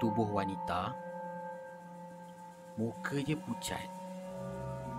Tubuh 0.00 0.28
wanita 0.34 1.01
Muka 2.80 3.20
dia 3.20 3.36
pucat 3.36 3.84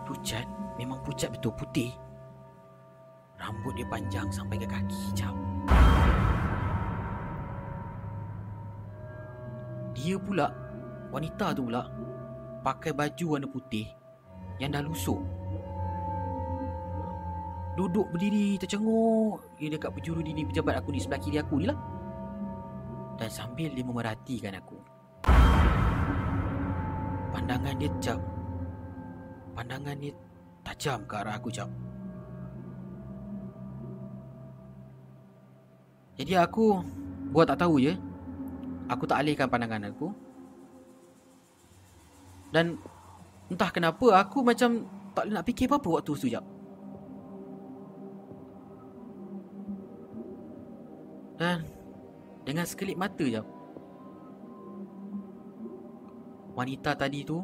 Pucat 0.05 0.45
Memang 0.77 1.01
pucat 1.01 1.33
betul 1.33 1.53
putih 1.57 1.93
Rambut 3.43 3.75
dia 3.75 3.83
panjang 3.83 4.31
sampai 4.31 4.55
ke 4.55 4.63
kaki 4.63 5.03
jam. 5.11 5.35
Dia 9.91 10.15
pula 10.15 10.47
wanita 11.11 11.51
tu 11.51 11.67
pula 11.67 11.91
pakai 12.63 12.95
baju 12.95 13.25
warna 13.35 13.47
putih 13.51 13.83
yang 14.63 14.71
dah 14.71 14.79
lusuh. 14.79 15.19
Duduk 17.75 18.13
berdiri 18.15 18.55
tercenguk 18.61 19.43
dia 19.59 19.73
dekat 19.73 19.91
penjuru 19.91 20.23
dini 20.23 20.47
pejabat 20.47 20.79
aku 20.79 20.95
ni 20.95 21.03
sebelah 21.03 21.19
kiri 21.19 21.37
aku 21.43 21.59
ni 21.59 21.67
lah. 21.67 21.77
Dan 23.19 23.27
sambil 23.27 23.75
dia 23.75 23.83
memerhatikan 23.83 24.55
aku. 24.55 24.92
Pandangan 27.33 27.73
dia 27.81 27.89
cap. 27.97 28.21
Pandangan 29.57 29.97
dia 29.97 30.13
tajam 30.61 31.01
ke 31.09 31.13
arah 31.17 31.35
aku 31.35 31.49
cap. 31.49 31.69
Jadi 36.13 36.37
aku 36.37 36.85
buat 37.33 37.49
tak 37.49 37.65
tahu 37.65 37.81
je. 37.81 37.97
Aku 38.87 39.09
tak 39.09 39.25
alihkan 39.25 39.49
pandangan 39.49 39.89
aku. 39.89 40.13
Dan 42.53 42.77
entah 43.49 43.73
kenapa 43.73 44.21
aku 44.21 44.45
macam 44.45 44.85
tak 45.17 45.25
nak 45.33 45.41
fikir 45.41 45.65
apa-apa 45.65 45.89
waktu 45.97 46.13
tu 46.13 46.29
jap. 46.29 46.45
Dan 51.41 51.65
dengan 52.45 52.65
sekelip 52.69 52.93
mata 52.93 53.25
jap. 53.25 53.45
Wanita 56.53 56.93
tadi 56.93 57.25
tu 57.25 57.41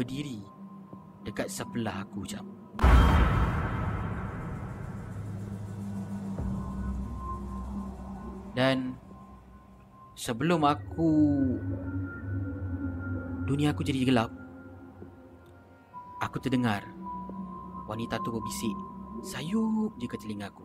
berdiri 0.00 0.40
dekat 1.28 1.52
sebelah 1.52 2.08
aku 2.08 2.24
jap. 2.24 2.44
Dan 8.56 8.96
sebelum 10.16 10.64
aku 10.64 11.10
dunia 13.44 13.76
aku 13.76 13.84
jadi 13.84 14.08
gelap, 14.08 14.32
aku 16.24 16.40
terdengar 16.40 16.80
wanita 17.84 18.16
tu 18.24 18.32
berbisik 18.32 18.72
sayup 19.20 19.92
je 20.00 20.08
ke 20.08 20.16
telinga 20.16 20.48
aku. 20.48 20.64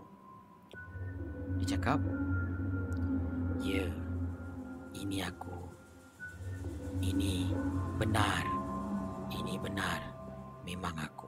Dia 1.60 1.76
cakap, 1.76 2.00
Ya, 3.60 3.84
ini 4.96 5.20
aku. 5.20 5.59
Ini 6.98 7.54
benar. 8.02 8.44
Ini 9.30 9.54
benar. 9.62 10.02
Memang 10.66 10.96
aku. 10.98 11.19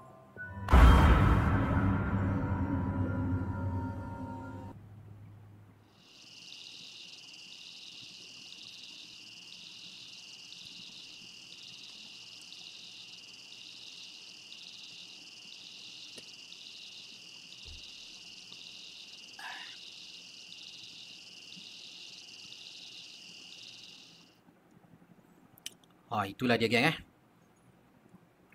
Ha, 26.11 26.27
itulah 26.27 26.59
dia 26.59 26.67
geng 26.67 26.91
eh. 26.91 26.97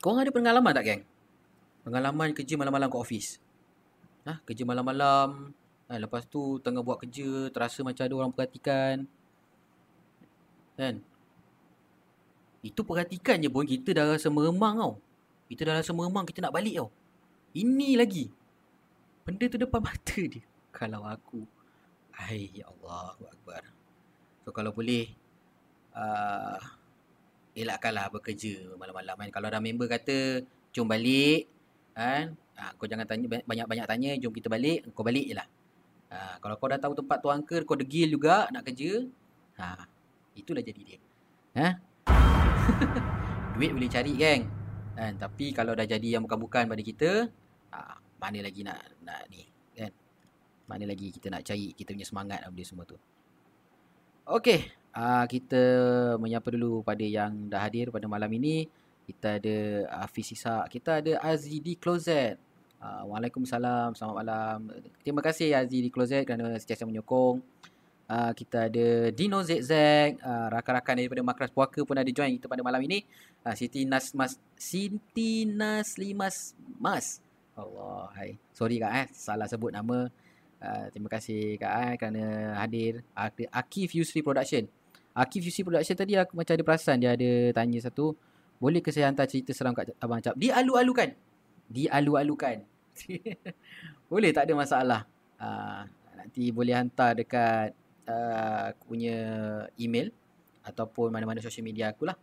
Korang 0.05 0.21
ada 0.21 0.29
pengalaman 0.29 0.77
tak 0.77 0.85
geng? 0.85 1.03
Pengalaman 1.89 2.37
kerja 2.37 2.55
malam-malam 2.61 2.93
kat 2.93 3.01
office. 3.01 3.41
Ha, 4.29 4.45
kerja 4.45 4.69
malam-malam. 4.69 5.57
Ha, 5.89 5.97
lepas 5.97 6.29
tu 6.29 6.61
tengah 6.61 6.85
buat 6.85 7.01
kerja, 7.01 7.49
terasa 7.49 7.81
macam 7.81 8.05
ada 8.05 8.15
orang 8.15 8.33
perhatikan. 8.37 9.09
Kan? 10.77 11.01
Itu 12.61 12.85
perhatikan 12.85 13.41
je 13.41 13.49
pun 13.49 13.65
kita 13.65 13.97
dah 13.97 14.05
rasa 14.13 14.29
meremang 14.29 14.77
tau. 14.77 14.95
Kita 15.49 15.65
dah 15.65 15.75
rasa 15.81 15.97
meremang 15.97 16.29
kita 16.29 16.45
nak 16.45 16.53
balik 16.53 16.77
tau. 16.77 16.93
Ini 17.57 17.97
lagi. 17.97 18.29
Benda 19.25 19.49
tu 19.49 19.57
depan 19.57 19.81
mata 19.89 20.21
dia. 20.21 20.45
Kalau 20.77 21.09
aku. 21.09 21.41
Hai 22.13 22.53
ya 22.53 22.69
Allah. 22.69 23.17
Akbar. 23.17 23.63
So 24.45 24.53
kalau 24.53 24.77
boleh. 24.77 25.09
Uh, 25.97 26.61
elakkanlah 27.57 28.13
bekerja 28.13 28.77
malam-malam 28.77 29.17
kan. 29.17 29.31
Kalau 29.33 29.47
ada 29.49 29.59
member 29.65 29.89
kata, 29.89 30.45
jom 30.77 30.85
balik. 30.85 31.49
Kan? 31.97 32.37
Ha, 32.61 32.77
kau 32.77 32.85
jangan 32.85 33.09
tanya 33.09 33.27
banyak-banyak 33.49 33.87
tanya, 33.89 34.11
jom 34.21 34.31
kita 34.31 34.53
balik. 34.53 34.85
Kau 34.93 35.01
balik 35.01 35.25
je 35.25 35.35
lah. 35.35 35.49
Ha, 36.13 36.37
kalau 36.45 36.61
kau 36.61 36.69
dah 36.69 36.77
tahu 36.77 36.93
tempat 36.93 37.19
tu 37.25 37.33
angker, 37.33 37.65
kau 37.65 37.75
degil 37.75 38.13
juga 38.13 38.47
nak 38.53 38.69
kerja. 38.69 39.09
Ha, 39.57 39.89
itulah 40.37 40.61
jadi 40.61 40.83
dia. 40.85 40.99
Ha? 41.57 41.69
Duit 43.57 43.73
boleh 43.73 43.89
cari 43.89 44.13
geng. 44.13 44.45
Kan? 44.93 45.13
Tapi 45.17 45.57
kalau 45.57 45.73
dah 45.73 45.89
jadi 45.89 46.21
yang 46.21 46.29
bukan-bukan 46.29 46.69
pada 46.69 46.83
kita, 46.85 47.33
ha, 47.73 47.97
mana 48.21 48.45
lagi 48.45 48.61
nak 48.61 48.85
nak 49.01 49.25
ni. 49.33 49.49
Kan? 49.73 49.93
Mana 50.69 50.85
lagi 50.85 51.09
kita 51.09 51.33
nak 51.33 51.41
cari 51.41 51.73
kita 51.73 51.97
punya 51.97 52.05
semangat 52.05 52.45
benda 52.53 52.65
semua 52.69 52.85
tu. 52.85 53.01
Okey, 54.27 54.86
uh, 54.97 55.25
kita 55.29 55.63
menyapa 56.17 56.49
dulu 56.49 56.81
pada 56.81 57.05
yang 57.05 57.53
dah 57.53 57.61
hadir 57.61 57.93
pada 57.93 58.09
malam 58.09 58.33
ini. 58.33 58.65
Kita 59.07 59.39
ada 59.39 59.87
Hafiz 60.03 60.35
Isak, 60.35 60.67
kita 60.73 60.99
ada 60.99 61.23
Aziz 61.23 61.63
di 61.63 61.79
Closet. 61.79 62.41
Uh, 62.83 63.07
Waalaikumsalam, 63.15 63.95
selamat 63.95 64.17
malam. 64.19 64.59
Terima 65.07 65.23
kasih 65.23 65.55
Aziz 65.55 65.79
di 65.79 65.91
Closet 65.93 66.27
kerana 66.27 66.59
sentiasa 66.59 66.89
menyokong. 66.89 67.39
Uh, 68.07 68.31
kita 68.39 68.71
ada 68.71 69.11
Dino 69.11 69.43
ZZ, 69.43 69.73
uh, 70.23 70.47
rakan-rakan 70.51 70.95
daripada 70.95 71.23
Makras 71.27 71.51
Puaka 71.51 71.83
pun 71.83 71.99
ada 71.99 72.07
join 72.11 72.35
kita 72.39 72.51
pada 72.51 72.63
malam 72.67 72.83
ini. 72.83 73.07
Uh, 73.47 73.55
Siti 73.55 73.87
Nas 73.87 74.11
Mas 74.15 74.39
Siti 74.59 75.47
Naslimas 75.47 76.55
Mas. 76.83 77.23
Allah, 77.55 78.11
hai. 78.19 78.37
Sorry 78.53 78.83
kak 78.83 78.93
eh, 78.95 79.07
salah 79.15 79.47
sebut 79.47 79.71
nama. 79.71 80.11
Uh, 80.57 80.89
terima 80.89 81.13
kasih 81.13 81.61
Kak 81.61 81.69
Ai 81.69 81.95
kerana 82.01 82.57
hadir 82.65 83.05
Akif 83.53 83.93
Yusri 83.93 84.25
Production 84.25 84.65
Akif 85.17 85.41
Yusri 85.49 85.65
Production 85.65 85.97
tadi 85.97 86.13
aku 86.13 86.37
macam 86.37 86.53
ada 86.53 86.65
perasan 86.65 87.01
Dia 87.01 87.17
ada 87.17 87.31
tanya 87.57 87.81
satu 87.81 88.13
Boleh 88.61 88.85
ke 88.85 88.93
saya 88.93 89.09
hantar 89.09 89.25
cerita 89.25 89.57
seram 89.57 89.73
kat 89.73 89.97
Abang 89.97 90.21
Cap 90.21 90.37
Dialu-alukan. 90.37 91.17
Dialu-alukan. 91.73 92.57
Boleh 94.13 94.31
tak 94.37 94.45
ada 94.49 94.55
masalah. 94.55 95.01
Uh, 95.41 95.89
Nanti 96.17 96.49
boleh 96.49 96.73
hantar 96.73 97.13
dekat 97.13 97.77
uh, 98.09 98.73
Aku 98.73 98.97
punya 98.97 99.19
email 99.77 100.13
Ataupun 100.65 101.13
mana-mana 101.13 101.41
social 101.41 101.65
media 101.65 101.93
aku 101.93 102.09
lah. 102.09 102.17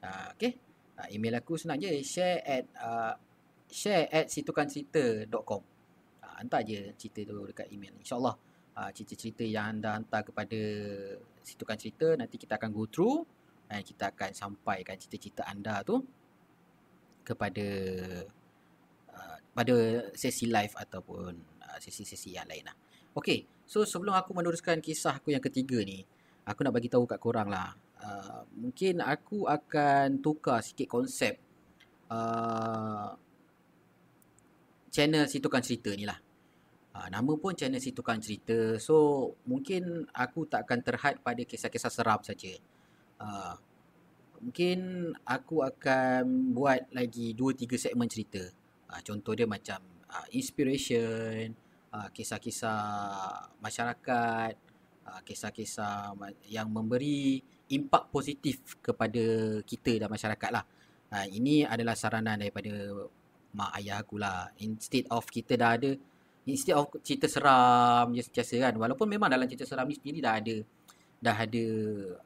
Uh, 0.00 0.32
Okay 0.36 0.56
uh, 0.98 1.08
Email 1.12 1.38
aku 1.40 1.60
senang 1.60 1.78
je 1.80 1.92
Share 2.04 2.42
at 2.44 2.64
uh, 2.80 3.14
Share 3.68 4.08
at 4.08 4.26
situkancerita.com 4.32 5.78
hantar 6.38 6.62
je 6.62 6.94
cerita 6.94 7.26
tu 7.26 7.34
dekat 7.50 7.66
email. 7.74 7.98
InsyaAllah 7.98 8.34
uh, 8.78 8.90
cerita-cerita 8.94 9.42
yang 9.42 9.78
anda 9.78 9.98
hantar 9.98 10.22
kepada 10.22 10.58
situkan 11.48 11.80
cerita 11.80 12.12
nanti 12.12 12.36
kita 12.36 12.60
akan 12.60 12.70
go 12.70 12.84
through 12.84 13.24
dan 13.68 13.80
kita 13.80 14.12
akan 14.12 14.36
sampaikan 14.36 15.00
cerita-cerita 15.00 15.48
anda 15.48 15.80
tu 15.80 16.04
kepada 17.24 17.68
uh, 19.12 19.38
pada 19.52 19.76
sesi 20.16 20.48
live 20.48 20.72
ataupun 20.76 21.32
uh, 21.64 21.78
sesi-sesi 21.80 22.36
yang 22.36 22.48
lain 22.48 22.68
lah. 22.68 22.76
Okay, 23.16 23.48
so 23.64 23.84
sebelum 23.84 24.16
aku 24.16 24.36
meneruskan 24.36 24.80
kisah 24.80 25.16
aku 25.20 25.32
yang 25.32 25.42
ketiga 25.44 25.80
ni, 25.84 26.04
aku 26.44 26.64
nak 26.64 26.76
bagi 26.76 26.88
tahu 26.88 27.04
kat 27.04 27.20
korang 27.20 27.48
lah. 27.48 27.76
Uh, 27.98 28.46
mungkin 28.54 29.02
aku 29.02 29.50
akan 29.50 30.22
tukar 30.22 30.62
sikit 30.62 30.86
konsep 30.86 31.34
uh, 32.08 33.10
channel 34.88 35.26
situkan 35.28 35.60
cerita 35.60 35.90
ni 35.92 36.08
lah. 36.08 36.16
Ha, 36.98 37.06
nama 37.14 37.30
pun 37.38 37.54
channel 37.54 37.78
si 37.78 37.94
tukang 37.94 38.18
cerita. 38.18 38.74
So 38.82 39.30
mungkin 39.46 40.10
aku 40.10 40.50
tak 40.50 40.66
akan 40.66 40.82
terhad 40.82 41.14
pada 41.22 41.38
kisah-kisah 41.46 41.94
seram 41.94 42.18
saja. 42.26 42.58
Ha, 43.22 43.54
mungkin 44.42 45.10
aku 45.22 45.62
akan 45.62 46.50
buat 46.58 46.90
lagi 46.90 47.38
2-3 47.38 47.78
segmen 47.78 48.10
cerita. 48.10 48.42
Ha, 48.90 48.98
contoh 49.06 49.30
dia 49.38 49.46
macam 49.46 49.78
ha, 50.10 50.26
inspiration, 50.34 51.54
ha, 51.94 52.10
kisah-kisah 52.10 52.82
masyarakat, 53.62 54.52
ha, 55.06 55.22
kisah-kisah 55.22 56.18
yang 56.50 56.66
memberi 56.66 57.38
impak 57.70 58.10
positif 58.10 58.74
kepada 58.82 59.22
kita 59.62 60.02
dan 60.02 60.10
masyarakat 60.10 60.50
lah. 60.50 60.66
Ha, 61.14 61.30
ini 61.30 61.62
adalah 61.62 61.94
saranan 61.94 62.42
daripada 62.42 62.74
mak 63.54 63.70
ayah 63.78 64.02
aku 64.02 64.18
lah. 64.18 64.50
Instead 64.58 65.06
of 65.14 65.30
kita 65.30 65.54
dah 65.54 65.78
ada 65.78 65.94
instead 66.48 66.74
of 66.74 66.88
cerita 67.04 67.28
seram 67.28 68.10
je 68.16 68.24
sentiasa 68.24 68.56
kan 68.58 68.74
walaupun 68.80 69.04
memang 69.04 69.28
dalam 69.28 69.44
cerita 69.44 69.68
seram 69.68 69.84
ni 69.84 69.94
sendiri 70.00 70.18
dah 70.24 70.34
ada 70.40 70.56
dah 71.18 71.36
ada 71.36 71.66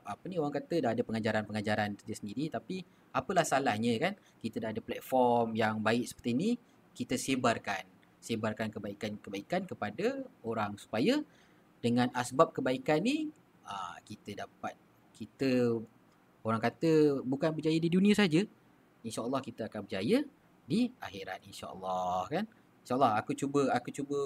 apa 0.06 0.24
ni 0.30 0.36
orang 0.38 0.54
kata 0.54 0.74
dah 0.78 0.90
ada 0.94 1.02
pengajaran-pengajaran 1.02 1.98
dia 1.98 2.16
sendiri 2.16 2.46
tapi 2.52 2.86
apalah 3.10 3.42
salahnya 3.42 3.98
kan 3.98 4.12
kita 4.38 4.62
dah 4.62 4.70
ada 4.70 4.80
platform 4.84 5.58
yang 5.58 5.82
baik 5.82 6.06
seperti 6.06 6.30
ini 6.38 6.50
kita 6.94 7.18
sebarkan 7.18 7.84
sebarkan 8.22 8.70
kebaikan-kebaikan 8.70 9.66
kepada 9.66 10.22
orang 10.46 10.78
supaya 10.78 11.18
dengan 11.82 12.06
asbab 12.14 12.54
kebaikan 12.54 13.02
ni 13.02 13.26
aa, 13.66 13.98
kita 14.06 14.46
dapat 14.46 14.78
kita 15.16 15.82
Orang 16.42 16.58
kata 16.58 17.22
bukan 17.22 17.54
berjaya 17.54 17.78
di 17.78 17.86
dunia 17.86 18.18
saja. 18.18 18.42
InsyaAllah 19.06 19.42
kita 19.42 19.70
akan 19.70 19.86
berjaya 19.86 20.26
di 20.66 20.90
akhirat 20.98 21.46
insyaAllah 21.46 22.26
kan. 22.26 22.44
InsyaAllah 22.82 23.18
aku 23.22 23.32
cuba 23.38 23.70
aku 23.70 23.88
cuba 23.94 24.18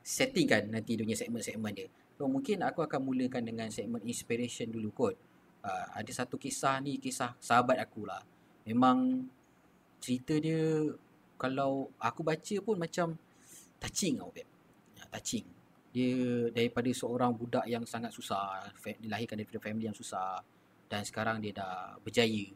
settingkan 0.00 0.70
nanti 0.70 0.96
dunia 0.96 1.18
segmen-segmen 1.18 1.72
dia. 1.74 1.88
So 2.16 2.28
mungkin 2.30 2.62
aku 2.64 2.84
akan 2.84 3.00
mulakan 3.04 3.46
dengan 3.46 3.68
segmen 3.68 4.00
inspiration 4.06 4.70
dulu 4.70 4.90
kot. 4.92 5.16
Uh, 5.60 5.86
ada 5.92 6.08
satu 6.08 6.40
kisah 6.40 6.80
ni 6.80 6.96
kisah 6.96 7.36
sahabat 7.36 7.76
aku 7.82 8.08
lah. 8.08 8.22
Memang 8.64 9.28
cerita 10.00 10.36
dia 10.40 10.88
kalau 11.36 11.92
aku 12.00 12.20
baca 12.24 12.56
pun 12.64 12.76
macam 12.80 13.16
touching 13.80 14.20
tau. 14.20 14.32
Ya, 14.36 15.04
touching. 15.12 15.44
Dia 15.90 16.48
daripada 16.54 16.86
seorang 16.94 17.34
budak 17.34 17.66
yang 17.66 17.82
sangat 17.82 18.14
susah, 18.14 18.72
dilahirkan 19.02 19.36
daripada 19.36 19.58
family 19.58 19.90
yang 19.90 19.96
susah 19.96 20.38
dan 20.90 21.06
sekarang 21.06 21.38
dia 21.38 21.54
dah 21.54 21.94
berjaya 22.02 22.50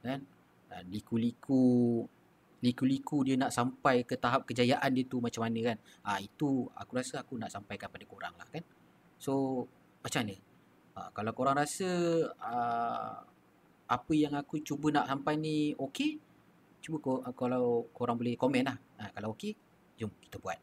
kan 0.00 0.22
dan 0.70 0.82
liku-liku 0.88 2.06
liku-liku 2.60 3.24
dia 3.24 3.40
nak 3.40 3.52
sampai 3.52 4.04
ke 4.04 4.20
tahap 4.20 4.44
kejayaan 4.44 4.90
dia 4.92 5.04
tu 5.08 5.20
macam 5.20 5.44
mana 5.44 5.72
kan? 5.72 5.76
Ah 6.04 6.18
itu 6.20 6.68
aku 6.76 6.92
rasa 7.00 7.24
aku 7.24 7.40
nak 7.40 7.48
sampaikan 7.52 7.88
pada 7.88 8.04
korang 8.04 8.34
lah 8.36 8.48
kan? 8.48 8.64
So 9.16 9.64
macam 10.04 10.28
mana? 10.28 10.36
Ha, 10.96 11.00
kalau 11.16 11.32
korang 11.32 11.56
rasa 11.56 11.88
uh, 12.36 13.14
apa 13.90 14.12
yang 14.14 14.36
aku 14.36 14.60
cuba 14.62 14.92
nak 14.92 15.08
sampai 15.08 15.34
ni 15.40 15.72
okey 15.74 16.20
cuba 16.80 16.96
ko, 17.00 17.12
kalau 17.36 17.88
korang 17.96 18.16
boleh 18.20 18.36
komen 18.36 18.64
lah. 18.68 18.76
Ha, 19.00 19.12
kalau 19.16 19.32
okey 19.32 19.56
jom 19.96 20.12
kita 20.20 20.36
buat. 20.36 20.58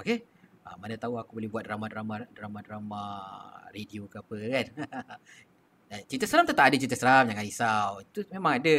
Okey? 0.00 0.18
Ha, 0.64 0.78
mana 0.80 0.96
tahu 0.96 1.20
aku 1.20 1.36
boleh 1.36 1.50
buat 1.52 1.64
drama-drama 1.68 2.24
drama-drama 2.32 3.02
radio 3.72 4.08
ke 4.08 4.16
apa 4.20 4.36
kan? 4.40 4.66
Eh, 5.92 6.08
cerita 6.08 6.24
seram 6.24 6.48
tetap 6.48 6.72
ada 6.72 6.76
cerita 6.80 6.96
seram 6.96 7.28
jangan 7.28 7.44
risau. 7.44 8.00
Itu 8.00 8.24
memang 8.32 8.56
ada. 8.56 8.76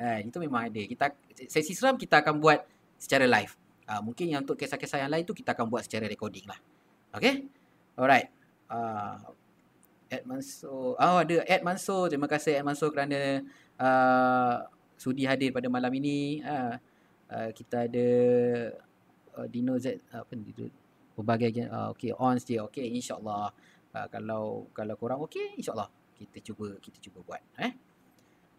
Eh, 0.00 0.24
itu 0.24 0.38
memang 0.40 0.72
ada. 0.72 0.80
Kita 0.80 1.12
sesi 1.44 1.76
seram 1.76 2.00
kita 2.00 2.24
akan 2.24 2.40
buat 2.40 2.64
secara 2.96 3.28
live. 3.28 3.52
Uh, 3.90 4.00
mungkin 4.00 4.30
yang 4.30 4.40
untuk 4.46 4.56
kisah-kisah 4.56 5.02
yang 5.02 5.10
lain 5.10 5.26
tu 5.26 5.34
kita 5.34 5.52
akan 5.52 5.66
buat 5.66 5.84
secara 5.84 6.06
recording 6.08 6.46
lah. 6.48 6.56
Okay? 7.12 7.44
Alright. 7.98 8.32
Uh, 8.70 9.18
Ed 10.08 10.24
Mansur. 10.24 10.94
Oh 10.94 11.18
ada 11.20 11.36
Ed 11.44 11.60
Mansur. 11.60 12.08
Terima 12.08 12.30
kasih 12.30 12.62
Ed 12.62 12.64
Mansur 12.64 12.94
kerana 12.94 13.44
uh, 13.76 14.56
sudi 14.94 15.26
hadir 15.26 15.50
pada 15.50 15.66
malam 15.66 15.90
ini. 15.92 16.38
Uh, 16.40 16.78
uh, 17.34 17.50
kita 17.50 17.90
ada 17.90 18.08
uh, 19.42 19.46
Dino 19.50 19.74
Z. 19.76 19.98
Apa 20.14 20.38
ni? 20.38 20.54
Berbagai. 21.18 21.66
Uh, 21.66 21.90
okay. 21.90 22.14
On 22.14 22.38
dia. 22.38 22.62
Okay. 22.70 22.94
InsyaAllah. 22.94 23.50
Uh, 23.90 24.06
kalau 24.06 24.70
kalau 24.70 24.94
korang 24.94 25.18
okay. 25.18 25.58
InsyaAllah 25.58 25.90
kita 26.20 26.52
cuba 26.52 26.76
kita 26.84 27.00
cuba 27.00 27.24
buat 27.24 27.42
eh 27.56 27.72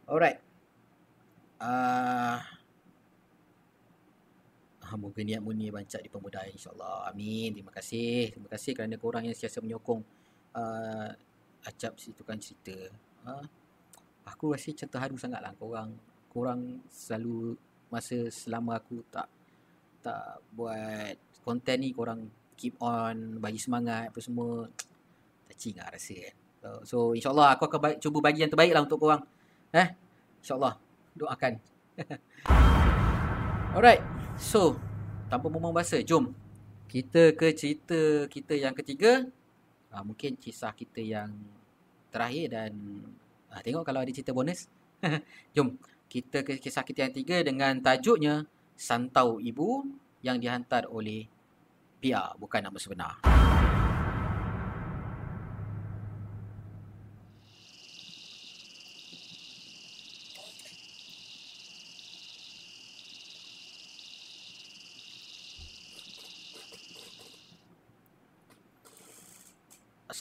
alright 0.09 0.41
uh, 1.61 2.37
moga 4.97 5.21
niat 5.23 5.39
murni 5.39 5.71
bancak 5.71 6.03
di 6.03 6.09
pemuda 6.11 6.43
insyaallah. 6.49 7.07
Amin. 7.07 7.55
Terima 7.55 7.71
kasih. 7.71 8.35
Terima 8.35 8.49
kasih 8.51 8.71
kerana 8.75 8.95
korang 8.99 9.23
yang 9.23 9.35
sentiasa 9.35 9.63
menyokong 9.63 10.01
uh, 10.57 11.09
acap 11.63 11.95
si 12.01 12.11
tukang 12.11 12.41
cerita. 12.41 12.91
Uh, 13.23 13.45
aku 14.27 14.51
rasa 14.51 14.73
macam 14.75 14.89
terharu 14.91 15.15
sangatlah. 15.15 15.53
Korang 15.55 15.89
korang 16.31 16.61
selalu 16.91 17.55
masa 17.91 18.27
selama 18.31 18.79
aku 18.79 19.03
tak 19.11 19.27
tak 20.01 20.41
buat 20.55 21.15
konten 21.43 21.77
ni 21.83 21.91
korang 21.95 22.27
keep 22.57 22.75
on 22.81 23.39
bagi 23.39 23.61
semangat 23.61 24.11
apa 24.11 24.19
semua. 24.19 24.67
Touching 25.51 25.77
lah 25.79 25.87
rasa 25.91 26.15
kan. 26.19 26.35
So 26.85 27.17
insyaAllah 27.17 27.57
aku 27.57 27.65
akan 27.65 27.79
ba- 27.81 27.99
cuba 27.99 28.19
bagi 28.21 28.45
yang 28.45 28.51
terbaik 28.51 28.71
lah 28.75 28.85
untuk 28.85 29.01
korang. 29.01 29.23
Eh? 29.73 29.87
InsyaAllah. 30.43 30.90
Doakan. 31.15 31.59
Alright. 33.75 34.03
So, 34.39 34.75
tanpa 35.31 35.47
membuang 35.47 35.75
bahasa, 35.75 35.99
jom. 36.03 36.35
Kita 36.91 37.31
ke 37.35 37.55
cerita 37.55 38.27
kita 38.27 38.53
yang 38.55 38.75
ketiga. 38.75 39.27
Uh, 39.91 40.03
mungkin 40.07 40.35
kisah 40.39 40.71
kita 40.75 41.03
yang 41.03 41.31
terakhir 42.11 42.51
dan 42.51 42.71
uh, 43.51 43.59
tengok 43.63 43.87
kalau 43.87 44.03
ada 44.03 44.11
cerita 44.11 44.35
bonus. 44.35 44.67
jom. 45.55 45.79
Kita 46.11 46.43
ke 46.43 46.59
kisah 46.59 46.83
kita 46.83 47.07
yang 47.07 47.11
ketiga 47.15 47.39
dengan 47.39 47.79
tajuknya 47.79 48.43
Santau 48.75 49.39
Ibu 49.39 49.87
yang 50.19 50.35
dihantar 50.35 50.91
oleh 50.91 51.31
Pia, 52.01 52.33
bukan 52.35 52.65
nama 52.65 52.75
sebenar. 52.81 53.30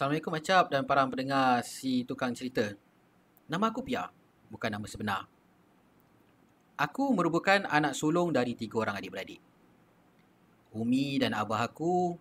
Assalamualaikum 0.01 0.33
Acap 0.33 0.73
dan 0.73 0.89
para 0.89 1.05
pendengar 1.05 1.61
si 1.61 2.09
tukang 2.09 2.33
cerita. 2.33 2.73
Nama 3.53 3.69
aku 3.69 3.85
Pia, 3.85 4.09
bukan 4.49 4.73
nama 4.73 4.89
sebenar. 4.89 5.29
Aku 6.81 7.13
merupakan 7.13 7.69
anak 7.69 7.93
sulung 7.93 8.33
dari 8.33 8.57
tiga 8.57 8.81
orang 8.81 8.97
adik-beradik. 8.97 9.45
Umi 10.73 11.21
dan 11.21 11.37
abah 11.37 11.69
aku 11.69 12.17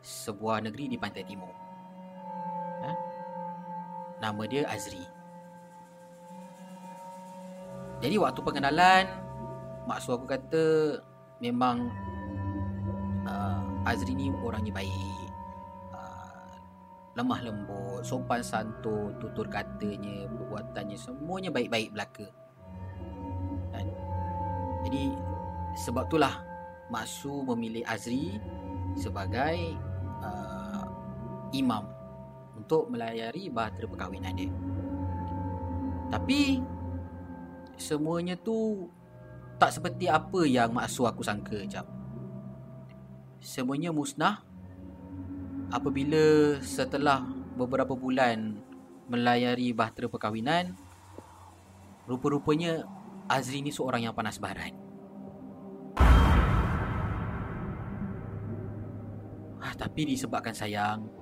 sebuah 0.00 0.64
negeri 0.64 0.88
di 0.88 0.96
pantai 0.96 1.28
timur. 1.28 1.59
Nama 4.20 4.42
dia 4.44 4.68
Azri. 4.68 5.00
Jadi 8.00 8.16
waktu 8.16 8.40
pengenalan 8.40 9.04
Maksud 9.88 10.20
aku 10.20 10.26
kata 10.28 10.64
Memang 11.40 11.88
uh, 13.24 13.88
Azri 13.88 14.12
ni 14.12 14.28
orangnya 14.44 14.76
baik. 14.76 15.28
Uh, 15.92 16.52
Lemah 17.16 17.40
lembut 17.44 18.04
Sopan 18.04 18.44
santun 18.44 19.16
Tutur 19.20 19.48
katanya 19.48 20.28
Perbuatannya 20.28 20.96
Semuanya 21.00 21.48
baik-baik 21.48 21.92
belaka. 21.96 22.28
Dan 23.72 23.88
Jadi 24.84 25.16
Sebab 25.80 26.12
itulah 26.12 26.44
Maksu 26.92 27.40
memilih 27.52 27.84
Azri 27.88 28.36
Sebagai 29.00 29.76
uh, 30.20 30.84
Imam 31.56 31.99
untuk 32.70 32.86
melayari 32.94 33.50
bahtera 33.50 33.90
perkahwinan 33.90 34.30
dia. 34.38 34.46
Tapi 36.06 36.62
semuanya 37.74 38.38
tu 38.38 38.86
tak 39.58 39.74
seperti 39.74 40.06
apa 40.06 40.46
yang 40.46 40.70
maksud 40.70 41.02
aku 41.02 41.26
sangka 41.26 41.66
jap. 41.66 41.82
Semuanya 43.42 43.90
musnah 43.90 44.46
apabila 45.74 46.62
setelah 46.62 47.26
beberapa 47.58 47.98
bulan 47.98 48.62
melayari 49.10 49.74
bahtera 49.74 50.06
perkahwinan 50.06 50.78
rupa-rupanya 52.06 52.86
Azri 53.26 53.66
ni 53.66 53.74
seorang 53.74 54.06
yang 54.06 54.14
panas 54.14 54.38
baran. 54.38 54.78
Ah, 59.58 59.74
tapi 59.74 60.06
disebabkan 60.06 60.54
sayang 60.54 61.20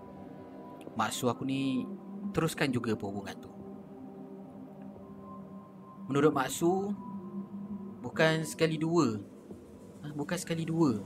Maksu 0.99 1.31
aku 1.31 1.47
ni 1.47 1.87
teruskan 2.35 2.75
juga 2.75 2.99
perhubungan 2.99 3.39
tu. 3.39 3.51
Menurut 6.11 6.35
Maksu, 6.35 6.91
bukan 8.03 8.43
sekali 8.43 8.75
dua. 8.75 9.23
Ha, 10.03 10.11
bukan 10.19 10.35
sekali 10.35 10.67
dua. 10.67 10.99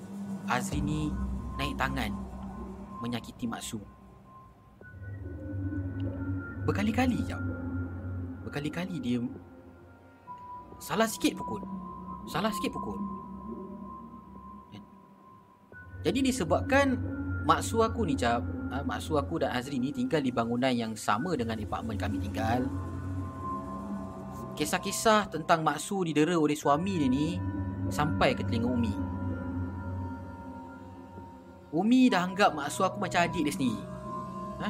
Azri 0.49 0.80
ni 0.80 1.12
naik 1.61 1.76
tangan 1.76 2.16
menyakiti 3.05 3.45
Maksu. 3.45 3.84
Berkali-kali 6.64 7.20
je. 7.28 7.36
Berkali-kali 8.49 8.97
dia 9.03 9.20
Salah 10.82 11.07
sikit 11.07 11.38
pukul 11.38 11.62
Salah 12.26 12.51
sikit 12.51 12.74
pukul? 12.74 12.99
Jadi 16.03 16.18
disebabkan 16.26 16.99
Maksu 17.43 17.82
aku 17.82 18.07
ni 18.07 18.14
cap 18.14 18.43
ha, 18.70 18.86
Maksu 18.86 19.18
aku 19.18 19.43
dan 19.43 19.51
Azri 19.51 19.82
ni 19.82 19.90
tinggal 19.90 20.22
di 20.22 20.30
bangunan 20.30 20.70
yang 20.70 20.95
sama 20.95 21.34
dengan 21.34 21.59
apartmen 21.59 21.99
kami 21.99 22.22
tinggal. 22.22 22.66
Kisah-kisah 24.55 25.32
tentang 25.32 25.66
Maksu 25.66 26.07
didera 26.07 26.36
oleh 26.36 26.55
suami 26.55 27.01
dia 27.01 27.09
ni 27.09 27.40
Sampai 27.88 28.32
ke 28.36 28.47
telinga 28.47 28.68
Umi. 28.68 28.95
Umi 31.72 32.12
dah 32.12 32.22
anggap 32.24 32.55
Maksu 32.55 32.84
aku 32.86 33.01
macam 33.01 33.24
adik 33.24 33.43
dia 33.49 33.53
sendiri. 33.53 33.82
Ha? 34.62 34.68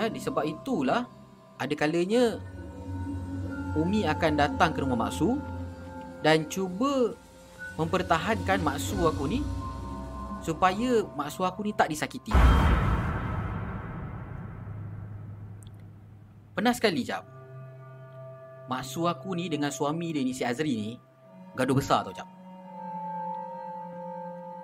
Ha, 0.00 0.02
Disebab 0.08 0.46
itulah 0.46 1.04
Ada 1.60 1.74
kalanya 1.76 2.40
Umi 3.76 4.02
akan 4.08 4.32
datang 4.34 4.74
ke 4.74 4.82
rumah 4.82 5.06
Maksu 5.06 5.38
dan 6.20 6.46
cuba 6.52 7.16
mempertahankan 7.80 8.60
Maksu 8.60 9.08
aku 9.08 9.24
ni 9.30 9.40
supaya 10.40 11.04
Maksu 11.16 11.44
aku 11.44 11.64
ni 11.64 11.72
tak 11.76 11.92
disakiti. 11.92 12.32
Pernah 16.56 16.74
sekali 16.76 17.00
jap. 17.00 17.24
Maksu 18.68 19.08
aku 19.08 19.32
ni 19.32 19.48
dengan 19.48 19.72
suami 19.72 20.12
dia 20.12 20.20
ni 20.20 20.36
si 20.36 20.44
Azri 20.44 20.74
ni 20.76 20.90
gaduh 21.56 21.76
besar 21.76 22.04
tau 22.04 22.12
jap. 22.12 22.28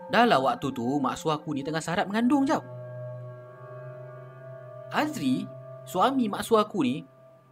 Dah 0.07 0.22
lah 0.22 0.39
waktu 0.39 0.70
tu 0.70 0.87
maksu 1.03 1.33
aku 1.33 1.57
ni 1.57 1.66
tengah 1.66 1.83
sarap 1.83 2.07
mengandung 2.07 2.47
jap. 2.47 2.62
Azri, 4.95 5.43
suami 5.83 6.31
maksu 6.31 6.55
aku 6.55 6.87
ni 6.87 7.03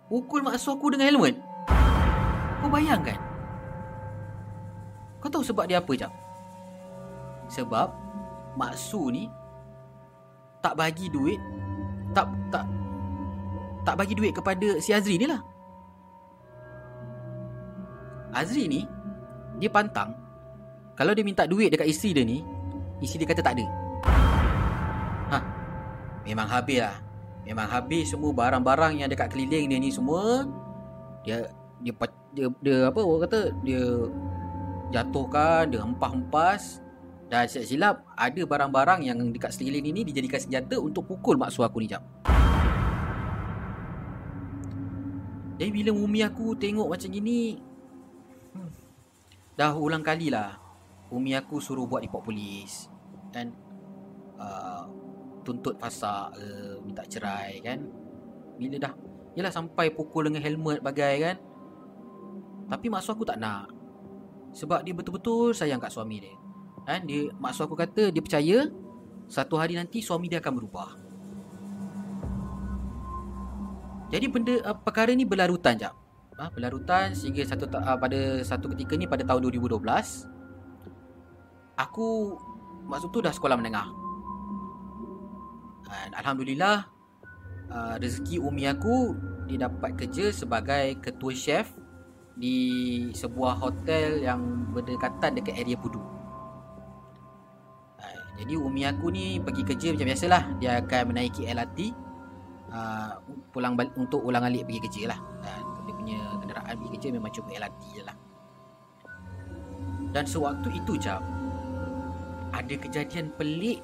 Pukul 0.07 0.47
maksu 0.47 0.79
aku 0.79 0.95
dengan 0.95 1.11
helmet 1.11 1.35
Kau 2.63 2.71
bayangkan 2.71 3.19
Kau 5.19 5.33
tahu 5.33 5.43
sebab 5.43 5.67
dia 5.67 5.83
apa 5.83 5.93
jap 5.99 6.13
Sebab 7.51 8.04
Maksu 8.55 9.11
ni 9.11 9.27
Tak 10.63 10.79
bagi 10.79 11.11
duit 11.11 11.39
Tak 12.15 12.27
Tak 12.51 12.67
Tak 13.83 13.95
bagi 13.99 14.15
duit 14.17 14.33
kepada 14.33 14.79
si 14.81 14.95
Azri 14.95 15.19
ni 15.21 15.27
lah. 15.29 15.43
Azri 18.35 18.67
ni 18.67 18.83
Dia 19.59 19.71
pantang 19.71 20.15
Kalau 20.95 21.13
dia 21.13 21.27
minta 21.27 21.47
duit 21.47 21.71
dekat 21.71 21.91
isteri 21.91 22.15
dia 22.15 22.25
ni 22.27 22.39
Isteri 23.03 23.27
dia 23.27 23.31
kata 23.35 23.43
tak 23.43 23.55
ada. 23.59 23.67
Ha 25.35 25.39
Memang 26.25 26.49
habis 26.49 26.81
lah. 26.81 26.97
Memang 27.45 27.69
habis 27.69 28.09
semua 28.09 28.33
barang-barang 28.33 29.05
yang 29.05 29.09
dekat 29.13 29.29
keliling 29.29 29.69
dia 29.69 29.77
ni 29.77 29.93
semua. 29.93 30.49
Dia 31.21 31.45
dia 31.85 31.93
dia, 32.33 32.47
dia 32.65 32.79
apa 32.89 33.01
orang 33.05 33.29
kata 33.29 33.53
dia 33.61 33.85
jatuhkan 34.89 35.69
dia 35.69 35.85
hempah-hempas 35.85 36.81
dan 37.33 37.49
silap 37.49 37.67
silap 37.67 37.97
ada 38.13 38.43
barang-barang 38.45 39.01
yang 39.09 39.19
dekat 39.33 39.57
sekeliling 39.57 39.89
ini 39.89 40.01
dijadikan 40.05 40.41
senjata 40.41 40.77
untuk 40.77 41.09
pukul 41.09 41.41
maksu 41.41 41.65
aku 41.65 41.81
ni 41.81 41.89
jap. 41.89 42.05
Jadi 45.55 45.71
bila 45.71 45.91
umi 45.95 46.21
aku 46.21 46.53
tengok 46.59 46.91
macam 46.91 47.09
gini 47.09 47.57
hmm, 48.53 48.71
dah 49.55 49.73
ulang 49.79 50.03
kali 50.03 50.29
lah 50.29 50.59
umi 51.15 51.33
aku 51.39 51.63
suruh 51.63 51.87
buat 51.87 52.03
report 52.03 52.27
polis 52.27 52.91
dan 53.31 53.55
uh, 54.37 54.85
tuntut 55.47 55.79
fasak 55.81 56.37
ke 56.37 56.47
minta 56.85 57.03
cerai 57.09 57.63
kan. 57.65 57.81
Bila 58.61 58.77
dah 58.77 58.93
yalah 59.35 59.51
sampai 59.51 59.91
pukul 59.95 60.29
dengan 60.29 60.45
helmet 60.45 60.85
bagai 60.85 61.15
kan. 61.25 61.37
Tapi 62.69 62.87
maksud 62.93 63.17
aku 63.17 63.25
tak 63.25 63.41
nak. 63.41 63.71
Sebab 64.55 64.87
dia 64.87 64.95
betul-betul 64.95 65.51
sayang 65.57 65.83
kat 65.83 65.91
suami 65.91 66.23
dia 66.23 66.44
kan 66.85 67.01
dia 67.09 67.33
maksud 67.41 67.65
aku 67.65 67.77
kata 67.77 68.13
dia 68.13 68.21
percaya 68.21 68.69
satu 69.29 69.57
hari 69.57 69.75
nanti 69.75 70.05
suami 70.05 70.29
dia 70.29 70.39
akan 70.41 70.55
berubah. 70.61 70.91
Jadi 74.13 74.27
benda 74.31 74.55
uh, 74.63 74.77
perkara 74.77 75.11
ni 75.17 75.25
berlarutan 75.25 75.75
jap 75.81 75.97
ha, 76.37 76.53
berlarutan 76.53 77.17
sehingga 77.17 77.43
satu 77.49 77.67
uh, 77.73 77.99
pada 77.99 78.45
satu 78.45 78.71
ketika 78.77 78.95
ni 78.95 79.09
pada 79.09 79.25
tahun 79.27 79.49
2012 79.49 79.81
aku 81.75 82.39
maksud 82.87 83.09
tu 83.11 83.25
dah 83.25 83.33
sekolah 83.33 83.57
menengah. 83.59 84.05
Dan 85.85 86.11
Alhamdulillah 86.17 86.89
uh, 87.71 87.95
Rezeki 88.01 88.41
umi 88.41 88.65
aku 88.67 89.15
Dia 89.47 89.69
dapat 89.69 89.95
kerja 90.01 90.33
sebagai 90.33 90.99
ketua 90.99 91.33
chef 91.37 91.71
Di 92.35 92.57
sebuah 93.13 93.61
hotel 93.61 94.25
yang 94.25 94.73
berdekatan 94.73 95.39
dekat 95.39 95.55
area 95.61 95.77
Pudu 95.79 96.14
Jadi 98.35 98.53
umi 98.59 98.83
aku 98.83 99.15
ni 99.15 99.39
pergi 99.39 99.63
kerja 99.63 99.95
macam 99.95 100.07
biasalah 100.11 100.43
Dia 100.59 100.83
akan 100.83 101.03
menaiki 101.15 101.47
LRT 101.47 101.79
uh, 102.75 103.23
pulang 103.55 103.79
balik, 103.79 103.95
Untuk 103.95 104.27
ulang 104.27 104.43
alik 104.43 104.67
pergi 104.67 104.81
kerja 104.91 105.15
lah 105.15 105.19
Dan 105.39 105.63
dia 105.87 105.95
punya 105.95 106.19
kenderaan 106.43 106.75
pergi 106.75 106.91
kerja 106.99 107.09
memang 107.15 107.31
cukup 107.31 107.55
LRT 107.55 107.83
je 107.95 108.03
lah 108.03 108.17
Dan 110.11 110.25
sewaktu 110.27 110.69
itu 110.75 110.99
jam 110.99 111.23
Ada 112.51 112.75
kejadian 112.75 113.31
pelik 113.39 113.79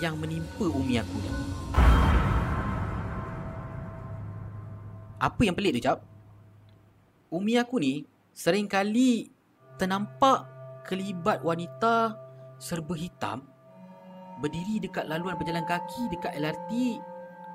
yang 0.00 0.20
menimpa 0.20 0.68
umi 0.68 1.00
aku 1.00 1.16
ni. 1.24 1.30
Apa 5.16 5.40
yang 5.48 5.56
pelik 5.56 5.80
tu, 5.80 5.88
Cap? 5.88 6.04
Umi 7.32 7.56
aku 7.56 7.80
ni 7.80 8.04
sering 8.36 8.68
kali 8.68 9.32
ternampak 9.80 10.44
kelibat 10.84 11.40
wanita 11.40 12.14
serba 12.60 12.94
hitam 12.94 13.42
berdiri 14.36 14.80
dekat 14.84 15.08
laluan 15.08 15.36
berjalan 15.36 15.64
kaki 15.64 16.12
dekat 16.12 16.36
LRT 16.36 17.00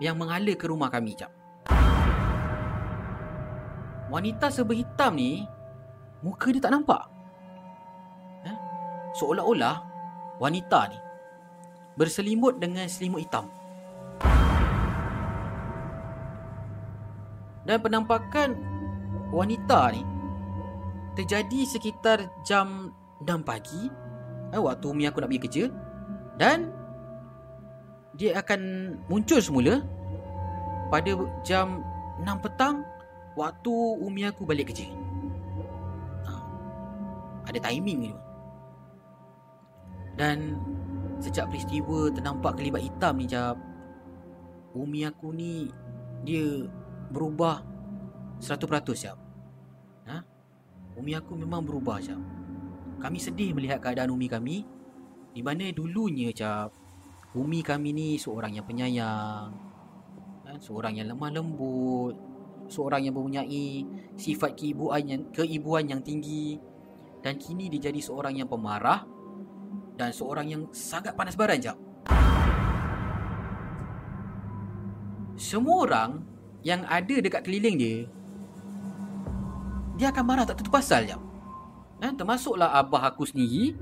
yang 0.01 0.17
mengalir 0.17 0.57
ke 0.57 0.65
rumah 0.65 0.89
kami, 0.89 1.13
Cap. 1.13 1.29
Wanita 4.09 4.51
serba 4.51 4.75
hitam 4.75 5.15
ni 5.15 5.45
muka 6.25 6.51
dia 6.51 6.59
tak 6.59 6.73
nampak. 6.73 7.07
Eh? 8.43 8.57
Seolah-olah 9.15 9.77
wanita 10.41 10.91
ni 10.91 10.99
berselimut 11.95 12.59
dengan 12.59 12.89
selimut 12.91 13.23
hitam. 13.23 13.47
Dan 17.61 17.77
penampakan 17.77 18.57
wanita 19.31 19.95
ni 19.95 20.03
terjadi 21.15 21.59
sekitar 21.63 22.25
jam 22.41 22.91
6 23.21 23.47
pagi 23.47 23.87
eh, 24.51 24.59
waktu 24.59 24.85
Umi 24.89 25.07
aku 25.07 25.21
nak 25.21 25.29
pergi 25.29 25.43
kerja 25.45 25.63
dan 26.41 26.73
dia 28.17 28.41
akan 28.41 28.93
muncul 29.05 29.37
semula 29.37 29.85
pada 30.89 31.13
jam 31.45 31.85
6 32.25 32.25
petang 32.41 32.81
waktu 33.37 33.69
Umi 34.01 34.25
aku 34.25 34.49
balik 34.49 34.73
kerja. 34.73 34.89
Ha. 36.25 36.33
Ada 37.45 37.69
timing 37.69 38.09
ni. 38.09 38.13
Dan 40.17 40.57
Sejak 41.21 41.53
peristiwa 41.53 42.09
ternampak 42.09 42.57
kelibat 42.57 42.81
hitam 42.81 43.21
ni 43.21 43.29
jap 43.29 43.53
Umi 44.73 45.05
aku 45.05 45.29
ni 45.29 45.69
Dia 46.25 46.65
berubah 47.13 47.61
100% 48.41 48.57
jap 48.97 49.21
ha? 50.09 50.25
Umi 50.97 51.13
aku 51.13 51.37
memang 51.37 51.61
berubah 51.61 52.01
jap 52.01 52.17
Kami 52.97 53.21
sedih 53.21 53.53
melihat 53.53 53.85
keadaan 53.85 54.09
Umi 54.09 54.25
kami 54.25 54.65
Di 55.31 55.41
mana 55.43 55.71
dulunya 55.71 56.29
jap 56.35 56.71
Umi 57.31 57.63
kami 57.63 57.95
ni 57.95 58.09
seorang 58.19 58.51
yang 58.51 58.67
penyayang 58.67 59.47
ha? 60.43 60.51
Seorang 60.59 60.99
yang 60.99 61.07
lemah 61.15 61.31
lembut 61.31 62.15
Seorang 62.67 63.07
yang 63.07 63.15
mempunyai 63.15 63.87
sifat 64.19 64.55
keibuan 64.59 65.03
yang, 65.07 65.21
keibuan 65.31 65.87
yang 65.87 66.03
tinggi 66.03 66.59
Dan 67.23 67.39
kini 67.39 67.71
dia 67.71 67.91
jadi 67.91 67.99
seorang 68.03 68.35
yang 68.35 68.51
pemarah 68.51 69.07
dan 70.01 70.09
seorang 70.09 70.49
yang 70.49 70.63
sangat 70.73 71.13
panas 71.13 71.37
baran 71.37 71.61
jap. 71.61 71.77
Semua 75.37 75.85
orang 75.85 76.25
yang 76.65 76.81
ada 76.89 77.21
dekat 77.21 77.45
keliling 77.45 77.77
dia 77.77 77.97
dia 80.01 80.09
akan 80.09 80.23
marah 80.25 80.49
tak 80.49 80.57
tentu 80.57 80.73
pasal 80.73 81.05
jap. 81.05 81.21
Eh, 82.01 82.09
termasuklah 82.17 82.73
abah 82.73 83.13
aku 83.13 83.29
sendiri. 83.29 83.77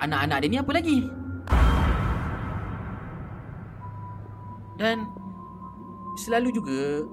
Anak-anak 0.00 0.38
dia 0.40 0.48
ni 0.48 0.58
apa 0.60 0.72
lagi? 0.72 0.98
Dan 4.80 5.04
selalu 6.16 6.48
juga 6.56 7.04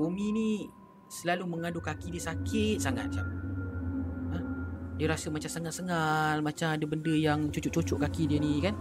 Umi 0.00 0.32
ni 0.32 0.50
selalu 1.12 1.44
mengadu 1.44 1.84
kaki 1.84 2.08
dia 2.08 2.24
sakit 2.32 2.80
sangat 2.80 3.12
jap. 3.12 3.28
Dia 5.00 5.08
rasa 5.08 5.32
macam 5.32 5.48
sengal-sengal 5.48 6.44
Macam 6.44 6.78
ada 6.78 6.84
benda 6.84 7.10
yang 7.16 7.48
cucuk-cucuk 7.48 8.06
kaki 8.06 8.28
dia 8.28 8.38
ni 8.38 8.60
kan 8.60 8.76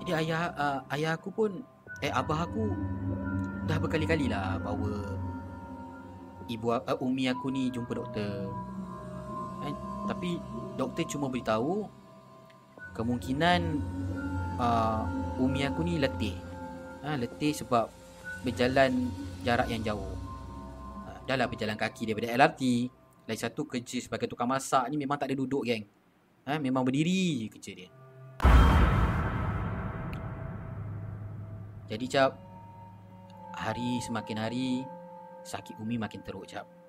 Jadi 0.00 0.16
ayah 0.16 0.54
uh, 0.54 0.80
ayah 0.94 1.18
aku 1.18 1.34
pun 1.34 1.60
Eh 1.98 2.08
abah 2.08 2.46
aku 2.48 2.70
Dah 3.66 3.76
berkali-kali 3.82 4.30
lah 4.30 4.56
bawa 4.62 5.20
ibu 6.50 6.74
uh, 6.74 6.82
umi 7.06 7.30
aku 7.30 7.54
ni 7.54 7.70
jumpa 7.70 7.94
doktor. 7.94 8.50
Kan? 9.62 9.74
Tapi 10.10 10.42
doktor 10.80 11.04
cuma 11.04 11.28
beritahu 11.28 11.84
kemungkinan 12.96 13.60
uh, 14.56 15.04
umi 15.36 15.68
aku 15.68 15.84
ni 15.84 16.00
letih. 16.00 16.32
Ha, 17.04 17.20
letih 17.20 17.52
sebab 17.52 17.92
berjalan 18.40 19.12
jarak 19.44 19.68
yang 19.68 19.84
jauh. 19.84 20.16
Ha, 21.04 21.28
dah 21.28 21.36
lah 21.36 21.48
berjalan 21.52 21.76
kaki 21.76 22.08
daripada 22.08 22.32
LRT. 22.32 22.88
Lagi 23.28 23.40
satu 23.44 23.68
kerja 23.68 24.00
sebagai 24.00 24.26
tukang 24.26 24.48
masak 24.48 24.88
ni 24.88 24.96
memang 24.96 25.20
tak 25.20 25.28
ada 25.28 25.36
duduk 25.36 25.68
geng. 25.68 25.84
Ha, 26.48 26.56
memang 26.56 26.80
berdiri 26.80 27.44
je 27.44 27.46
kerja 27.52 27.72
dia. 27.76 27.90
Jadi 31.90 32.06
cap 32.06 32.32
hari 33.52 33.98
semakin 34.00 34.38
hari 34.40 34.86
sakit 35.42 35.76
Umi 35.82 36.00
makin 36.00 36.22
teruk 36.24 36.46
cap. 36.48 36.79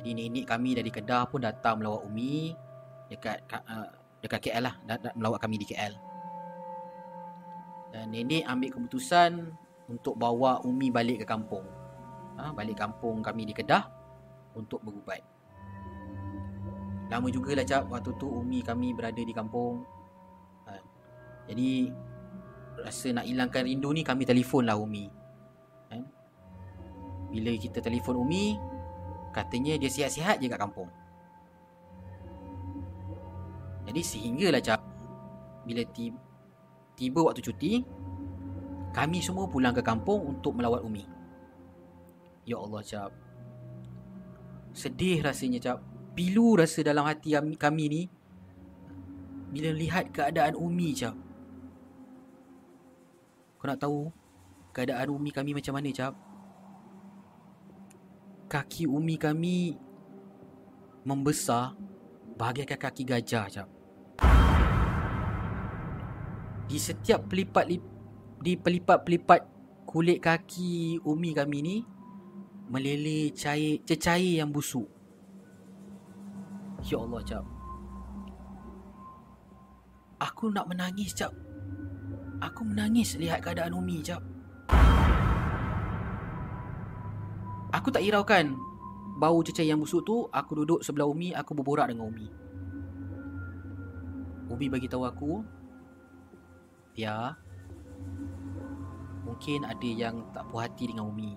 Jadi 0.00 0.10
nenek 0.12 0.44
kami 0.48 0.74
dari 0.74 0.90
Kedah 0.90 1.28
pun 1.30 1.44
datang 1.44 1.80
melawat 1.80 2.04
Umi 2.06 2.52
dekat 3.08 3.46
uh, 3.50 3.88
dekat 4.24 4.40
KL 4.48 4.64
lah, 4.64 4.74
dat, 4.88 5.12
melawat 5.14 5.38
kami 5.38 5.60
di 5.60 5.66
KL. 5.68 5.94
Dan 7.94 8.10
nenek 8.10 8.42
ambil 8.48 8.70
keputusan 8.74 9.54
untuk 9.86 10.18
bawa 10.18 10.64
Umi 10.64 10.90
balik 10.90 11.22
ke 11.22 11.26
kampung. 11.28 11.64
Ha, 12.34 12.50
balik 12.50 12.80
kampung 12.80 13.22
kami 13.22 13.46
di 13.46 13.54
Kedah 13.54 13.86
untuk 14.58 14.82
berubat. 14.82 15.22
Lama 17.12 17.30
jugalah 17.30 17.62
cap 17.62 17.86
waktu 17.86 18.10
tu 18.18 18.26
Umi 18.26 18.64
kami 18.64 18.96
berada 18.96 19.20
di 19.20 19.30
kampung. 19.30 19.86
Ha, 20.66 20.72
jadi 21.46 21.92
rasa 22.82 23.14
nak 23.14 23.28
hilangkan 23.28 23.62
rindu 23.68 23.94
ni 23.94 24.02
kami 24.02 24.26
telefon 24.26 24.66
lah 24.66 24.74
Umi. 24.74 25.06
Ha? 25.94 25.96
Bila 27.30 27.54
kita 27.54 27.78
telefon 27.78 28.18
Umi, 28.18 28.58
katanya 29.34 29.74
dia 29.74 29.90
sihat-sihat 29.90 30.38
je 30.38 30.46
kat 30.46 30.62
kampung. 30.62 30.88
Jadi 33.84 34.00
sehinggalah 34.00 34.62
cap 34.62 34.80
bila 35.64 35.82
tiba, 35.90 36.20
tiba 36.94 37.20
waktu 37.24 37.40
cuti, 37.42 37.82
kami 38.94 39.18
semua 39.18 39.50
pulang 39.50 39.74
ke 39.74 39.82
kampung 39.82 40.22
untuk 40.22 40.54
melawat 40.54 40.86
Umi. 40.86 41.02
Ya 42.46 42.60
Allah, 42.60 42.84
Cap. 42.84 43.10
Sedih 44.70 45.24
rasanya, 45.24 45.58
Cap. 45.58 45.78
Pilu 46.14 46.54
rasa 46.54 46.84
dalam 46.86 47.02
hati 47.08 47.34
kami, 47.34 47.84
ni 47.90 48.02
bila 49.50 49.74
lihat 49.74 50.14
keadaan 50.14 50.54
Umi, 50.54 50.94
Cap. 50.94 51.16
Kau 53.58 53.66
nak 53.66 53.80
tahu 53.80 54.12
keadaan 54.76 55.10
Umi 55.10 55.32
kami 55.32 55.56
macam 55.56 55.74
mana, 55.74 55.90
Cap? 55.90 56.14
Kaki 58.46 58.86
Umi 58.86 59.16
kami 59.16 59.76
membesar 61.04 61.76
bagaikan 62.34 62.80
kaki 62.80 63.04
gajah, 63.06 63.46
Cap. 63.52 63.68
Di 66.64 66.78
setiap 66.80 67.28
pelipat-lipat 67.28 67.92
di 68.44 68.60
pelipat-pelipat 68.60 69.40
kulit 69.88 70.20
kaki 70.20 71.00
umi 71.00 71.32
kami 71.32 71.58
ni 71.64 71.76
meleleh 72.68 73.32
cair 73.32 73.80
cecair 73.84 74.42
yang 74.42 74.50
busuk. 74.52 74.88
Ya 76.84 77.00
Allah, 77.00 77.20
Cap. 77.24 77.44
Aku 80.20 80.52
nak 80.52 80.68
menangis, 80.68 81.16
Cap. 81.16 81.32
Aku 82.40 82.64
menangis 82.64 83.16
lihat 83.16 83.44
keadaan 83.44 83.76
umi, 83.76 84.04
Cap. 84.04 84.20
Aku 87.74 87.90
tak 87.90 88.06
hiraukan. 88.06 88.54
Bau 89.18 89.42
cecair 89.42 89.74
yang 89.74 89.82
busuk 89.82 90.06
tu, 90.06 90.30
aku 90.30 90.62
duduk 90.62 90.80
sebelah 90.86 91.10
umi, 91.10 91.34
aku 91.34 91.54
berborak 91.58 91.90
dengan 91.90 92.06
umi. 92.06 92.30
Umi 94.50 94.66
bagi 94.70 94.86
tahu 94.86 95.02
aku, 95.02 95.42
"Pia, 96.94 97.34
Mungkin 99.24 99.64
ada 99.66 99.88
yang 99.88 100.30
tak 100.30 100.46
puas 100.52 100.68
hati 100.68 100.92
dengan 100.92 101.10
Umi. 101.10 101.34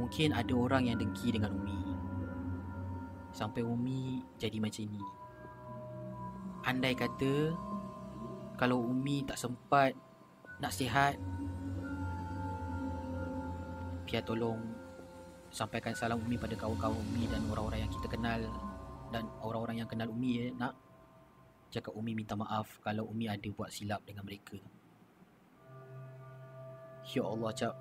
Mungkin 0.00 0.34
ada 0.34 0.50
orang 0.56 0.88
yang 0.88 0.96
dengki 0.98 1.30
dengan 1.30 1.54
Umi. 1.54 1.78
Sampai 3.30 3.62
Umi 3.62 4.24
jadi 4.40 4.56
macam 4.56 4.88
ni 4.88 5.04
Andai 6.64 6.96
kata 6.96 7.52
Kalau 8.56 8.80
Umi 8.80 9.20
tak 9.28 9.36
sempat 9.36 9.92
Nak 10.64 10.72
sihat 10.72 11.20
Pia 14.08 14.24
tolong 14.24 14.56
Sampaikan 15.52 15.92
salam 15.92 16.16
Umi 16.24 16.40
pada 16.40 16.56
kawan-kawan 16.56 16.96
Umi 16.96 17.28
Dan 17.28 17.44
orang-orang 17.52 17.84
yang 17.84 17.92
kita 17.92 18.08
kenal 18.08 18.40
Dan 19.12 19.28
orang-orang 19.44 19.84
yang 19.84 19.88
kenal 19.88 20.08
Umi 20.08 20.32
ya, 20.40 20.46
Nak 20.56 20.72
Cakap 21.68 21.92
Umi 21.92 22.16
minta 22.16 22.32
maaf 22.32 22.80
Kalau 22.80 23.04
Umi 23.12 23.28
ada 23.28 23.44
buat 23.52 23.68
silap 23.68 24.00
dengan 24.08 24.24
mereka. 24.24 24.56
Ya 27.08 27.24
Allah 27.24 27.52
cap. 27.56 27.74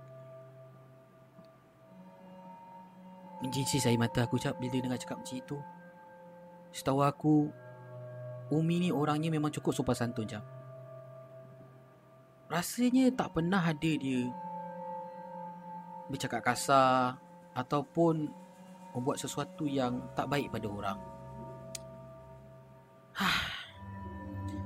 Menjijik 3.43 3.79
saya 3.79 3.95
mata 3.99 4.23
aku 4.23 4.39
cap 4.39 4.55
Bila 4.59 4.75
dengar 4.75 4.99
cakap 4.99 5.23
macam 5.23 5.35
itu. 5.39 5.57
Setahu 6.71 6.99
aku 7.03 7.35
Umi 8.51 8.87
ni 8.87 8.89
orangnya 8.91 9.27
memang 9.27 9.51
cukup 9.51 9.75
sopan 9.75 9.95
santun 9.95 10.27
cap. 10.27 10.43
Rasanya 12.47 13.11
tak 13.11 13.35
pernah 13.35 13.59
ada 13.59 13.91
dia 13.91 14.31
Bercakap 16.07 16.43
kasar 16.43 17.19
Ataupun 17.53 18.27
Membuat 18.95 19.21
sesuatu 19.21 19.67
yang 19.67 20.01
tak 20.17 20.27
baik 20.31 20.49
pada 20.49 20.67
orang 20.67 20.99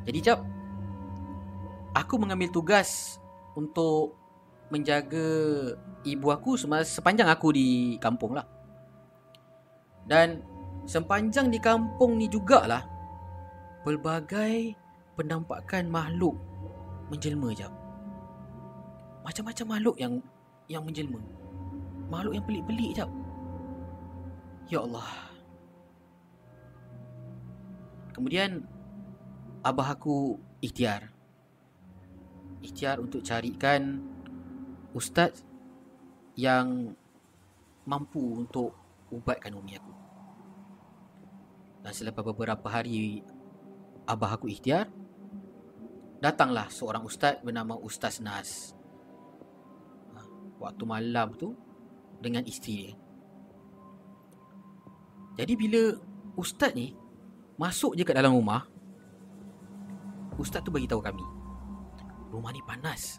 Jadi 0.07 0.19
cap 0.23 0.39
Aku 1.97 2.15
mengambil 2.15 2.47
tugas 2.49 3.19
Untuk 3.57 4.21
menjaga 4.71 5.27
ibu 6.07 6.27
aku 6.31 6.55
sepanjang 6.57 7.27
aku 7.27 7.51
di 7.51 7.99
kampung 7.99 8.33
lah. 8.33 8.47
Dan 10.07 10.41
sepanjang 10.87 11.51
di 11.51 11.59
kampung 11.61 12.17
ni 12.17 12.31
jugalah 12.31 12.81
pelbagai 13.85 14.73
penampakan 15.19 15.91
makhluk 15.91 16.33
menjelma 17.11 17.53
jap. 17.53 17.69
Macam-macam 19.21 19.65
makhluk 19.77 19.95
yang 20.01 20.23
yang 20.71 20.87
menjelma. 20.87 21.19
Makhluk 22.07 22.39
yang 22.39 22.45
pelik-pelik 22.47 22.91
jap. 22.95 23.11
Ya 24.71 24.79
Allah. 24.79 25.09
Kemudian 28.15 28.63
abah 29.63 29.95
aku 29.99 30.39
ikhtiar. 30.63 31.11
Ikhtiar 32.63 33.03
untuk 33.03 33.19
carikan 33.23 33.99
ustaz 34.95 35.43
yang 36.39 36.95
mampu 37.83 38.43
untuk 38.43 38.75
ubatkan 39.11 39.55
umi 39.55 39.75
aku. 39.75 39.93
Dan 41.81 41.91
selepas 41.91 42.21
beberapa 42.21 42.67
hari 42.69 43.25
abah 44.05 44.37
aku 44.37 44.47
ikhtiar, 44.47 44.87
datanglah 46.21 46.69
seorang 46.69 47.01
ustaz 47.01 47.41
bernama 47.41 47.73
Ustaz 47.81 48.21
Nas. 48.21 48.77
Waktu 50.61 50.83
malam 50.85 51.33
tu 51.33 51.57
dengan 52.21 52.45
isteri 52.45 52.85
dia. 52.85 52.93
Jadi 55.41 55.53
bila 55.57 55.81
ustaz 56.37 56.77
ni 56.77 56.93
masuk 57.57 57.97
je 57.97 58.05
kat 58.05 58.13
dalam 58.13 58.37
rumah, 58.37 58.69
ustaz 60.37 60.61
tu 60.61 60.69
bagi 60.69 60.85
tahu 60.85 61.01
kami, 61.01 61.25
rumah 62.29 62.53
ni 62.53 62.61
panas 62.61 63.17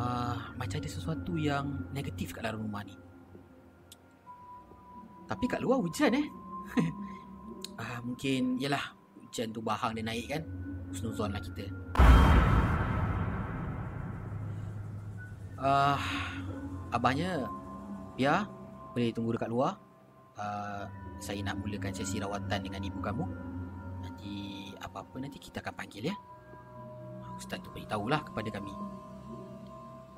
uh, 0.00 0.36
macam 0.56 0.76
ada 0.78 0.90
sesuatu 0.90 1.34
yang 1.36 1.88
negatif 1.92 2.32
kat 2.34 2.44
dalam 2.44 2.64
rumah 2.64 2.82
ni. 2.84 2.94
Tapi 5.30 5.44
kat 5.46 5.62
luar 5.62 5.78
hujan 5.78 6.10
eh. 6.16 6.26
uh, 7.78 7.98
mungkin 8.06 8.58
yalah 8.58 8.82
hujan 9.22 9.54
tu 9.54 9.62
bahang 9.62 9.94
dia 9.94 10.04
naik 10.04 10.26
kan. 10.30 10.42
Husnuzon 10.90 11.30
lah 11.30 11.38
kita. 11.38 11.70
Uh, 15.60 16.00
abahnya 16.88 17.44
ya 18.16 18.48
boleh 18.96 19.12
tunggu 19.12 19.36
dekat 19.36 19.52
luar. 19.52 19.76
Uh, 20.40 20.88
saya 21.20 21.44
nak 21.44 21.60
mulakan 21.60 21.92
sesi 21.92 22.16
rawatan 22.16 22.64
dengan 22.64 22.80
ibu 22.80 22.96
kamu. 22.98 23.24
Nanti 24.00 24.32
apa-apa 24.80 25.20
nanti 25.20 25.36
kita 25.36 25.60
akan 25.60 25.74
panggil 25.76 26.08
ya. 26.08 26.16
Ustaz 27.36 27.60
tu 27.60 27.68
beritahulah 27.72 28.24
kepada 28.24 28.48
kami. 28.56 28.72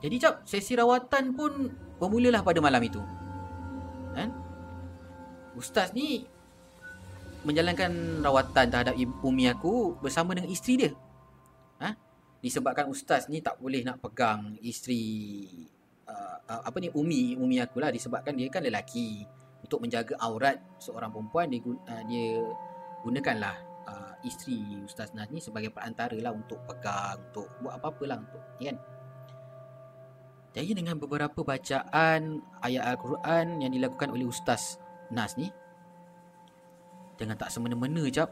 Jadi 0.02 0.14
jap 0.18 0.42
sesi 0.46 0.74
rawatan 0.74 1.34
pun 1.34 1.70
bermulalah 1.98 2.42
pada 2.42 2.58
malam 2.62 2.82
itu. 2.82 3.02
Kan? 4.14 4.30
Ustaz 5.58 5.94
ni 5.94 6.26
menjalankan 7.42 8.22
rawatan 8.22 8.66
terhadap 8.70 8.94
umi 9.22 9.50
aku 9.50 9.98
bersama 9.98 10.34
dengan 10.34 10.50
isteri 10.50 10.86
dia. 10.86 10.90
Disebabkan 12.42 12.90
ustaz 12.90 13.30
ni 13.30 13.38
tak 13.38 13.62
boleh 13.62 13.86
nak 13.86 14.02
pegang 14.02 14.58
isteri 14.66 15.46
uh, 16.10 16.36
uh, 16.42 16.62
apa 16.66 16.76
ni 16.82 16.90
umi 16.90 17.38
umi 17.38 17.62
aku 17.62 17.78
lah. 17.78 17.94
Disebabkan 17.94 18.34
dia 18.34 18.50
kan 18.50 18.66
lelaki. 18.66 19.22
Untuk 19.62 19.78
menjaga 19.78 20.18
aurat 20.18 20.58
seorang 20.82 21.14
perempuan 21.14 21.46
dia 21.46 21.62
uh, 21.62 22.02
dia 22.10 22.42
gunakanlah 23.06 23.54
uh, 23.86 24.14
isteri 24.26 24.82
Ustaz 24.82 25.14
Nas 25.14 25.30
ni 25.30 25.38
sebagai 25.38 25.70
perantara 25.70 26.18
lah 26.18 26.34
untuk 26.34 26.58
pegang 26.66 27.22
untuk 27.30 27.46
buat 27.62 27.78
apa-apa 27.78 28.04
lah 28.10 28.18
untuk 28.18 28.42
kan. 28.58 28.76
Jadi 30.52 30.76
dengan 30.76 31.00
beberapa 31.00 31.40
bacaan 31.40 32.42
ayat 32.60 32.84
Al-Quran 32.84 33.64
yang 33.64 33.72
dilakukan 33.72 34.12
oleh 34.12 34.26
Ustaz 34.28 34.76
Nas 35.14 35.38
ni 35.38 35.48
dengan 37.16 37.38
tak 37.38 37.54
semena-mena 37.54 38.04
jap. 38.10 38.28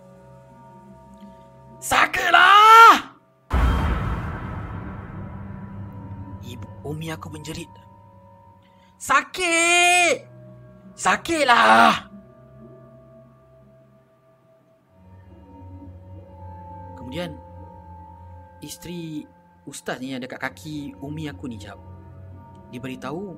Sakalah! 1.81 2.30
Umi 6.81 7.13
aku 7.13 7.29
menjerit 7.29 7.69
Sakit! 9.01 10.25
Sakitlah! 10.97 12.09
Kemudian 16.97 17.37
Isteri 18.61 19.25
Ustaz 19.65 20.01
ni 20.01 20.13
yang 20.13 20.21
dekat 20.21 20.41
kaki 20.41 20.97
Umi 21.01 21.29
aku 21.29 21.49
ni 21.49 21.57
jap 21.61 21.81
Dia 22.73 22.81
beritahu 22.81 23.37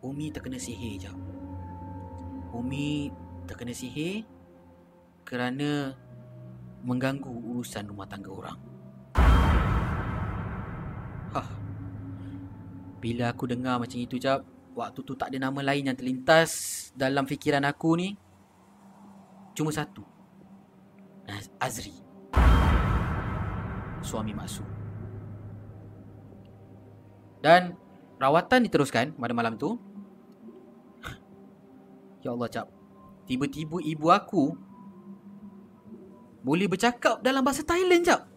Umi 0.00 0.32
terkena 0.32 0.56
sihir 0.56 0.96
jap 1.00 1.16
Umi 2.56 3.12
terkena 3.44 3.72
sihir 3.72 4.24
Kerana 5.24 5.92
Mengganggu 6.80 7.28
urusan 7.28 7.92
rumah 7.92 8.08
tangga 8.08 8.32
orang 8.32 8.69
Hah. 11.30 11.46
Bila 13.00 13.30
aku 13.30 13.46
dengar 13.46 13.78
macam 13.78 13.96
itu 13.96 14.18
jap 14.18 14.42
Waktu 14.74 15.00
tu 15.02 15.14
tak 15.18 15.34
ada 15.34 15.50
nama 15.50 15.60
lain 15.62 15.86
yang 15.90 15.98
terlintas 15.98 16.50
Dalam 16.94 17.26
fikiran 17.26 17.62
aku 17.66 17.94
ni. 17.98 18.08
Cuma 19.54 19.70
satu. 19.70 20.02
Az- 21.26 21.52
Azri. 21.62 21.94
Suami 24.02 24.34
Maksud. 24.34 24.66
Dan 27.40 27.78
Rawatan 28.20 28.68
diteruskan 28.68 29.16
pada 29.16 29.32
malam 29.32 29.56
tu. 29.56 29.80
Ya 32.20 32.36
Allah 32.36 32.52
cap 32.52 32.66
Tiba-tiba 33.24 33.80
ibu 33.80 34.06
aku 34.12 34.52
Boleh 36.44 36.68
bercakap 36.68 37.24
dalam 37.24 37.40
bahasa 37.40 37.64
Thailand 37.64 38.04
cap 38.04 38.29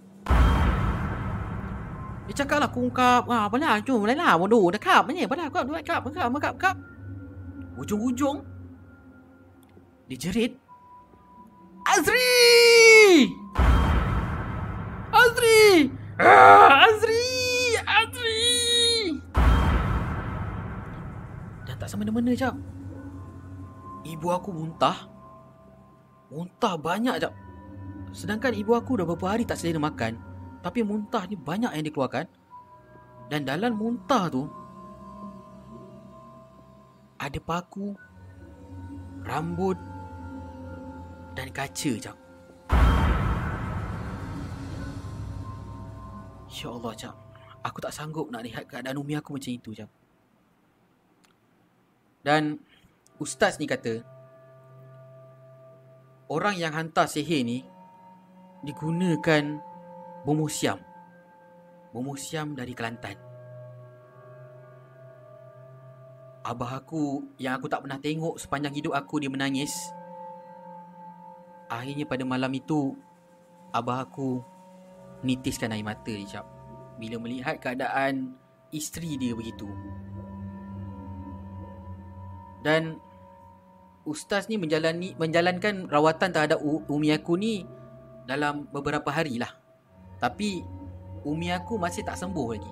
Dia 2.24 2.34
cakap 2.44 2.64
lah 2.64 2.72
kungkap 2.72 3.28
ah, 3.28 3.52
Apa 3.52 3.60
lah 3.60 3.84
Cuma 3.84 4.08
boleh 4.08 4.16
lah. 4.16 4.40
Bodoh 4.40 4.72
dah 4.72 4.80
kap 4.80 5.04
Banyak 5.12 5.28
apa 5.28 5.36
lah 5.36 5.48
Kap 5.52 5.64
Dua 5.68 5.80
kap 5.84 6.08
Kap 6.08 6.32
Kap 6.40 6.56
Kap. 6.56 6.76
Ujung-ujung 7.76 8.40
Dia 10.08 10.16
jerit 10.16 10.64
Azri! 11.84 13.28
Azri! 15.12 15.92
Ah, 16.16 16.88
Azri! 16.88 17.28
Azri! 17.84 18.44
Dan 21.68 21.76
tak 21.76 21.92
semena-mena 21.92 22.32
jap. 22.34 22.56
Ibu 24.08 24.28
aku 24.32 24.50
muntah. 24.56 25.12
Muntah 26.32 26.80
banyak 26.80 27.20
jap. 27.20 27.36
Sedangkan 28.16 28.56
ibu 28.56 28.74
aku 28.74 28.98
dah 28.98 29.06
beberapa 29.06 29.36
hari 29.36 29.44
tak 29.44 29.60
selera 29.60 29.84
makan 29.84 30.33
Tapi 30.64 30.80
muntah 30.82 31.28
ni 31.28 31.36
banyak 31.36 31.76
yang 31.76 31.84
dikeluarkan. 31.84 32.26
Dan 33.34 33.48
dalam 33.48 33.74
muntah 33.80 34.28
tu 34.28 34.44
Ada 37.18 37.40
paku 37.40 37.96
Rambut 39.24 39.80
Dan 41.32 41.48
kaca 41.56 41.92
jap 41.98 42.18
Ya 46.54 46.70
Allah 46.70 46.94
jap 46.94 47.16
Aku 47.64 47.80
tak 47.80 47.96
sanggup 47.96 48.28
nak 48.28 48.44
lihat 48.44 48.68
keadaan 48.68 49.00
umi 49.00 49.16
aku 49.16 49.40
macam 49.40 49.50
itu 49.56 49.72
jap 49.72 49.90
Dan 52.22 52.60
Ustaz 53.18 53.58
ni 53.58 53.66
kata 53.66 54.04
Orang 56.28 56.60
yang 56.60 56.76
hantar 56.76 57.08
sihir 57.08 57.42
ni 57.48 57.64
Digunakan 58.62 59.73
Bomoh 60.24 60.48
siam 60.48 60.80
Bomoh 61.92 62.16
siam 62.16 62.56
dari 62.56 62.72
Kelantan. 62.72 63.20
Abah 66.44 66.80
aku 66.80 67.36
Yang 67.40 67.54
aku 67.60 67.68
tak 67.68 67.82
pernah 67.84 68.00
tengok 68.00 68.36
Sepanjang 68.40 68.74
hidup 68.76 68.96
aku 68.96 69.20
dia 69.20 69.32
menangis. 69.32 69.76
Akhirnya 71.68 72.08
pada 72.08 72.24
malam 72.24 72.52
itu 72.56 72.96
Abah 73.76 74.08
aku 74.08 74.40
Nitiskan 75.24 75.72
air 75.72 75.84
mata 75.88 76.12
cap. 76.28 76.48
Bila 77.00 77.20
melihat 77.20 77.60
keadaan 77.60 78.36
Isteri 78.74 79.22
dia 79.22 79.38
begitu. 79.38 79.70
Dan 82.66 82.98
Ustaz 84.04 84.52
ni 84.52 84.60
menjalani 84.60 85.16
menjalankan 85.16 85.88
rawatan 85.88 86.36
terhadap 86.36 86.60
umi 86.64 87.16
aku 87.16 87.40
ni 87.40 87.64
dalam 88.28 88.68
beberapa 88.68 89.08
hari 89.14 89.40
lah. 89.40 89.63
Tapi 90.24 90.64
umi 91.28 91.52
aku 91.52 91.76
masih 91.76 92.00
tak 92.08 92.16
sembuh 92.16 92.48
lagi. 92.56 92.72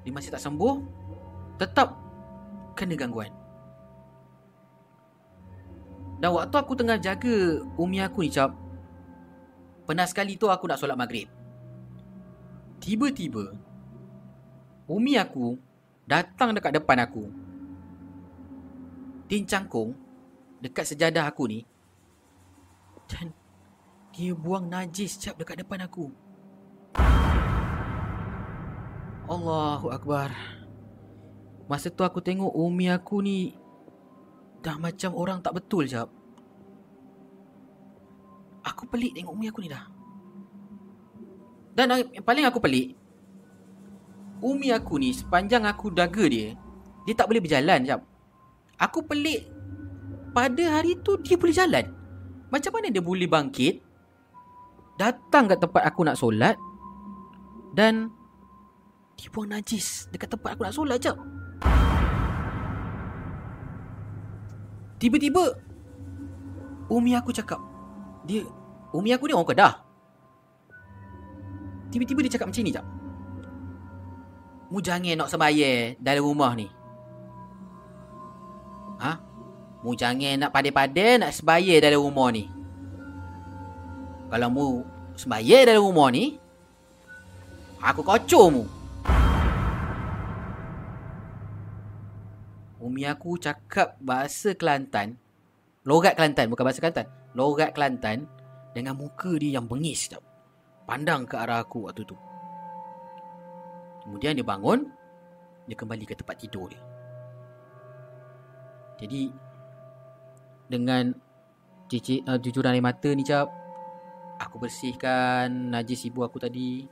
Dia 0.00 0.12
masih 0.16 0.32
tak 0.32 0.40
sembuh, 0.40 0.80
tetap 1.60 1.92
kena 2.72 2.96
gangguan. 2.96 3.28
Dan 6.24 6.32
waktu 6.32 6.56
aku 6.56 6.72
tengah 6.72 6.96
jaga 6.96 7.60
umi 7.76 8.00
aku 8.00 8.24
ni 8.24 8.32
cap, 8.32 8.56
pernah 9.84 10.08
sekali 10.08 10.40
tu 10.40 10.48
aku 10.48 10.64
nak 10.64 10.80
solat 10.80 10.96
maghrib. 10.96 11.28
Tiba-tiba, 12.80 13.52
umi 14.88 15.20
aku 15.20 15.60
datang 16.08 16.56
dekat 16.56 16.80
depan 16.80 17.04
aku. 17.04 17.28
Dia 19.28 19.36
cangkung 19.44 19.92
dekat 20.64 20.96
sejadah 20.96 21.28
aku 21.28 21.44
ni. 21.44 21.60
Dan 23.12 23.41
dia 24.12 24.36
buang 24.36 24.68
najis 24.68 25.16
cap 25.16 25.40
dekat 25.40 25.64
depan 25.64 25.88
aku. 25.88 26.12
Allahu 29.24 29.88
Akbar. 29.88 30.28
Masa 31.64 31.88
tu 31.88 32.04
aku 32.04 32.20
tengok 32.20 32.52
umi 32.52 32.92
aku 32.92 33.24
ni 33.24 33.56
dah 34.60 34.76
macam 34.76 35.16
orang 35.16 35.40
tak 35.40 35.56
betul 35.56 35.88
jap. 35.88 36.12
Aku 38.62 38.84
pelik 38.84 39.16
tengok 39.16 39.32
umi 39.32 39.48
aku 39.48 39.64
ni 39.64 39.72
dah. 39.72 39.88
Dan 41.72 41.88
yang 42.12 42.24
paling 42.24 42.44
aku 42.44 42.60
pelik 42.60 42.92
Umi 44.44 44.68
aku 44.76 45.00
ni 45.00 45.16
sepanjang 45.16 45.64
aku 45.64 45.88
daga 45.88 46.28
dia 46.28 46.52
Dia 47.08 47.14
tak 47.16 47.32
boleh 47.32 47.40
berjalan 47.40 47.80
jap 47.80 48.04
Aku 48.76 49.00
pelik 49.08 49.48
Pada 50.36 50.64
hari 50.68 51.00
tu 51.00 51.16
dia 51.24 51.40
boleh 51.40 51.56
jalan 51.56 51.88
Macam 52.52 52.76
mana 52.76 52.92
dia 52.92 53.00
boleh 53.00 53.24
bangkit 53.24 53.91
Datang 55.00 55.48
kat 55.48 55.58
tempat 55.60 55.82
aku 55.88 56.04
nak 56.04 56.20
solat 56.20 56.56
Dan 57.72 58.12
Dia 59.16 59.28
buang 59.32 59.48
najis 59.48 60.08
Dekat 60.12 60.36
tempat 60.36 60.56
aku 60.56 60.62
nak 60.68 60.76
solat 60.76 60.98
jap. 61.00 61.16
Tiba-tiba 65.00 65.56
Umi 66.92 67.16
aku 67.16 67.32
cakap 67.32 67.58
Dia 68.28 68.44
Umi 68.92 69.08
aku 69.08 69.24
ni 69.24 69.32
orang 69.32 69.48
Kedah. 69.48 69.74
Tiba-tiba 71.88 72.20
dia 72.24 72.36
cakap 72.36 72.52
macam 72.52 72.64
ni 72.64 72.72
jap. 72.72 72.84
Mu 74.68 74.80
jangan 74.84 75.16
nak 75.16 75.28
sembayang 75.32 75.96
dalam 76.00 76.24
rumah 76.24 76.52
ni. 76.52 76.68
Ha? 79.00 79.12
Mu 79.80 79.96
jangan 79.96 80.36
nak 80.40 80.52
padai-padai 80.52 81.24
nak 81.24 81.32
sembayang 81.32 81.80
dalam 81.80 82.00
rumah 82.04 82.28
ni 82.32 82.61
Kalau 84.32 84.48
mu 84.48 84.80
sembayang 85.12 85.68
dalam 85.68 85.84
rumah 85.84 86.08
ni 86.08 86.40
Aku 87.84 88.00
kocor 88.00 88.48
mu 88.48 88.64
Umi 92.80 93.04
aku 93.04 93.36
cakap 93.36 94.00
bahasa 94.00 94.56
Kelantan 94.56 95.20
Logat 95.84 96.16
Kelantan 96.16 96.48
bukan 96.48 96.64
bahasa 96.64 96.80
Kelantan 96.80 97.12
Logat 97.36 97.76
Kelantan 97.76 98.24
Dengan 98.72 98.96
muka 98.96 99.36
dia 99.36 99.60
yang 99.60 99.68
bengis 99.68 100.08
tau. 100.08 100.24
Pandang 100.88 101.28
ke 101.28 101.36
arah 101.36 101.60
aku 101.60 101.84
waktu 101.84 102.08
tu. 102.08 102.16
Kemudian 104.00 104.32
dia 104.32 104.48
bangun 104.48 104.88
Dia 105.68 105.76
kembali 105.76 106.08
ke 106.08 106.16
tempat 106.16 106.40
tidur 106.40 106.72
dia. 106.72 106.80
Jadi 108.96 109.28
Dengan 110.72 111.12
Cicit 111.92 112.24
uh, 112.24 112.40
Jujuran 112.40 112.72
air 112.72 112.80
mata 112.80 113.12
ni 113.12 113.20
cap 113.20 113.61
Aku 114.42 114.58
bersihkan 114.58 115.70
Najis 115.70 116.10
ibu 116.10 116.26
aku 116.26 116.42
tadi 116.42 116.90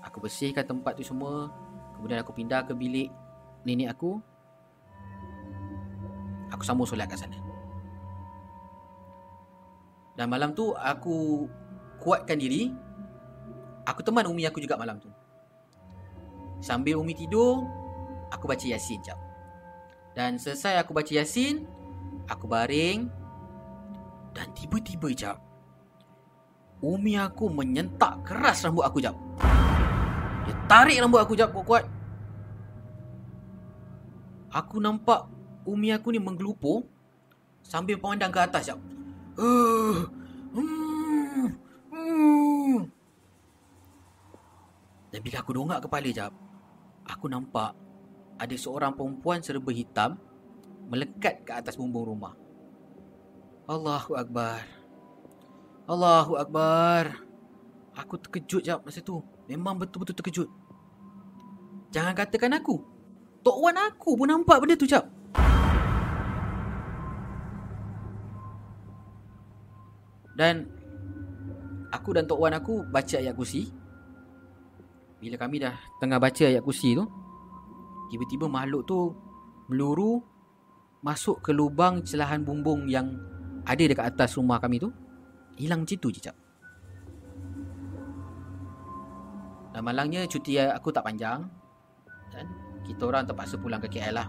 Aku 0.00 0.16
bersihkan 0.22 0.64
tempat 0.64 0.96
tu 0.96 1.04
semua. 1.04 1.52
Kemudian 1.96 2.24
aku 2.24 2.32
pindah 2.32 2.64
ke 2.64 2.72
bilik 2.72 3.12
nenek 3.68 3.92
aku. 3.92 4.16
Aku 6.50 6.62
sambung 6.64 6.88
solat 6.88 7.04
kat 7.04 7.20
sana. 7.20 7.36
Dan 10.16 10.32
malam 10.32 10.56
tu 10.56 10.72
aku 10.72 11.44
kuatkan 12.00 12.40
diri. 12.40 12.72
Aku 13.84 14.00
teman 14.00 14.24
Umi 14.28 14.48
aku 14.48 14.60
juga 14.60 14.80
malam 14.80 14.96
tu. 14.96 15.12
Sambil 16.60 16.96
Umi 16.96 17.16
tidur, 17.16 17.64
aku 18.32 18.44
baca 18.48 18.64
Yasin 18.64 19.00
jap. 19.04 19.16
Dan 20.12 20.36
selesai 20.36 20.80
aku 20.80 20.92
baca 20.92 21.12
Yasin, 21.12 21.64
aku 22.28 22.44
baring 22.44 23.08
dan 24.30 24.46
tiba-tiba 24.54 25.10
jap 25.16 25.49
Umi 26.80 27.12
aku 27.20 27.52
menyentak 27.52 28.24
keras 28.24 28.64
rambut 28.64 28.88
aku 28.88 29.04
jap. 29.04 29.12
Dia 30.48 30.54
tarik 30.64 30.96
rambut 30.96 31.20
aku 31.20 31.36
jap 31.36 31.52
kuat-kuat. 31.52 31.84
Aku 34.50 34.80
nampak 34.80 35.28
Umi 35.68 35.92
aku 35.92 36.08
ni 36.08 36.16
menggelupur 36.16 36.88
sambil 37.60 38.00
memandang 38.00 38.32
ke 38.32 38.40
atas 38.40 38.72
jap. 38.72 38.80
Uh, 39.36 40.08
hmm, 40.56 41.46
hmm. 41.92 42.78
Dan 45.12 45.20
bila 45.20 45.36
aku 45.44 45.52
dongak 45.52 45.84
kepala 45.84 46.08
jap, 46.08 46.32
aku 47.04 47.28
nampak 47.28 47.76
ada 48.40 48.56
seorang 48.56 48.96
perempuan 48.96 49.44
serba 49.44 49.68
hitam 49.68 50.16
melekat 50.88 51.44
ke 51.44 51.52
atas 51.52 51.76
bumbung 51.76 52.08
rumah. 52.08 52.32
Allahu 53.68 54.16
Akbar. 54.16 54.79
Allahu 55.90 56.38
Akbar. 56.38 57.18
Aku 57.98 58.14
terkejut 58.22 58.62
jap 58.62 58.86
masa 58.86 59.02
tu. 59.02 59.18
Memang 59.50 59.74
betul-betul 59.74 60.14
terkejut. 60.14 60.48
Jangan 61.90 62.14
katakan 62.14 62.54
aku. 62.54 62.78
Tok 63.42 63.58
Wan 63.58 63.74
aku 63.74 64.14
pun 64.14 64.30
nampak 64.30 64.62
benda 64.62 64.78
tu 64.78 64.86
jap. 64.86 65.10
Dan 70.38 70.70
aku 71.90 72.14
dan 72.14 72.30
Tok 72.30 72.38
Wan 72.38 72.54
aku 72.54 72.86
baca 72.86 73.18
ayat 73.18 73.34
kursi. 73.34 73.74
Bila 75.18 75.34
kami 75.42 75.58
dah 75.58 75.74
tengah 75.98 76.22
baca 76.22 76.44
ayat 76.46 76.62
kursi 76.62 76.94
tu, 76.94 77.02
tiba-tiba 78.14 78.46
makhluk 78.46 78.86
tu 78.86 79.10
meluru 79.66 80.22
masuk 81.02 81.42
ke 81.42 81.50
lubang 81.50 82.06
celahan 82.06 82.46
bumbung 82.46 82.86
yang 82.86 83.10
ada 83.66 83.82
dekat 83.82 84.06
atas 84.06 84.38
rumah 84.38 84.62
kami 84.62 84.78
tu. 84.78 84.94
Hilang 85.60 85.84
macam 85.84 85.98
tu 86.00 86.08
je 86.08 86.20
cap. 86.24 86.36
Dan 89.70 89.82
malangnya 89.84 90.24
cuti 90.24 90.56
aku 90.56 90.88
tak 90.88 91.04
panjang. 91.04 91.44
Dan 92.32 92.48
kita 92.82 93.04
orang 93.06 93.28
terpaksa 93.28 93.60
pulang 93.60 93.78
ke 93.84 93.92
KL 93.92 94.16
lah. 94.16 94.28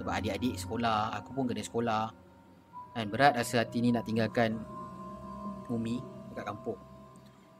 Sebab 0.00 0.12
adik-adik 0.16 0.56
sekolah, 0.56 1.12
aku 1.20 1.36
pun 1.36 1.44
kena 1.44 1.60
sekolah. 1.60 2.04
Dan 2.96 3.12
berat 3.12 3.36
rasa 3.36 3.62
hati 3.62 3.84
ni 3.84 3.92
nak 3.92 4.08
tinggalkan 4.08 4.56
Umi 5.70 6.02
dekat 6.32 6.50
kampung. 6.50 6.80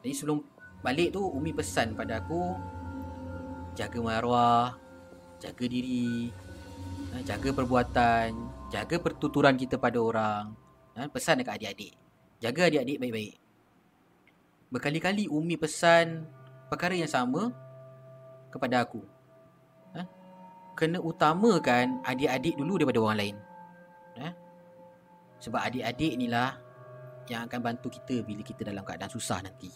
Jadi 0.03 0.15
sebelum 0.17 0.43
balik 0.83 1.15
tu 1.15 1.23
Umi 1.23 1.55
pesan 1.55 1.95
pada 1.95 2.19
aku 2.19 2.57
jaga 3.79 3.99
maruah, 4.03 4.75
jaga 5.39 5.65
diri, 5.69 6.33
eh, 7.15 7.23
jaga 7.23 7.55
perbuatan, 7.55 8.29
jaga 8.73 8.97
pertuturan 8.99 9.55
kita 9.55 9.79
pada 9.79 10.03
orang. 10.03 10.45
Eh, 10.99 11.07
pesan 11.07 11.45
dekat 11.45 11.63
adik-adik. 11.63 12.00
Jaga 12.41 12.73
adik-adik 12.73 12.97
baik-baik. 12.97 13.35
Berkali-kali 14.73 15.29
Umi 15.29 15.61
pesan 15.61 16.25
perkara 16.73 16.97
yang 16.97 17.11
sama 17.11 17.53
kepada 18.49 18.81
aku. 18.81 19.05
Eh, 19.93 20.07
kena 20.73 21.05
utamakan 21.05 22.01
adik-adik 22.01 22.57
dulu 22.57 22.81
daripada 22.81 22.99
orang 23.05 23.19
lain. 23.21 23.37
Eh, 24.17 24.33
sebab 25.45 25.61
adik-adik 25.69 26.17
ni 26.17 26.33
lah 26.33 26.57
yang 27.29 27.45
akan 27.45 27.61
bantu 27.61 27.93
kita 27.93 28.25
bila 28.25 28.41
kita 28.41 28.65
dalam 28.65 28.89
keadaan 28.89 29.13
susah 29.13 29.45
nanti. 29.45 29.69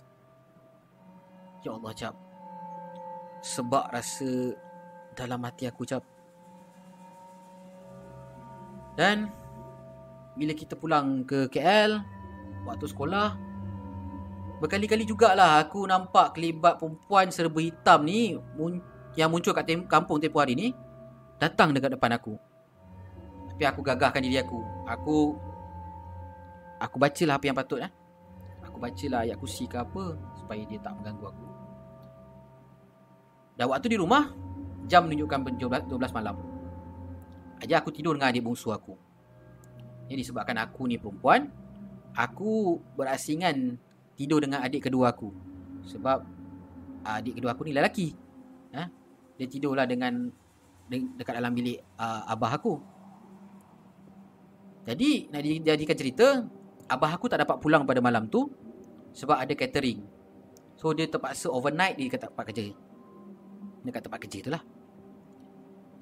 Ya 1.61 1.77
Allah, 1.77 1.93
Cap. 1.93 2.17
Sebab 3.45 3.93
rasa 3.93 4.57
dalam 5.13 5.45
hati 5.45 5.69
aku, 5.69 5.85
Cap. 5.85 6.01
Dan 8.97 9.29
bila 10.39 10.57
kita 10.57 10.81
pulang 10.81 11.29
ke 11.29 11.51
KL, 11.53 12.14
waktu 12.65 12.85
sekolah, 12.89 13.37
berkali-kali 14.61 15.05
jugalah 15.05 15.61
aku 15.61 15.85
nampak 15.85 16.37
kelibat 16.37 16.81
perempuan 16.81 17.29
serba 17.29 17.61
hitam 17.61 18.05
ni 18.05 18.37
yang 19.15 19.29
muncul 19.31 19.55
kat 19.55 19.69
tem- 19.69 19.87
kampung 19.87 20.19
tempoh 20.19 20.43
hari 20.43 20.57
ni 20.57 20.69
datang 21.39 21.71
dekat 21.71 21.95
depan 21.95 22.17
aku. 22.17 22.35
Tapi 23.55 23.63
aku 23.71 23.81
gagahkan 23.87 24.19
diri 24.19 24.43
aku. 24.43 24.59
Aku 24.91 25.39
Aku 26.83 27.01
bacalah 27.01 27.39
apa 27.39 27.45
yang 27.49 27.57
patut 27.57 27.81
eh. 27.81 27.91
Aku 28.67 28.77
bacalah 28.77 29.25
ayat 29.25 29.39
kursi 29.39 29.65
ke 29.65 29.79
apa 29.79 30.19
supaya 30.37 30.61
dia 30.67 30.77
tak 30.83 30.93
mengganggu 30.99 31.33
aku. 31.33 31.47
Dan 33.55 33.71
waktu 33.71 33.95
di 33.95 33.97
rumah 33.97 34.35
jam 34.85 35.07
menunjukkan 35.07 35.57
12, 35.57 35.89
12 35.89 36.13
malam. 36.13 36.37
Aja 37.63 37.81
aku 37.81 37.95
tidur 37.95 38.19
dengan 38.19 38.35
adik 38.35 38.43
bongsu 38.45 38.75
aku. 38.75 38.99
Ini 40.11 40.21
disebabkan 40.21 40.59
aku 40.61 40.85
ni 40.91 41.01
perempuan, 41.01 41.49
aku 42.15 42.79
berasingan 42.95 43.79
tidur 44.15 44.43
dengan 44.43 44.63
adik 44.63 44.87
kedua 44.89 45.11
aku. 45.13 45.31
Sebab 45.85 46.19
adik 47.05 47.39
kedua 47.39 47.53
aku 47.53 47.67
ni 47.67 47.75
lelaki. 47.75 48.15
Ha? 48.73 48.87
Dia 49.37 49.47
tidurlah 49.51 49.85
dengan 49.85 50.31
dekat 50.91 51.35
dalam 51.37 51.53
bilik 51.53 51.83
uh, 51.99 52.31
abah 52.31 52.53
aku. 52.57 52.75
Jadi 54.85 55.33
nak 55.33 55.43
dijadikan 55.43 55.97
cerita, 55.97 56.27
abah 56.89 57.11
aku 57.17 57.27
tak 57.27 57.43
dapat 57.43 57.57
pulang 57.59 57.89
pada 57.89 57.99
malam 58.05 58.29
tu 58.29 58.53
sebab 59.17 59.41
ada 59.41 59.53
catering. 59.57 60.05
So 60.77 60.93
dia 60.93 61.09
terpaksa 61.09 61.49
overnight 61.49 61.97
di 61.97 62.11
tempat 62.13 62.45
kerja. 62.53 62.75
Dekat 63.85 64.01
tempat 64.05 64.19
kerja 64.27 64.39
tu 64.45 64.51
lah. 64.53 64.63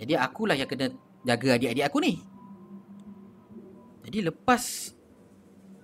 Jadi 0.03 0.19
akulah 0.19 0.59
yang 0.59 0.67
kena 0.67 0.91
jaga 1.23 1.55
adik-adik 1.55 1.85
aku 1.87 1.99
ni. 2.03 2.19
Jadi 4.03 4.19
lepas 4.27 4.91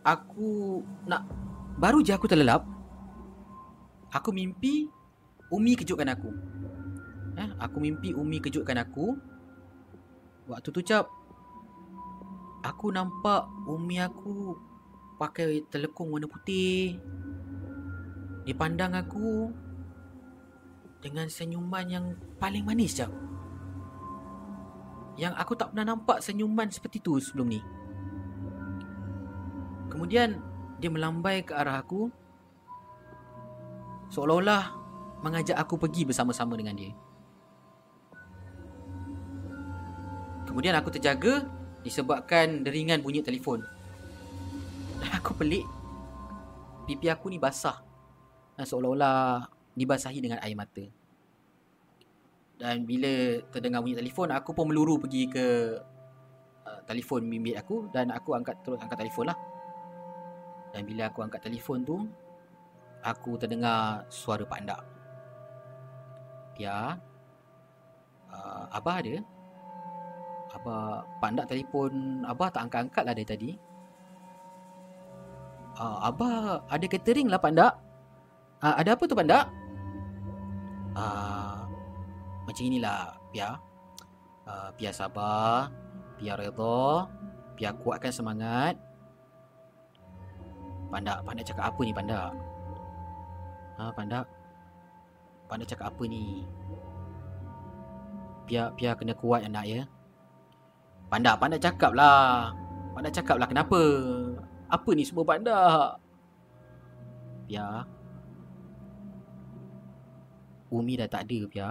aku 0.03 0.83
nak 1.07 1.27
baru 1.79 2.03
je 2.03 2.15
aku 2.15 2.27
terlelap, 2.27 2.67
aku 4.13 4.31
mimpi 4.35 4.91
Umi 5.49 5.73
kejutkan 5.81 6.13
aku. 6.13 6.29
Eh, 7.41 7.49
aku 7.57 7.81
mimpi 7.81 8.13
Umi 8.13 8.37
kejutkan 8.37 8.77
aku. 8.85 9.17
Waktu 10.45 10.69
tu 10.69 10.81
cap 10.85 11.09
aku 12.61 12.93
nampak 12.93 13.49
Umi 13.65 13.97
aku 14.03 14.57
pakai 15.17 15.65
telekung 15.73 16.13
warna 16.13 16.29
putih. 16.29 17.01
Dia 18.45 18.57
pandang 18.57 18.93
aku 18.97 19.53
dengan 21.01 21.31
senyuman 21.31 21.87
yang 21.89 22.07
paling 22.37 22.65
manis 22.65 22.97
jap. 22.97 23.13
Yang 25.19 25.35
aku 25.35 25.53
tak 25.59 25.75
pernah 25.75 25.95
nampak 25.95 26.23
senyuman 26.23 26.71
seperti 26.71 27.03
tu 27.03 27.19
sebelum 27.19 27.51
ni. 27.51 27.61
Kemudian 29.99 30.39
dia 30.79 30.95
melambai 30.95 31.43
ke 31.43 31.51
arah 31.59 31.83
aku 31.83 32.07
seolah-olah 34.15 34.71
mengajak 35.27 35.59
aku 35.59 35.75
pergi 35.75 36.07
bersama-sama 36.07 36.55
dengan 36.55 36.79
dia. 36.79 36.95
Kemudian 40.47 40.79
aku 40.79 40.95
terjaga 40.95 41.51
disebabkan 41.83 42.63
deringan 42.63 43.03
bunyi 43.03 43.27
telefon. 43.27 43.67
Aku 45.19 45.35
pelik. 45.35 45.67
Pipi 46.87 47.11
aku 47.11 47.35
ni 47.35 47.43
basah. 47.43 47.83
Dan 48.55 48.71
seolah-olah 48.71 49.51
dibasahi 49.75 50.23
dengan 50.23 50.39
air 50.47 50.55
mata. 50.55 50.87
Dan 52.55 52.87
bila 52.87 53.43
terdengar 53.51 53.83
bunyi 53.83 53.99
telefon, 53.99 54.31
aku 54.31 54.55
pun 54.55 54.71
meluru 54.71 55.03
pergi 55.03 55.27
ke 55.27 55.47
uh, 56.63 56.81
telefon 56.87 57.27
bimbit 57.27 57.59
aku 57.59 57.91
dan 57.91 58.15
aku 58.15 58.39
angkat 58.39 58.63
terus 58.63 58.79
angkat 58.79 59.03
telefon 59.03 59.35
lah. 59.35 59.58
Dan 60.79 60.87
bila 60.87 61.11
aku 61.11 61.27
angkat 61.27 61.43
telefon 61.43 61.83
tu, 61.83 62.07
aku 63.03 63.35
terdengar 63.35 64.07
suara 64.07 64.47
Pak 64.47 64.63
Ndak. 64.63 64.83
Pia, 66.55 66.95
uh, 68.31 68.71
Abah 68.71 69.03
ada? 69.03 69.19
Abah, 70.55 71.03
Pak 71.19 71.31
Ndak 71.35 71.47
telefon 71.51 72.23
Abah 72.23 72.47
tak 72.55 72.71
angkat-angkat 72.71 73.03
lah 73.03 73.15
dari 73.19 73.27
tadi. 73.27 73.51
Uh, 75.83 75.99
Abah 76.07 76.63
ada 76.71 76.87
catering 76.87 77.27
lah 77.27 77.43
Pak 77.43 77.59
Ndak. 77.59 77.75
Uh, 78.63 78.75
ada 78.79 78.95
apa 78.95 79.03
tu 79.03 79.19
Pak 79.19 79.27
Ndak? 79.27 79.47
Uh, 80.95 81.67
macam 82.47 82.63
inilah 82.63 83.19
Pia. 83.35 83.59
Uh, 84.47 84.71
Pia 84.79 84.95
sabar. 84.95 85.75
Pia 86.23 86.39
redha. 86.39 87.11
Pia 87.59 87.75
kuatkan 87.75 88.15
semangat. 88.15 88.79
Pandak, 90.89 91.21
Pandak 91.25 91.45
cakap 91.45 91.65
apa 91.69 91.81
ni 91.85 91.93
Pandak? 91.93 92.31
Ha, 93.79 93.93
Pandak. 93.95 94.27
Pandai 95.49 95.65
cakap 95.65 95.97
apa 95.97 96.05
ni? 96.05 96.45
Pia 98.45 98.69
Pia 98.77 98.93
kena 98.93 99.17
kuat 99.17 99.49
anak 99.49 99.65
ya. 99.65 99.81
Pandai 101.09 101.41
pandai 101.41 101.57
cakap 101.57 101.97
lah. 101.97 102.53
Pandai 102.93 103.09
cakap 103.09 103.41
lah 103.41 103.49
kenapa? 103.49 103.81
Apa 104.69 104.91
ni 104.93 105.09
semua 105.09 105.25
pandai? 105.25 105.97
Pia. 107.49 107.89
Umi 110.69 111.01
dah 111.01 111.09
tak 111.09 111.25
ada 111.25 111.39
Pia. 111.49 111.69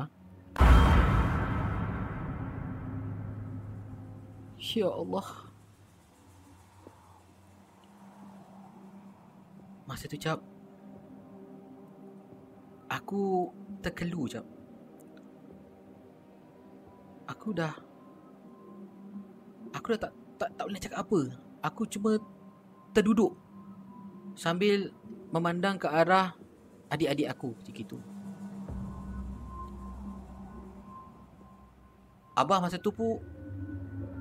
Ya 4.58 4.90
Allah. 4.90 5.47
Masa 9.88 10.12
tu 10.12 10.20
cap 10.20 10.44
Aku 12.92 13.52
terkelu 13.80 14.28
cap. 14.28 14.46
Aku 17.32 17.56
dah 17.56 17.72
Aku 19.72 19.96
dah 19.96 20.00
tak 20.08 20.14
tak, 20.38 20.50
tak 20.60 20.66
boleh 20.68 20.82
cakap 20.84 21.00
apa. 21.08 21.20
Aku 21.64 21.88
cuma 21.88 22.20
terduduk 22.92 23.34
Sambil 24.36 24.92
memandang 25.32 25.80
ke 25.80 25.88
arah 25.88 26.36
adik-adik 26.92 27.28
aku 27.32 27.56
ketika 27.64 27.84
itu 27.84 28.00
Abah 32.38 32.62
masa 32.62 32.78
tu 32.78 32.94
pun 32.94 33.18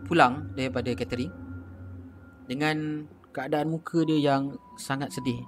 pulang 0.09 0.49
daripada 0.57 0.89
catering 0.97 1.29
dengan 2.49 3.05
keadaan 3.35 3.69
muka 3.69 4.07
dia 4.09 4.33
yang 4.33 4.57
sangat 4.81 5.13
sedih. 5.13 5.45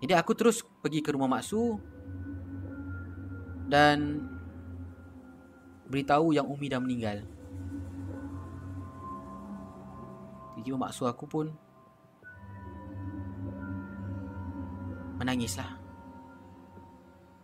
Jadi 0.00 0.12
aku 0.16 0.32
terus 0.32 0.64
pergi 0.80 1.04
ke 1.04 1.12
rumah 1.12 1.28
Maksu 1.28 1.76
dan 3.68 4.24
beritahu 5.86 6.32
yang 6.32 6.48
Umi 6.48 6.72
dah 6.72 6.80
meninggal. 6.80 7.20
Jadi 10.56 10.68
Maksu 10.72 11.04
aku 11.04 11.24
pun 11.28 11.46
menangislah. 15.20 15.80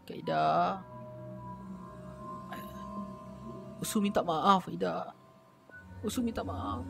Kak 0.06 0.16
Ida 0.22 0.44
Usu 3.82 3.98
minta 4.00 4.22
maaf 4.22 4.70
Ida 4.70 5.12
Usu 6.00 6.22
minta 6.22 6.46
maaf 6.46 6.86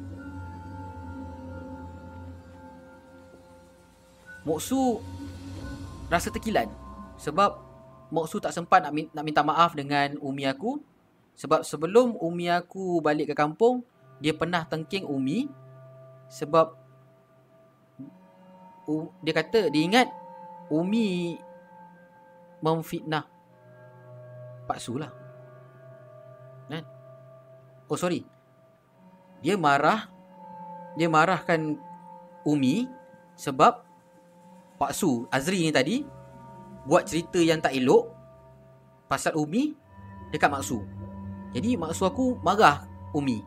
Moksu 4.47 5.03
rasa 6.11 6.31
terkilan. 6.31 6.71
Sebab 7.17 7.65
Moksu 8.07 8.39
tak 8.39 8.55
sempat 8.55 8.87
nak, 8.87 8.95
nak 8.95 9.25
minta 9.27 9.43
maaf 9.43 9.75
dengan 9.75 10.15
Umi 10.23 10.47
aku. 10.47 10.79
Sebab 11.35 11.67
sebelum 11.67 12.15
Umi 12.23 12.49
aku 12.49 13.03
balik 13.03 13.33
ke 13.33 13.35
kampung 13.35 13.83
dia 14.23 14.33
pernah 14.33 14.63
tengking 14.65 15.05
Umi. 15.05 15.51
Sebab 16.31 16.75
dia 19.23 19.35
kata 19.35 19.67
dia 19.71 19.83
ingat 19.83 20.07
Umi 20.71 21.35
memfitnah 22.63 23.27
Pak 24.67 24.79
Su 24.79 24.99
lah. 24.99 25.11
Kan? 26.71 26.83
Oh 27.91 27.99
sorry. 27.99 28.23
Dia 29.43 29.59
marah 29.59 30.11
dia 30.97 31.07
marahkan 31.11 31.77
Umi 32.47 32.87
sebab 33.37 33.86
Pak 34.77 34.93
Su 34.93 35.25
Azri 35.33 35.65
ni 35.65 35.73
tadi 35.73 36.05
buat 36.87 37.09
cerita 37.09 37.41
yang 37.41 37.59
tak 37.59 37.75
elok 37.75 38.07
pasal 39.09 39.35
Umi 39.35 39.73
dekat 40.31 40.53
Mak 40.53 40.63
Su. 40.63 40.85
Jadi 41.57 41.75
Mak 41.81 41.93
Su 41.97 42.05
aku 42.05 42.37
marah 42.45 42.85
Umi. 43.17 43.41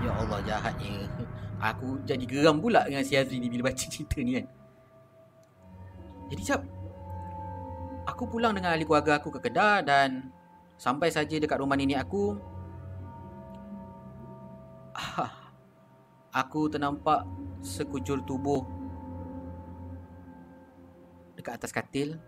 Ya 0.00 0.12
Allah 0.16 0.40
jahatnya. 0.42 1.06
Aku 1.60 2.00
jadi 2.08 2.24
geram 2.24 2.56
pula 2.56 2.88
dengan 2.88 3.04
si 3.04 3.14
Azri 3.20 3.36
ni 3.36 3.52
bila 3.52 3.68
baca 3.68 3.84
cerita 3.92 4.16
ni 4.24 4.40
kan. 4.40 4.46
Jadi 6.32 6.42
cap 6.46 6.62
Aku 8.08 8.26
pulang 8.26 8.56
dengan 8.56 8.74
ahli 8.74 8.88
keluarga 8.88 9.20
aku 9.20 9.28
ke 9.28 9.50
Kedah 9.50 9.84
dan 9.84 10.32
sampai 10.80 11.12
saja 11.12 11.36
dekat 11.36 11.60
rumah 11.60 11.76
nenek 11.76 12.00
aku 12.00 12.34
ah, 14.96 15.30
aku 16.32 16.72
ternampak 16.72 17.28
sekujur 17.60 18.24
tubuh 18.24 18.79
dekat 21.40 21.56
atas 21.56 21.72
katil 21.72 22.20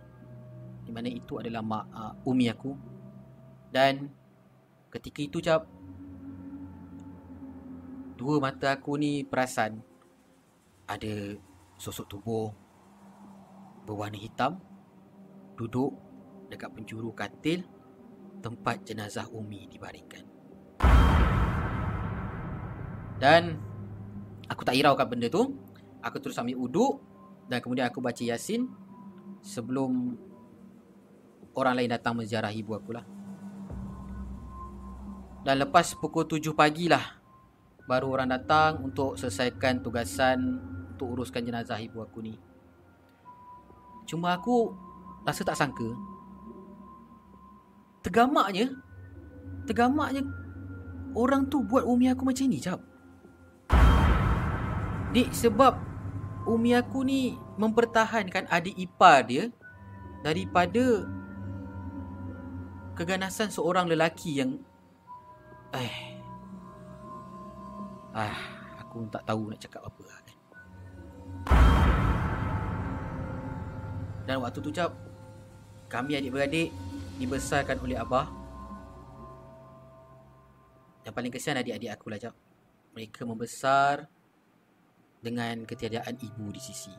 di 0.83 0.91
mana 0.91 1.07
itu 1.13 1.39
adalah 1.39 1.61
mak 1.61 1.85
uh, 1.93 2.29
umi 2.29 2.49
aku. 2.49 2.73
Dan 3.69 4.09
ketika 4.89 5.21
itu 5.21 5.39
cap 5.45 5.69
dua 8.17 8.41
mata 8.41 8.73
aku 8.73 8.97
ni 8.97 9.23
perasan 9.25 9.81
ada 10.89 11.37
sosok 11.77 12.07
tubuh 12.09 12.49
berwarna 13.85 14.17
hitam 14.21 14.61
duduk 15.57 15.93
dekat 16.49 16.71
penjuru 16.73 17.11
katil 17.13 17.65
tempat 18.43 18.83
jenazah 18.85 19.29
umi 19.31 19.71
dibaringkan. 19.71 20.25
Dan 23.23 23.55
aku 24.51 24.67
tak 24.67 24.75
hiraukan 24.75 25.07
benda 25.07 25.31
tu. 25.31 25.55
Aku 26.03 26.19
terus 26.19 26.35
ambil 26.43 26.59
uduk 26.59 26.99
dan 27.47 27.63
kemudian 27.63 27.87
aku 27.87 28.03
baca 28.03 28.19
yasin 28.19 28.67
sebelum 29.43 30.17
orang 31.53 31.83
lain 31.83 31.91
datang 31.93 32.17
menziarah 32.17 32.55
ibu 32.55 32.73
aku 32.73 32.97
lah. 32.97 33.05
Dan 35.43 35.59
lepas 35.59 35.99
pukul 35.99 36.25
7 36.25 36.55
pagi 36.55 36.87
lah 36.87 37.03
baru 37.91 38.15
orang 38.15 38.31
datang 38.31 38.79
untuk 38.87 39.19
selesaikan 39.19 39.83
tugasan 39.83 40.63
untuk 40.95 41.19
uruskan 41.19 41.43
jenazah 41.43 41.83
ibu 41.83 41.99
aku 41.99 42.23
ni. 42.23 42.39
Cuma 44.07 44.39
aku 44.39 44.71
rasa 45.27 45.43
tak 45.43 45.59
sangka 45.59 45.91
tergamaknya 48.03 48.75
tergamaknya 49.63 50.27
orang 51.15 51.47
tu 51.47 51.63
buat 51.63 51.87
umi 51.87 52.11
aku 52.11 52.27
macam 52.27 52.51
ni 52.51 52.59
jap. 52.59 52.83
Dik 55.13 55.31
sebab 55.31 55.92
umi 56.47 56.75
aku 56.75 57.07
ni 57.07 57.39
mempertahankan 57.59 58.51
adik 58.51 58.75
ipar 58.75 59.23
dia 59.27 59.45
daripada 60.23 61.07
keganasan 62.99 63.51
seorang 63.51 63.89
lelaki 63.89 64.43
yang 64.43 64.61
eh 65.73 66.21
ah 68.13 68.37
aku 68.79 69.09
tak 69.09 69.25
tahu 69.25 69.49
nak 69.49 69.61
cakap 69.63 69.83
apa 69.83 70.03
lah 70.05 70.19
kan. 70.21 70.39
Dan 74.23 74.37
waktu 74.39 74.59
tu 74.63 74.71
cap 74.71 74.93
kami 75.91 76.15
adik-beradik 76.21 76.71
dibesarkan 77.19 77.81
oleh 77.83 77.99
abah. 77.99 78.29
Yang 81.03 81.15
paling 81.19 81.33
kesian 81.35 81.59
adik-adik 81.59 81.91
aku 81.91 82.07
lah 82.13 82.21
cap. 82.21 82.35
Mereka 82.95 83.27
membesar 83.27 84.07
dengan 85.23 85.63
ketiadaan 85.63 86.19
ibu 86.19 86.51
di 86.51 86.61
sisi. 86.61 86.93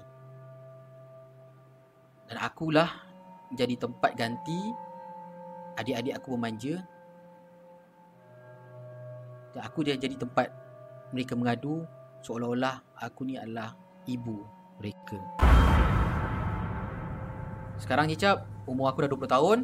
Dan 2.32 2.40
akulah 2.40 2.88
jadi 3.52 3.76
tempat 3.76 4.16
ganti 4.16 4.72
adik-adik 5.76 6.18
aku 6.18 6.40
memanja. 6.40 6.82
Dan 9.54 9.62
aku 9.62 9.86
dia 9.86 10.00
jadi 10.00 10.16
tempat 10.18 10.50
mereka 11.14 11.38
mengadu 11.38 11.86
seolah-olah 12.24 12.82
aku 12.98 13.28
ni 13.28 13.36
adalah 13.38 13.76
ibu 14.08 14.42
mereka. 14.80 15.20
Sekarang 17.78 18.08
ni 18.08 18.16
cap, 18.16 18.48
umur 18.64 18.90
aku 18.90 19.04
dah 19.04 19.12
20 19.12 19.28
tahun 19.28 19.60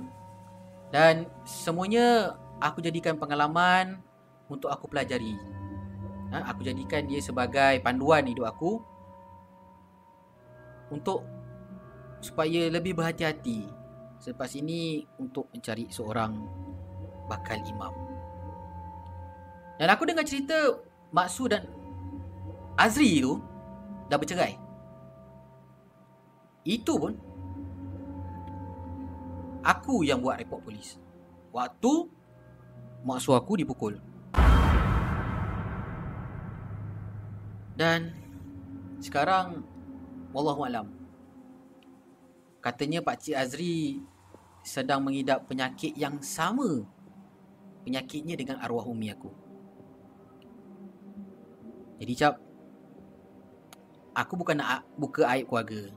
dan 0.92 1.26
semuanya 1.48 2.36
aku 2.60 2.84
jadikan 2.84 3.16
pengalaman 3.16 4.04
untuk 4.52 4.68
aku 4.68 4.92
pelajari 4.92 5.40
ha, 6.34 6.50
aku 6.50 6.62
jadikan 6.66 7.06
dia 7.06 7.22
sebagai 7.22 7.82
panduan 7.82 8.26
hidup 8.26 8.50
aku 8.50 8.82
untuk 10.90 11.26
supaya 12.20 12.68
lebih 12.68 12.98
berhati-hati 12.98 13.66
selepas 14.20 14.52
ini 14.58 15.08
untuk 15.18 15.48
mencari 15.56 15.88
seorang 15.88 16.36
bakal 17.32 17.56
imam. 17.64 17.94
Dan 19.80 19.88
aku 19.88 20.04
dengar 20.04 20.28
cerita 20.28 20.76
Maksu 21.16 21.48
dan 21.48 21.64
Azri 22.76 23.24
tu 23.24 23.40
dah 24.12 24.20
bercerai. 24.20 24.60
Itu 26.68 27.00
pun 27.00 27.16
aku 29.64 30.04
yang 30.04 30.20
buat 30.20 30.36
report 30.36 30.68
polis. 30.68 31.00
Waktu 31.56 32.12
Maksu 33.08 33.32
aku 33.32 33.56
dipukul. 33.56 34.09
Dan 37.80 38.12
sekarang 39.00 39.64
wallahu 40.36 40.68
alam. 40.68 40.92
Katanya 42.60 43.00
Pak 43.00 43.24
Cik 43.24 43.40
Azri 43.40 44.04
sedang 44.68 45.00
mengidap 45.08 45.48
penyakit 45.48 45.96
yang 45.96 46.20
sama. 46.20 46.84
Penyakitnya 47.88 48.36
dengan 48.36 48.60
arwah 48.60 48.84
umi 48.84 49.08
aku. 49.08 49.32
Jadi 52.04 52.14
cap, 52.20 52.36
aku 54.12 54.34
bukan 54.36 54.60
nak 54.60 54.84
buka 55.00 55.24
aib 55.32 55.48
keluarga. 55.48 55.88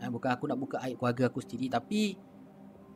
Ha, 0.00 0.08
bukan 0.08 0.30
aku 0.32 0.44
nak 0.48 0.56
buka 0.56 0.80
aib 0.88 0.96
keluarga 0.96 1.28
aku 1.28 1.44
sendiri. 1.44 1.68
Tapi, 1.68 2.16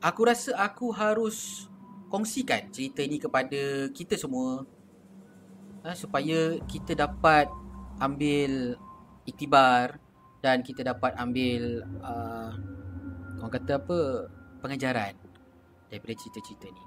aku 0.00 0.20
rasa 0.24 0.56
aku 0.56 0.88
harus 0.96 1.68
kongsikan 2.08 2.72
cerita 2.72 3.04
ini 3.04 3.20
kepada 3.20 3.92
kita 3.92 4.16
semua. 4.16 4.64
Ha, 5.84 5.92
supaya 5.92 6.56
kita 6.64 6.96
dapat 6.96 7.52
ambil 8.02 8.74
iktibar 9.28 9.98
dan 10.44 10.60
kita 10.60 10.84
dapat 10.84 11.16
ambil 11.16 11.84
uh, 12.04 12.52
orang 13.40 13.52
kata 13.54 13.80
apa 13.80 14.28
pengajaran 14.60 15.14
daripada 15.88 16.12
cerita-cerita 16.16 16.68
ni. 16.68 16.84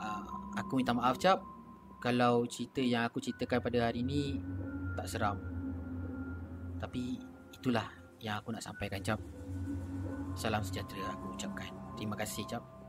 Uh, 0.00 0.22
aku 0.56 0.80
minta 0.80 0.96
maaf 0.96 1.20
cap 1.20 1.44
kalau 2.00 2.48
cerita 2.48 2.80
yang 2.80 3.04
aku 3.04 3.20
ceritakan 3.20 3.60
pada 3.60 3.90
hari 3.90 4.00
ni 4.00 4.40
tak 4.96 5.06
seram. 5.06 5.36
Tapi 6.80 7.20
itulah 7.52 7.86
yang 8.18 8.40
aku 8.40 8.56
nak 8.56 8.64
sampaikan 8.64 9.04
cap. 9.04 9.20
Salam 10.32 10.64
sejahtera 10.64 11.12
aku 11.12 11.36
ucapkan. 11.36 11.68
Terima 12.00 12.16
kasih 12.16 12.48
cap. 12.48 12.79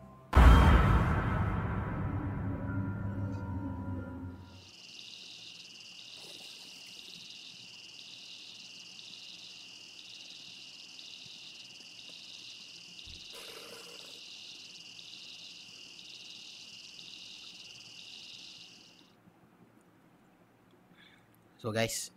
So 21.61 21.69
guys, 21.69 22.09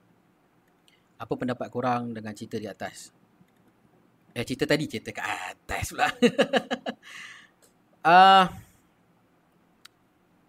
apa 1.21 1.29
pendapat 1.37 1.69
korang 1.69 2.17
dengan 2.17 2.33
cerita 2.33 2.57
di 2.57 2.65
atas? 2.65 3.13
Eh 4.33 4.41
cerita 4.41 4.65
tadi 4.65 4.89
cerita 4.89 5.13
kat 5.13 5.29
atas 5.69 5.93
pula. 5.93 6.09
uh, 8.09 8.49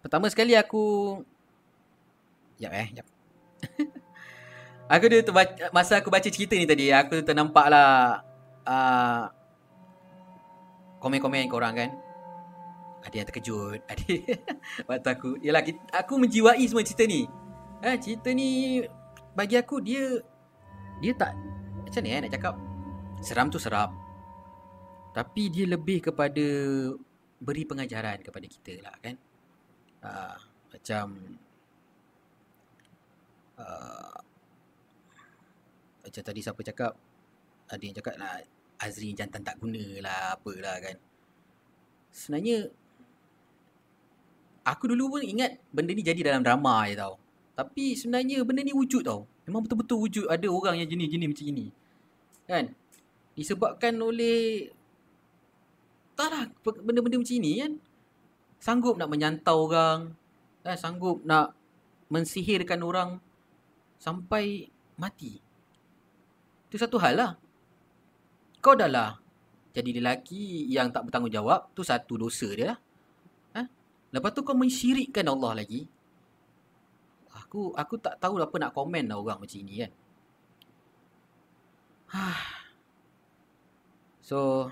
pertama 0.00 0.32
sekali 0.32 0.56
aku 0.56 1.20
Jap 2.56 2.72
eh, 2.72 2.88
jap. 2.96 3.04
aku 4.96 5.04
dia 5.12 5.20
terbaca, 5.20 5.68
masa 5.76 6.00
aku 6.00 6.08
baca 6.08 6.32
cerita 6.32 6.56
ni 6.56 6.64
tadi, 6.64 6.88
aku 6.88 7.20
ternampak 7.20 7.68
lah 7.68 8.24
uh, 8.64 9.28
komen-komen 11.04 11.52
korang 11.52 11.76
kan. 11.76 11.92
Ada 13.04 13.12
yang 13.12 13.28
terkejut, 13.28 13.84
ada 13.92 14.08
waktu 14.88 15.08
aku. 15.12 15.36
Yalah, 15.44 15.60
aku 16.00 16.16
menjiwai 16.16 16.64
semua 16.64 16.80
cerita 16.80 17.04
ni. 17.04 17.28
Eh, 17.84 17.96
cerita 18.00 18.32
ni 18.32 18.80
bagi 19.36 19.60
aku 19.60 19.84
dia 19.84 20.16
dia 21.04 21.12
tak 21.12 21.36
macam 21.84 22.00
ni 22.00 22.08
eh 22.08 22.20
nak 22.24 22.32
cakap 22.32 22.54
seram 23.20 23.52
tu 23.52 23.60
seram. 23.60 23.92
Tapi 25.12 25.52
dia 25.52 25.68
lebih 25.68 26.08
kepada 26.08 26.44
beri 27.36 27.68
pengajaran 27.68 28.24
kepada 28.24 28.46
kita 28.48 28.80
lah 28.80 28.96
kan. 29.00 29.16
Uh, 30.00 30.36
macam 30.72 31.06
uh, 33.60 34.18
macam 36.04 36.22
tadi 36.22 36.40
siapa 36.40 36.60
cakap 36.64 36.92
ada 37.66 37.82
yang 37.82 37.96
cakap 37.96 38.14
lah 38.16 38.40
Azri 38.76 39.12
jantan 39.16 39.44
tak 39.44 39.60
guna 39.60 39.84
lah 40.00 40.36
apalah 40.36 40.80
kan. 40.80 40.96
Sebenarnya 42.08 42.72
aku 44.64 44.84
dulu 44.88 45.16
pun 45.16 45.22
ingat 45.24 45.60
benda 45.72 45.92
ni 45.92 46.00
jadi 46.00 46.32
dalam 46.32 46.40
drama 46.40 46.88
je 46.88 46.96
tau. 46.96 47.25
Tapi 47.56 47.96
sebenarnya 47.96 48.44
benda 48.44 48.60
ni 48.60 48.76
wujud 48.76 49.00
tau. 49.00 49.24
Memang 49.48 49.64
betul-betul 49.64 49.96
wujud 49.96 50.24
ada 50.28 50.44
orang 50.44 50.76
yang 50.84 50.88
jenis-jenis 50.92 51.28
macam 51.32 51.46
ini. 51.48 51.66
Kan? 52.44 52.64
Disebabkan 53.32 53.96
oleh 53.96 54.68
taklah 56.12 56.52
benda-benda 56.60 57.16
macam 57.16 57.32
ini 57.40 57.64
kan. 57.64 57.72
Sanggup 58.60 59.00
nak 59.00 59.08
menyantau 59.08 59.72
orang. 59.72 60.12
Kan? 60.60 60.76
Sanggup 60.76 61.24
nak 61.24 61.56
mensihirkan 62.12 62.84
orang 62.84 63.24
sampai 63.96 64.68
mati. 65.00 65.40
Itu 66.68 66.76
satu 66.76 67.00
hal 67.00 67.16
lah. 67.16 67.32
Kau 68.60 68.76
dah 68.76 68.90
lah 68.90 69.16
jadi 69.72 69.96
lelaki 69.96 70.68
yang 70.68 70.92
tak 70.92 71.08
bertanggungjawab. 71.08 71.72
Tu 71.72 71.80
satu 71.80 72.20
dosa 72.20 72.52
dia 72.52 72.76
lah. 72.76 72.78
Ha? 73.56 73.62
Lepas 74.12 74.36
tu 74.36 74.44
kau 74.44 74.52
mensyirikkan 74.52 75.24
Allah 75.24 75.64
lagi 75.64 75.88
aku 77.36 77.72
aku 77.76 77.94
tak 78.00 78.16
tahu 78.16 78.40
apa 78.40 78.56
nak 78.56 78.72
komen 78.72 79.04
lah 79.08 79.20
orang 79.20 79.38
macam 79.42 79.60
ni 79.60 79.84
kan. 79.84 79.92
so 84.28 84.70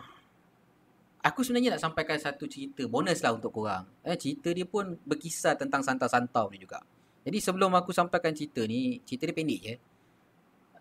aku 1.24 1.41
sebenarnya 1.41 1.77
nak 1.77 1.82
sampaikan 1.82 2.16
satu 2.20 2.45
cerita 2.49 2.85
bonus 2.89 3.20
lah 3.24 3.32
untuk 3.36 3.53
korang. 3.53 3.85
Eh 4.05 4.16
cerita 4.16 4.53
dia 4.53 4.65
pun 4.69 4.97
berkisar 5.05 5.57
tentang 5.57 5.85
santau-santau 5.85 6.49
ni 6.53 6.61
juga. 6.61 6.81
Jadi 7.24 7.39
sebelum 7.41 7.73
aku 7.73 7.91
sampaikan 7.97 8.36
cerita 8.36 8.61
ni, 8.69 9.01
cerita 9.09 9.24
dia 9.32 9.36
pendek 9.36 9.61
je. 9.65 9.74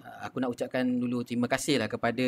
Ah, 0.04 0.28
aku 0.28 0.44
nak 0.44 0.52
ucapkan 0.52 0.84
dulu 0.84 1.24
terima 1.24 1.48
kasih 1.48 1.80
lah 1.80 1.88
kepada 1.88 2.28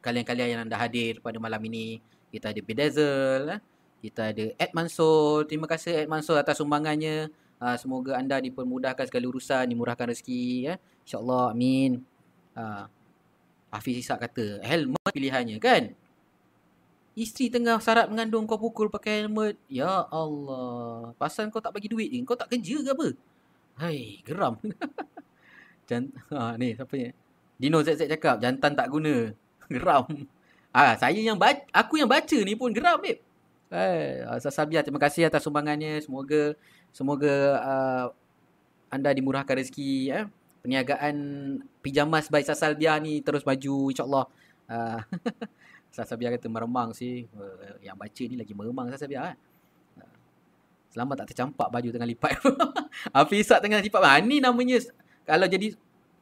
kalian-kalian 0.00 0.48
yang 0.48 0.62
dah 0.64 0.80
hadir 0.80 1.20
pada 1.20 1.36
malam 1.36 1.60
ini. 1.68 2.00
Kita 2.32 2.52
ada 2.52 2.60
Bedazzle, 2.64 3.44
eh? 3.52 3.60
kita 3.98 4.30
ada 4.30 4.44
Ed 4.56 4.72
Mansur. 4.72 5.44
Terima 5.44 5.66
kasih 5.66 6.06
Ed 6.06 6.08
Mansur 6.08 6.38
atas 6.38 6.58
sumbangannya. 6.62 7.28
Uh, 7.58 7.74
semoga 7.74 8.14
anda 8.14 8.38
dipermudahkan 8.38 9.10
segala 9.10 9.26
urusan, 9.28 9.66
dimurahkan 9.66 10.14
rezeki 10.14 10.70
ya. 10.70 10.74
Insya-Allah 11.02 11.50
amin. 11.50 12.02
Uh, 12.54 12.86
Hafiz 13.68 14.00
Isak 14.00 14.22
kata, 14.24 14.62
helmet 14.62 15.10
pilihannya 15.10 15.58
kan? 15.60 15.92
Isteri 17.18 17.50
tengah 17.50 17.82
syarat 17.82 18.06
mengandung 18.06 18.46
kau 18.46 18.56
pukul 18.56 18.86
pakai 18.86 19.26
helmet. 19.26 19.58
Ya 19.66 20.06
Allah. 20.06 21.10
Pasal 21.18 21.50
kau 21.50 21.58
tak 21.58 21.74
bagi 21.74 21.90
duit 21.90 22.14
je. 22.14 22.22
Kau 22.22 22.38
tak 22.38 22.46
kerja 22.46 22.78
ke 22.78 22.90
apa? 22.94 23.08
Hai, 23.74 24.22
geram. 24.22 24.54
Jan 25.88 26.14
ha, 26.30 26.54
ni 26.54 26.78
siapa 26.78 26.94
ni? 26.94 27.10
Dino 27.58 27.82
ZZ 27.82 28.06
cakap, 28.06 28.38
jantan 28.38 28.76
tak 28.78 28.86
guna. 28.86 29.34
Geram. 29.72 30.06
Ah, 30.70 30.94
saya 30.94 31.18
yang 31.18 31.34
baca, 31.34 31.64
aku 31.74 31.98
yang 31.98 32.06
baca 32.06 32.38
ni 32.44 32.54
pun 32.54 32.70
geram, 32.70 33.00
babe. 33.02 33.18
Eh, 33.68 34.24
Sasabiah 34.40 34.80
terima 34.80 35.00
kasih 35.00 35.26
atas 35.26 35.42
sumbangannya. 35.44 35.98
Semoga 36.00 36.54
Semoga 36.92 37.34
uh, 37.60 38.06
anda 38.88 39.12
dimurahkan 39.12 39.56
rezeki 39.58 40.12
eh. 40.12 40.24
Perniagaan 40.58 41.16
pijamas 41.84 42.28
baik 42.28 42.48
Sasalbia 42.48 42.98
ni 42.98 43.22
terus 43.22 43.46
maju 43.46 43.92
insya-Allah. 43.92 44.24
Uh, 44.68 45.00
Sasalbia 45.94 46.34
kata 46.34 46.48
meremang 46.50 46.92
sih. 46.92 47.28
Uh, 47.32 47.78
yang 47.84 47.96
baca 47.96 48.22
ni 48.24 48.36
lagi 48.36 48.52
meremang 48.52 48.90
Sasalbia 48.92 49.32
eh. 49.32 49.36
Uh, 50.00 50.14
selamat 50.92 51.24
tak 51.24 51.26
tercampak 51.34 51.68
baju 51.70 51.88
tengah 51.92 52.08
lipat. 52.08 52.32
Hafiz 53.16 53.46
Isak 53.46 53.62
tengah 53.62 53.80
lipat. 53.80 54.00
Ha, 54.02 54.20
ni 54.24 54.40
namanya 54.42 54.80
kalau 55.28 55.46
jadi 55.46 55.76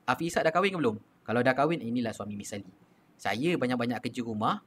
Hafiz 0.04 0.34
Isak 0.34 0.46
dah 0.46 0.52
kahwin 0.52 0.74
ke 0.74 0.78
belum? 0.78 0.96
Kalau 1.26 1.40
dah 1.42 1.54
kahwin 1.56 1.82
inilah 1.82 2.14
suami 2.14 2.38
misali. 2.38 2.68
Saya 3.16 3.56
banyak-banyak 3.56 3.98
kerja 4.04 4.22
rumah 4.22 4.60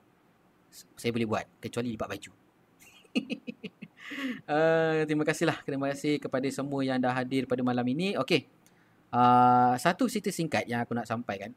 saya 0.69 1.11
boleh 1.13 1.27
buat 1.27 1.45
kecuali 1.57 1.93
lipat 1.97 2.07
baju. 2.07 2.31
Uh, 4.49 5.05
terima 5.05 5.21
kasihlah. 5.21 5.61
Terima 5.61 5.89
kasih 5.93 6.17
kepada 6.17 6.47
semua 6.49 6.81
yang 6.81 6.97
dah 6.97 7.13
hadir 7.13 7.45
pada 7.45 7.61
malam 7.61 7.85
ini. 7.85 8.17
Okey. 8.17 8.49
Uh, 9.09 9.73
satu 9.77 10.05
cerita 10.09 10.33
singkat 10.33 10.65
yang 10.65 10.81
aku 10.81 10.93
nak 10.97 11.05
sampaikan. 11.05 11.53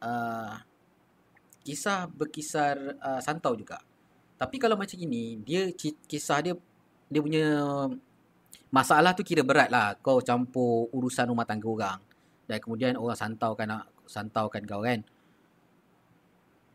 Uh, 0.00 0.56
kisah 1.64 2.08
berkisar 2.08 2.96
uh, 3.00 3.20
santau 3.20 3.56
juga. 3.56 3.80
Tapi 4.36 4.56
kalau 4.60 4.76
macam 4.76 4.96
ini, 5.00 5.40
dia 5.40 5.72
kisah 6.08 6.44
dia 6.44 6.54
dia 7.08 7.20
punya 7.22 7.46
masalah 8.68 9.16
tu 9.16 9.24
kira 9.24 9.40
berat 9.40 9.72
lah. 9.72 9.96
Kau 10.00 10.20
campur 10.20 10.88
urusan 10.92 11.28
rumah 11.28 11.48
tangga 11.48 11.68
orang. 11.68 12.00
Dan 12.46 12.56
kemudian 12.60 12.94
orang 12.96 13.16
santau 13.16 13.56
kan 13.56 13.84
santau 14.06 14.46
kan 14.52 14.62
kau 14.64 14.84
kan. 14.84 15.00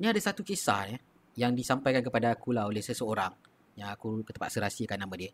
Ni 0.01 0.09
ada 0.09 0.17
satu 0.17 0.41
kisah 0.41 0.89
ya, 0.89 0.97
yang 1.37 1.53
disampaikan 1.53 2.01
kepada 2.01 2.33
aku 2.33 2.51
lah 2.57 2.65
oleh 2.65 2.81
seseorang 2.81 3.31
yang 3.75 3.89
aku 3.91 4.23
terpaksa 4.27 4.63
rahsiakan 4.63 5.07
nama 5.07 5.15
dia. 5.17 5.31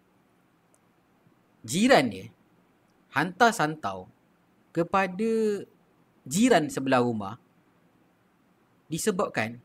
Jiran 1.65 2.07
dia 2.07 2.29
hantar 3.11 3.51
santau 3.51 4.07
kepada 4.71 5.63
jiran 6.27 6.69
sebelah 6.69 7.01
rumah 7.01 7.41
disebabkan 8.87 9.57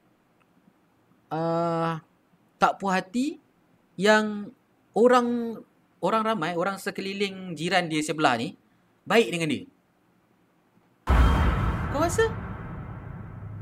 uh, 1.28 2.00
tak 2.56 2.80
puas 2.80 2.98
hati 2.98 3.38
yang 3.98 4.50
orang 4.96 5.60
orang 6.02 6.22
ramai, 6.26 6.56
orang 6.58 6.80
sekeliling 6.80 7.54
jiran 7.54 7.86
dia 7.86 8.02
sebelah 8.02 8.34
ni 8.40 8.56
baik 9.06 9.28
dengan 9.30 9.48
dia. 9.52 9.64
Kau 11.92 12.00
rasa? 12.00 12.52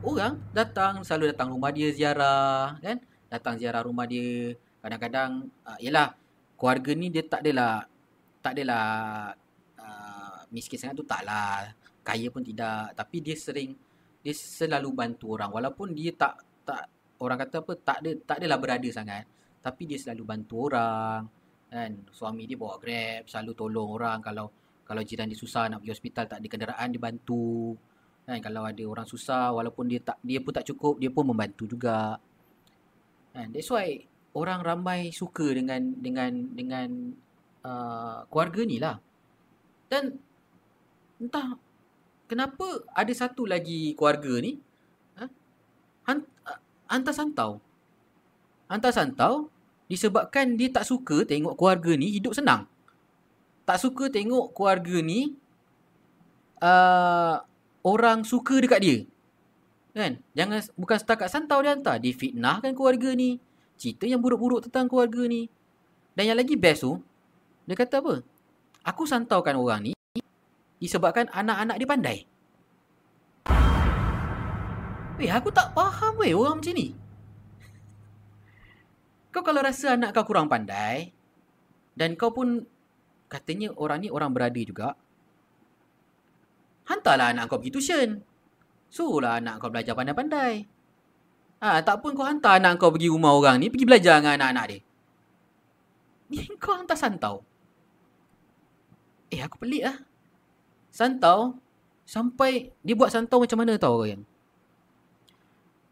orang 0.04 0.40
datang 0.56 1.04
selalu 1.04 1.32
datang 1.32 1.52
rumah 1.52 1.70
dia 1.72 1.92
ziarah 1.92 2.76
kan 2.80 2.98
datang 3.28 3.60
ziarah 3.60 3.84
rumah 3.84 4.08
dia 4.08 4.56
kadang-kadang 4.80 5.48
uh, 5.64 5.78
yalah 5.80 6.16
keluarga 6.56 6.92
ni 6.96 7.08
dia 7.08 7.24
tak 7.24 7.44
adalah 7.44 7.84
tak 8.40 8.52
adalah 8.56 8.86
uh, 9.80 10.38
miskin 10.52 10.80
sangat 10.80 10.96
tu 11.00 11.06
taklah 11.08 11.72
kaya 12.00 12.26
pun 12.32 12.42
tidak. 12.44 12.96
Tapi 12.96 13.16
dia 13.20 13.36
sering 13.36 13.76
dia 14.20 14.34
selalu 14.36 14.92
bantu 14.92 15.36
orang. 15.36 15.52
Walaupun 15.52 15.92
dia 15.96 16.12
tak 16.16 16.40
tak 16.64 16.88
orang 17.20 17.38
kata 17.40 17.64
apa 17.64 17.72
tak 17.80 17.98
ada 18.04 18.10
tak 18.24 18.36
adalah 18.44 18.58
berada 18.60 18.88
sangat 18.92 19.24
tapi 19.60 19.84
dia 19.84 20.00
selalu 20.00 20.24
bantu 20.24 20.68
orang 20.68 21.28
kan. 21.68 21.90
Suami 22.10 22.48
dia 22.48 22.56
bawa 22.56 22.80
grab 22.80 23.28
selalu 23.28 23.52
tolong 23.56 23.88
orang. 23.96 24.18
Kalau 24.24 24.46
kalau 24.84 25.02
jiran 25.06 25.30
dia 25.30 25.38
susah 25.38 25.70
nak 25.70 25.84
pergi 25.84 25.92
hospital 25.94 26.24
tak 26.26 26.38
ada 26.42 26.48
kenderaan 26.48 26.88
dia 26.90 27.00
bantu 27.00 27.76
kan. 28.24 28.38
Kalau 28.40 28.62
ada 28.64 28.84
orang 28.84 29.06
susah 29.08 29.52
walaupun 29.52 29.84
dia 29.88 30.00
tak 30.00 30.16
dia 30.24 30.40
pun 30.40 30.52
tak 30.56 30.64
cukup 30.68 30.96
dia 30.96 31.12
pun 31.12 31.28
membantu 31.28 31.68
juga 31.68 32.16
kan. 33.32 33.48
That's 33.52 33.70
why 33.70 34.09
orang 34.34 34.62
ramai 34.62 35.10
suka 35.10 35.50
dengan 35.50 35.94
dengan 35.98 36.32
dengan 36.54 36.88
uh, 37.66 38.26
keluarga 38.30 38.62
ni 38.62 38.76
lah. 38.78 38.96
Dan 39.90 40.18
entah 41.18 41.58
kenapa 42.30 42.86
ada 42.94 43.10
satu 43.10 43.44
lagi 43.44 43.92
keluarga 43.98 44.38
ni 44.38 44.58
ha? 45.18 45.26
hantar 46.86 47.14
santau. 47.14 47.58
Hantar 48.70 48.94
santau 48.94 49.50
disebabkan 49.90 50.54
dia 50.54 50.70
tak 50.70 50.86
suka 50.86 51.26
tengok 51.26 51.58
keluarga 51.58 51.98
ni 51.98 52.14
hidup 52.14 52.38
senang. 52.38 52.70
Tak 53.66 53.82
suka 53.82 54.06
tengok 54.10 54.54
keluarga 54.54 55.02
ni 55.02 55.34
uh, 56.62 57.42
orang 57.82 58.22
suka 58.22 58.62
dekat 58.62 58.80
dia. 58.82 58.98
Kan? 59.90 60.22
Jangan 60.38 60.62
bukan 60.78 60.98
setakat 61.02 61.26
santau 61.26 61.58
dia 61.66 61.74
hantar, 61.74 61.98
dia 61.98 62.14
fitnahkan 62.14 62.70
keluarga 62.78 63.10
ni 63.18 63.42
cerita 63.80 64.04
yang 64.04 64.20
buruk-buruk 64.20 64.68
tentang 64.68 64.84
keluarga 64.84 65.24
ni. 65.24 65.48
Dan 66.12 66.28
yang 66.28 66.36
lagi 66.36 66.52
best 66.60 66.84
tu, 66.84 67.00
dia 67.64 67.72
kata 67.72 68.04
apa? 68.04 68.20
Aku 68.84 69.08
santaukan 69.08 69.56
orang 69.56 69.88
ni 69.88 69.92
disebabkan 70.76 71.32
anak-anak 71.32 71.76
dia 71.80 71.88
pandai. 71.88 72.18
Weh, 75.20 75.28
aku 75.28 75.48
tak 75.52 75.72
faham 75.72 76.16
weh 76.20 76.32
orang 76.36 76.60
macam 76.60 76.72
ni. 76.76 76.96
Kau 79.30 79.44
kalau 79.44 79.60
rasa 79.62 79.94
anak 79.94 80.16
kau 80.16 80.26
kurang 80.26 80.50
pandai 80.50 81.12
dan 81.94 82.16
kau 82.16 82.32
pun 82.32 82.64
katanya 83.30 83.70
orang 83.76 84.02
ni 84.02 84.08
orang 84.10 84.32
berada 84.32 84.58
juga, 84.58 84.96
hantarlah 86.88 87.30
anak 87.36 87.46
kau 87.46 87.60
pergi 87.60 87.72
tuition. 87.72 88.10
Suruhlah 88.90 89.38
anak 89.38 89.62
kau 89.62 89.70
belajar 89.70 89.94
pandai-pandai. 89.94 90.66
Ha, 91.60 91.84
tak 91.84 92.00
pun 92.00 92.16
kau 92.16 92.24
hantar 92.24 92.56
anak 92.56 92.80
kau 92.80 92.88
pergi 92.88 93.12
rumah 93.12 93.36
orang 93.36 93.60
ni, 93.60 93.68
pergi 93.68 93.84
belajar 93.84 94.16
dengan 94.16 94.40
anak-anak 94.40 94.64
dia. 94.72 94.80
Ni 96.32 96.48
kau 96.56 96.72
hantar 96.72 96.96
santau. 96.96 97.44
Eh, 99.28 99.44
aku 99.44 99.60
pelik 99.60 99.84
lah. 99.84 100.00
Santau, 100.88 101.60
sampai 102.08 102.72
dia 102.80 102.96
buat 102.96 103.12
santau 103.12 103.44
macam 103.44 103.60
mana 103.60 103.76
tau 103.76 104.02
yang 104.02 104.24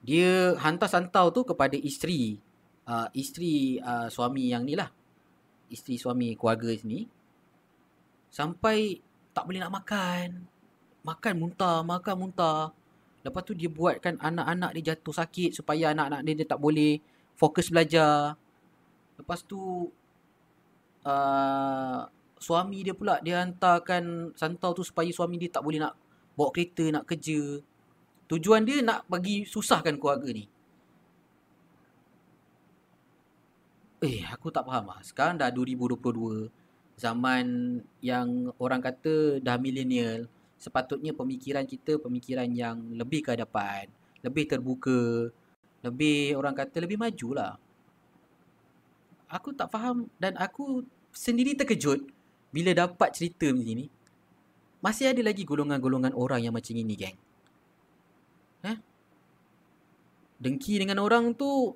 Dia 0.02 0.56
hantar 0.56 0.88
santau 0.88 1.28
tu 1.28 1.44
kepada 1.44 1.76
isteri. 1.76 2.40
Uh, 2.88 3.04
isteri 3.12 3.76
uh, 3.84 4.08
suami 4.08 4.48
yang 4.48 4.64
ni 4.64 4.72
lah. 4.72 4.88
Isteri 5.68 6.00
suami 6.00 6.32
keluarga 6.32 6.72
sini. 6.72 7.04
Sampai 8.32 9.04
tak 9.36 9.44
boleh 9.44 9.60
nak 9.60 9.84
makan. 9.84 10.48
Makan 11.04 11.34
muntah, 11.36 11.84
makan 11.84 12.14
muntah. 12.16 12.72
Lepas 13.26 13.42
tu 13.42 13.52
dia 13.52 13.66
buatkan 13.66 14.16
anak-anak 14.22 14.70
dia 14.78 14.94
jatuh 14.94 15.14
sakit 15.14 15.50
supaya 15.50 15.90
anak-anak 15.90 16.20
dia, 16.22 16.34
dia 16.38 16.46
tak 16.46 16.60
boleh 16.62 17.02
fokus 17.34 17.68
belajar. 17.70 18.38
Lepas 19.18 19.42
tu 19.42 19.90
uh, 21.02 22.00
suami 22.38 22.86
dia 22.86 22.94
pula 22.94 23.18
dia 23.18 23.42
hantarkan 23.42 24.32
santau 24.38 24.70
tu 24.70 24.86
supaya 24.86 25.10
suami 25.10 25.34
dia 25.36 25.50
tak 25.50 25.66
boleh 25.66 25.82
nak 25.82 25.98
bawa 26.38 26.54
kereta, 26.54 26.86
nak 26.94 27.04
kerja. 27.10 27.58
Tujuan 28.30 28.62
dia 28.62 28.78
nak 28.86 29.08
bagi 29.10 29.42
susahkan 29.42 29.98
keluarga 29.98 30.30
ni. 30.30 30.46
Eh, 33.98 34.22
aku 34.30 34.54
tak 34.54 34.62
faham 34.62 34.94
lah. 34.94 35.02
Sekarang 35.02 35.34
dah 35.34 35.50
2022. 35.50 36.46
Zaman 36.94 37.78
yang 37.98 38.54
orang 38.62 38.78
kata 38.78 39.42
dah 39.42 39.58
milenial 39.58 40.30
sepatutnya 40.58 41.14
pemikiran 41.14 41.62
kita 41.64 42.02
pemikiran 42.02 42.50
yang 42.50 42.82
lebih 42.98 43.22
ke 43.22 43.38
hadapan, 43.38 43.86
lebih 44.26 44.44
terbuka, 44.50 45.30
lebih 45.86 46.34
orang 46.34 46.54
kata 46.58 46.82
lebih 46.82 46.98
majulah. 46.98 47.54
Aku 49.30 49.54
tak 49.54 49.70
faham 49.70 50.10
dan 50.18 50.34
aku 50.34 50.82
sendiri 51.14 51.54
terkejut 51.54 52.02
bila 52.50 52.74
dapat 52.74 53.14
cerita 53.14 53.46
macam 53.54 53.74
ni. 53.78 53.86
Masih 54.78 55.10
ada 55.10 55.22
lagi 55.22 55.42
golongan-golongan 55.42 56.14
orang 56.14 56.46
yang 56.46 56.54
macam 56.54 56.70
ini, 56.70 56.94
geng. 56.94 57.18
Eh? 58.62 58.78
Dengki 60.38 60.78
dengan 60.78 61.02
orang 61.02 61.34
tu 61.34 61.74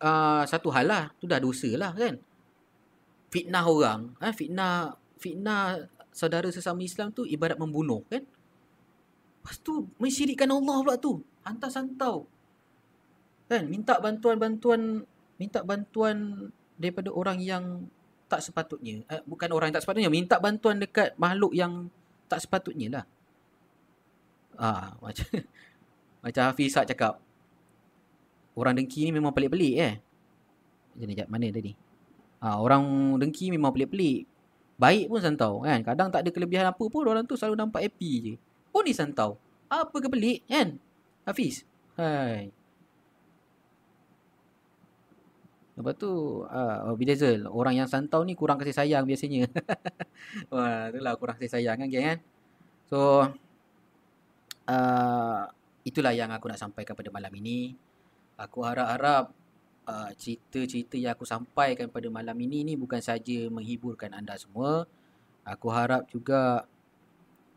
uh, 0.00 0.42
satu 0.48 0.72
hal 0.72 0.88
lah. 0.88 1.04
Tu 1.20 1.28
dah 1.28 1.36
dosa 1.36 1.68
lah 1.76 1.92
kan. 1.92 2.16
Fitnah 3.28 3.64
orang. 3.68 4.16
Eh? 4.24 4.32
Fitnah 4.32 4.96
fitnah 5.20 5.76
saudara 6.10 6.46
sesama 6.50 6.82
Islam 6.82 7.14
tu 7.14 7.26
ibarat 7.26 7.56
membunuh 7.56 8.02
kan. 8.10 8.22
Lepas 9.40 9.56
tu 9.64 9.88
mensyirikkan 9.96 10.50
Allah 10.52 10.76
pula 10.84 10.96
tu. 11.00 11.24
Hantar 11.42 11.72
santau. 11.72 12.28
Kan 13.48 13.66
minta 13.66 13.96
bantuan-bantuan 13.98 15.02
minta 15.40 15.64
bantuan 15.64 16.48
daripada 16.76 17.08
orang 17.10 17.40
yang 17.40 17.88
tak 18.30 18.46
sepatutnya. 18.46 19.02
Eh, 19.10 19.20
bukan 19.26 19.50
orang 19.50 19.74
yang 19.74 19.76
tak 19.82 19.84
sepatutnya, 19.88 20.12
minta 20.12 20.38
bantuan 20.38 20.78
dekat 20.78 21.18
makhluk 21.18 21.50
yang 21.50 21.90
tak 22.30 22.38
sepatutnya 22.38 23.02
lah. 23.02 23.04
Ah, 24.54 24.94
macam 25.02 25.26
macam 26.22 26.42
Hafizah 26.46 26.86
cakap. 26.86 27.18
Orang 28.54 28.78
dengki 28.78 29.02
ni 29.02 29.10
memang 29.10 29.34
pelik-pelik 29.34 29.74
eh. 29.82 29.94
Ni, 30.94 31.16
mana 31.26 31.50
tadi? 31.50 31.74
Ah, 32.38 32.62
orang 32.62 33.16
dengki 33.18 33.50
memang 33.50 33.74
pelik-pelik. 33.74 34.29
Baik 34.80 35.12
pun 35.12 35.20
santau 35.20 35.60
kan. 35.60 35.84
Kadang 35.84 36.08
tak 36.08 36.24
ada 36.24 36.30
kelebihan 36.32 36.64
apa 36.64 36.80
pun 36.80 37.04
orang 37.04 37.28
tu 37.28 37.36
selalu 37.36 37.60
nampak 37.60 37.84
happy 37.84 38.12
je. 38.24 38.34
Pun 38.72 38.88
ni 38.88 38.96
santau. 38.96 39.36
Apa 39.68 39.92
ke 40.00 40.08
pelik 40.08 40.40
kan? 40.48 40.80
Hafiz. 41.28 41.68
Hai. 42.00 42.48
Lepas 45.76 45.96
tu 46.00 46.08
uh, 46.44 46.76
oh, 46.88 46.96
Bidazel, 46.96 47.44
orang 47.48 47.84
yang 47.84 47.88
santau 47.88 48.24
ni 48.24 48.32
kurang 48.32 48.56
kasih 48.56 48.72
sayang 48.72 49.04
biasanya. 49.04 49.48
Wah, 50.52 50.88
itulah 50.88 51.12
kurang 51.20 51.36
kasih 51.36 51.60
sayang 51.60 51.76
kan 51.76 51.88
geng 51.88 52.04
kan. 52.04 52.18
So 52.88 52.98
uh, 54.64 55.40
itulah 55.84 56.12
yang 56.16 56.32
aku 56.32 56.48
nak 56.48 56.60
sampaikan 56.60 56.96
pada 56.96 57.12
malam 57.12 57.32
ini. 57.36 57.76
Aku 58.40 58.64
harap-harap 58.64 59.36
Uh, 59.88 60.12
cerita-cerita 60.14 60.94
yang 60.94 61.16
aku 61.18 61.26
sampaikan 61.26 61.90
pada 61.90 62.06
malam 62.12 62.36
ini 62.38 62.62
ni 62.62 62.74
bukan 62.78 63.02
saja 63.02 63.50
menghiburkan 63.50 64.14
anda 64.14 64.38
semua. 64.38 64.86
Aku 65.42 65.66
harap 65.72 66.06
juga 66.06 66.68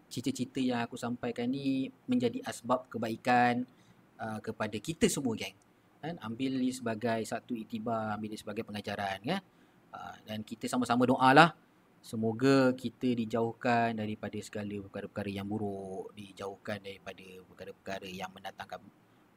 cerita-cerita 0.10 0.58
yang 0.58 0.82
aku 0.82 0.98
sampaikan 0.98 1.46
ni 1.50 1.94
menjadi 2.10 2.42
asbab 2.46 2.90
kebaikan 2.90 3.68
uh, 4.18 4.40
kepada 4.42 4.78
kita 4.82 5.06
semua 5.12 5.38
geng. 5.38 5.54
Kan? 6.02 6.18
Ambil 6.26 6.58
ni 6.58 6.74
sebagai 6.74 7.22
satu 7.28 7.54
itibar, 7.54 8.18
ambil 8.18 8.34
ni 8.34 8.40
sebagai 8.40 8.66
pengajaran 8.66 9.20
kan. 9.22 9.42
Uh, 9.94 10.16
dan 10.26 10.42
kita 10.42 10.66
sama-sama 10.66 11.06
doa 11.06 11.30
lah. 11.38 11.50
Semoga 12.04 12.76
kita 12.76 13.16
dijauhkan 13.16 13.96
daripada 13.96 14.36
segala 14.44 14.76
perkara-perkara 14.90 15.30
yang 15.32 15.48
buruk. 15.48 16.12
Dijauhkan 16.18 16.84
daripada 16.84 17.24
perkara-perkara 17.48 18.10
yang 18.10 18.28
mendatangkan 18.34 18.84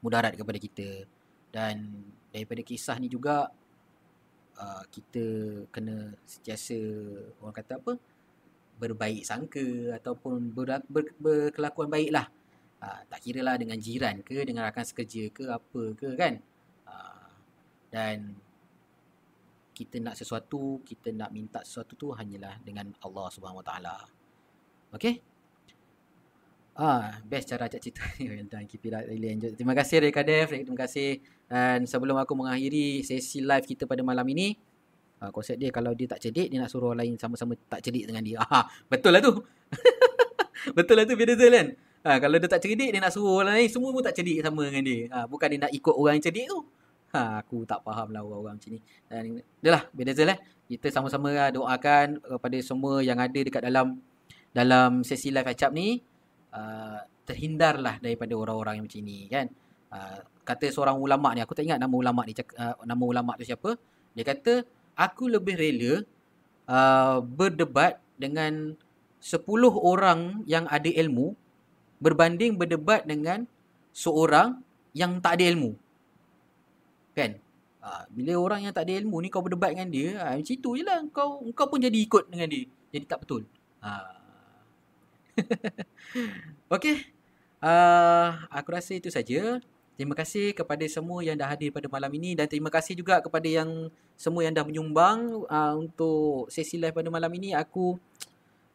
mudarat 0.03 0.35
kepada 0.35 0.59
kita. 0.59 1.07
Dan 1.57 2.05
daripada 2.29 2.61
kisah 2.61 3.01
ni 3.01 3.09
juga 3.09 3.49
uh, 4.61 4.85
kita 4.93 5.25
kena 5.73 6.13
sentiasa 6.29 6.77
orang 7.41 7.57
kata 7.57 7.81
apa 7.81 7.93
berbaik 8.77 9.25
sangka 9.25 9.97
ataupun 9.97 10.53
ber, 10.53 10.85
ber, 10.85 11.09
berkelakuan 11.17 11.89
baik 11.89 12.13
lah 12.13 12.29
uh, 12.85 13.01
tak 13.09 13.25
kira 13.25 13.41
lah 13.41 13.57
dengan 13.57 13.81
jiran 13.81 14.21
ke 14.21 14.37
dengan 14.45 14.69
rakan 14.69 14.85
sekerja 14.85 15.33
ke 15.33 15.49
apa 15.49 15.83
ke 15.97 16.13
kan? 16.13 16.37
Uh, 16.85 17.33
dan 17.89 18.37
kita 19.73 19.97
nak 20.01 20.17
sesuatu 20.17 20.85
kita 20.85 21.09
nak 21.13 21.33
minta 21.33 21.65
sesuatu 21.65 21.97
tu 21.97 22.13
hanyalah 22.13 22.61
dengan 22.61 22.93
Allah 23.01 23.33
Subhanahu 23.33 23.65
Wa 23.65 23.67
Taala. 23.73 23.97
Okey 24.93 25.36
Ah, 26.77 27.17
best 27.25 27.49
cara 27.49 27.73
cak 27.73 27.81
cerita 27.81 28.05
ni. 28.21 28.29
Keep 28.69 28.85
it 28.85 28.93
up. 28.93 29.03
Really 29.09 29.33
enjoy. 29.33 29.57
Terima 29.57 29.73
kasih 29.73 30.05
Reka 30.05 30.21
Dev. 30.21 30.53
Terima 30.53 30.77
kasih. 30.77 31.25
Dan 31.49 31.89
sebelum 31.89 32.21
aku 32.21 32.37
mengakhiri 32.37 33.01
sesi 33.01 33.41
live 33.41 33.65
kita 33.65 33.89
pada 33.89 34.05
malam 34.05 34.29
ini. 34.29 34.53
Uh, 35.17 35.33
konsep 35.33 35.57
dia 35.57 35.73
kalau 35.73 35.97
dia 35.97 36.05
tak 36.05 36.21
cedik, 36.21 36.53
dia 36.53 36.61
nak 36.61 36.69
suruh 36.69 36.93
orang 36.93 37.09
lain 37.09 37.17
sama-sama 37.17 37.57
tak 37.73 37.81
cedik 37.81 38.05
dengan 38.05 38.21
dia. 38.21 38.45
Ah, 38.45 38.69
betul 38.93 39.17
lah 39.17 39.25
tu. 39.25 39.41
betul 40.77 41.01
lah 41.01 41.09
tu. 41.09 41.17
Beda 41.17 41.33
tu 41.33 41.49
kan. 41.49 41.73
Ha, 42.07 42.23
kalau 42.23 42.37
dia 42.39 42.47
tak 42.47 42.63
cerdik, 42.63 42.93
dia 42.93 43.01
nak 43.01 43.11
suruh 43.11 43.41
orang 43.41 43.57
lain. 43.57 43.67
Semua 43.73 43.91
pun 43.91 44.05
tak 44.05 44.13
cerdik 44.13 44.45
sama 44.45 44.69
dengan 44.69 44.85
dia. 44.85 45.01
Ha, 45.11 45.25
bukan 45.27 45.49
dia 45.49 45.59
nak 45.67 45.73
ikut 45.73 45.95
orang 45.97 46.21
yang 46.21 46.25
cerdik 46.29 46.47
tu. 46.47 46.61
Ha, 47.17 47.41
aku 47.41 47.65
tak 47.65 47.81
faham 47.83 48.13
lah 48.13 48.21
orang-orang 48.21 48.61
macam 48.61 48.71
ni. 48.77 48.81
Dan, 49.09 49.41
dah 49.65 49.73
lah, 49.81 49.83
Bedazel 49.97 50.31
eh. 50.31 50.39
Kita 50.69 50.93
sama-sama 50.93 51.33
lah 51.33 51.49
doakan 51.51 52.21
kepada 52.21 52.57
semua 52.61 53.01
yang 53.01 53.17
ada 53.17 53.41
dekat 53.41 53.65
dalam 53.65 53.99
dalam 54.53 55.01
sesi 55.03 55.33
live 55.33 55.49
acap 55.49 55.73
ni. 55.73 56.05
Uh, 56.57 57.05
terhindarlah 57.27 57.99
daripada 58.01 58.33
orang-orang 58.33 58.81
yang 58.81 58.87
macam 58.87 59.03
ni 59.05 59.19
kan. 59.29 59.47
Uh, 59.93 60.19
kata 60.47 60.71
seorang 60.71 60.97
ulama 60.97 61.35
ni, 61.35 61.43
aku 61.43 61.53
tak 61.53 61.67
ingat 61.67 61.83
nama 61.83 61.93
ulama 61.93 62.23
ni, 62.23 62.33
uh, 62.33 62.79
nama 62.87 63.05
ulama 63.05 63.35
tu 63.37 63.45
siapa. 63.45 63.75
Dia 64.15 64.25
kata, 64.25 64.65
aku 64.97 65.29
lebih 65.29 65.59
rela 65.59 66.07
uh, 66.71 67.19
berdebat 67.21 67.99
dengan 68.17 68.79
10 69.21 69.43
orang 69.83 70.47
yang 70.47 70.65
ada 70.71 70.87
ilmu 70.87 71.35
berbanding 71.99 72.55
berdebat 72.55 73.05
dengan 73.05 73.45
seorang 73.91 74.63
yang 74.95 75.19
tak 75.19 75.43
ada 75.43 75.45
ilmu. 75.51 75.75
Kan? 77.13 77.43
Uh, 77.83 78.05
bila 78.15 78.33
orang 78.39 78.71
yang 78.71 78.73
tak 78.73 78.89
ada 78.89 78.97
ilmu 79.03 79.19
ni 79.19 79.29
kau 79.29 79.43
berdebat 79.43 79.75
dengan 79.75 79.89
dia, 79.91 80.09
uh, 80.23 80.35
macam 80.39 80.57
tu 80.63 80.71
je 80.79 80.85
lah. 80.87 81.01
Kau, 81.11 81.43
kau 81.53 81.67
pun 81.67 81.83
jadi 81.83 81.99
ikut 81.99 82.31
dengan 82.31 82.49
dia. 82.49 82.65
Jadi 82.95 83.05
tak 83.05 83.27
betul. 83.27 83.45
Uh. 83.83 84.16
okay. 86.75 87.11
Uh, 87.61 88.37
aku 88.53 88.69
rasa 88.73 88.97
itu 88.97 89.09
saja. 89.09 89.61
Terima 89.97 90.13
kasih 90.13 90.53
kepada 90.53 90.85
semua 90.93 91.25
yang 91.25 91.41
dah 91.41 91.49
hadir 91.49 91.73
pada 91.73 91.89
malam 91.89 92.13
ini 92.13 92.37
dan 92.37 92.45
terima 92.45 92.69
kasih 92.69 92.93
juga 92.93 93.17
kepada 93.25 93.49
yang 93.49 93.89
semua 94.13 94.45
yang 94.45 94.53
dah 94.53 94.61
menyumbang 94.61 95.49
uh, 95.49 95.73
untuk 95.73 96.53
sesi 96.53 96.77
live 96.77 96.93
pada 96.93 97.09
malam 97.09 97.33
ini. 97.33 97.57
Aku 97.57 97.97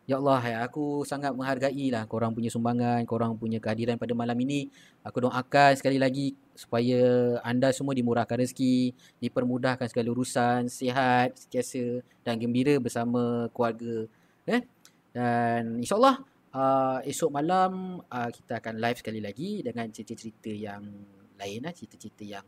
ya 0.10 0.18
Allah 0.18 0.42
ya, 0.42 0.58
aku 0.66 1.06
sangat 1.06 1.30
menghargai 1.38 1.94
lah 1.94 2.10
korang 2.10 2.34
punya 2.34 2.50
sumbangan, 2.50 3.06
korang 3.06 3.38
punya 3.38 3.62
kehadiran 3.62 4.02
pada 4.02 4.18
malam 4.18 4.34
ini. 4.42 4.74
Aku 5.06 5.22
doakan 5.30 5.78
sekali 5.78 6.02
lagi 6.02 6.34
supaya 6.58 7.38
anda 7.46 7.70
semua 7.70 7.94
dimurahkan 7.94 8.42
rezeki, 8.42 8.98
dipermudahkan 9.22 9.94
segala 9.94 10.10
urusan, 10.10 10.74
sihat, 10.74 11.38
sentiasa 11.38 12.02
dan 12.26 12.42
gembira 12.42 12.82
bersama 12.82 13.46
keluarga. 13.54 14.10
Eh? 14.50 14.66
Dan 15.14 15.86
insyaAllah 15.86 16.31
uh, 16.56 17.00
esok 17.04 17.30
malam 17.32 18.00
uh, 18.08 18.30
kita 18.30 18.60
akan 18.60 18.80
live 18.80 19.00
sekali 19.00 19.20
lagi 19.24 19.64
dengan 19.64 19.88
cerita-cerita 19.88 20.52
yang 20.52 20.84
lain 21.40 21.60
lah, 21.66 21.74
cerita-cerita 21.74 22.24
yang 22.28 22.46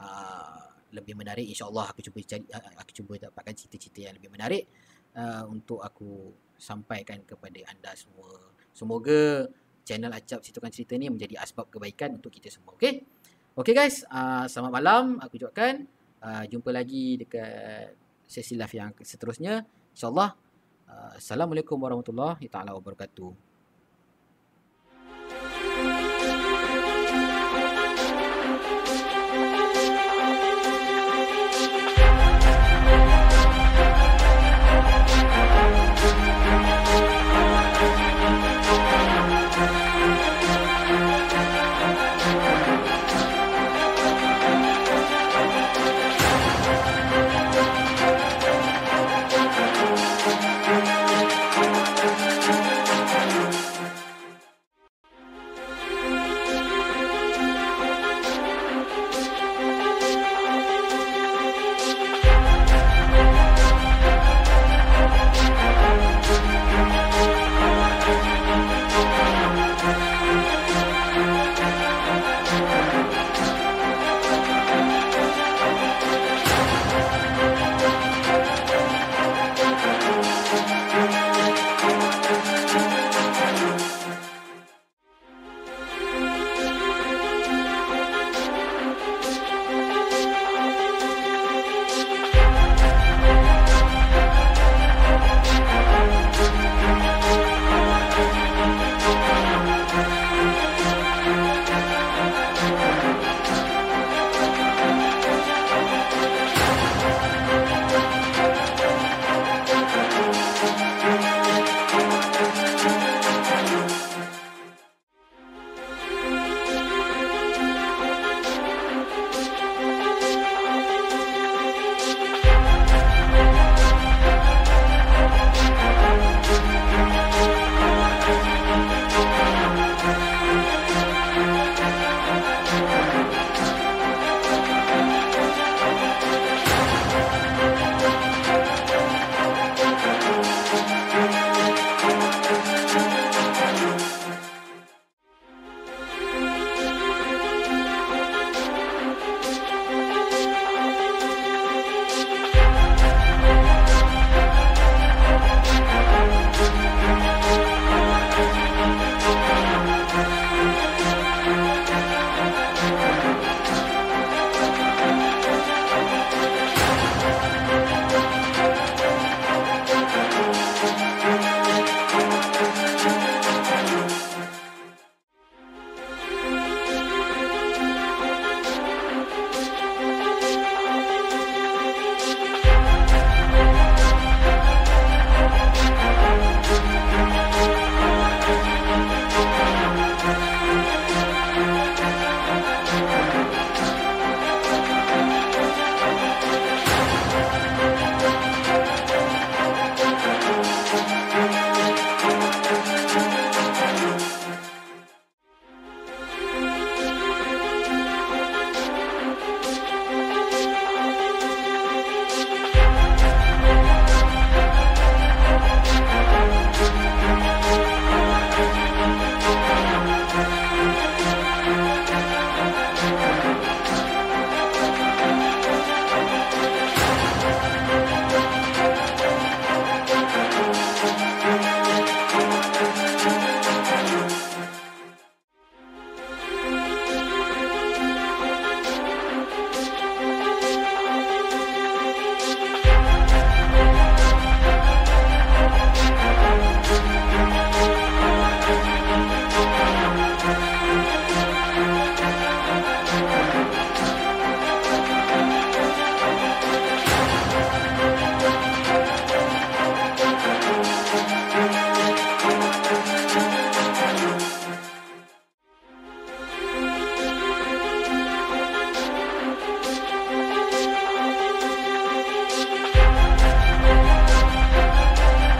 uh, 0.00 0.76
lebih 0.94 1.18
menarik. 1.18 1.44
Insyaallah 1.48 1.92
aku 1.92 2.00
cuba 2.04 2.22
cari 2.22 2.46
aku 2.52 2.90
cuba 3.02 3.28
dapatkan 3.28 3.54
cerita-cerita 3.56 4.00
yang 4.12 4.14
lebih 4.16 4.30
menarik 4.30 4.64
uh, 5.18 5.44
untuk 5.50 5.82
aku 5.82 6.32
sampaikan 6.56 7.20
kepada 7.26 7.60
anda 7.68 7.92
semua. 7.96 8.54
Semoga 8.72 9.50
channel 9.86 10.12
acap 10.12 10.42
ceritakan 10.42 10.72
cerita 10.72 10.94
ni 10.98 11.10
menjadi 11.10 11.40
asbab 11.40 11.68
kebaikan 11.72 12.16
untuk 12.16 12.32
kita 12.32 12.52
semua 12.52 12.76
okey? 12.76 13.02
Okey 13.56 13.72
guys 13.72 14.04
uh, 14.08 14.44
selamat 14.46 14.72
malam. 14.72 15.04
Aku 15.20 15.40
ucapkan 15.40 15.84
uh, 16.22 16.44
jumpa 16.46 16.70
lagi 16.70 17.18
dekat 17.20 17.92
sesi 18.26 18.54
live 18.58 18.74
yang 18.74 18.90
seterusnya. 19.00 19.64
Insyaallah 19.96 20.30
uh, 20.86 21.12
assalamualaikum 21.18 21.76
warahmatullahi 21.80 22.46
taala 22.52 22.76
wabarakatuh 22.76 23.45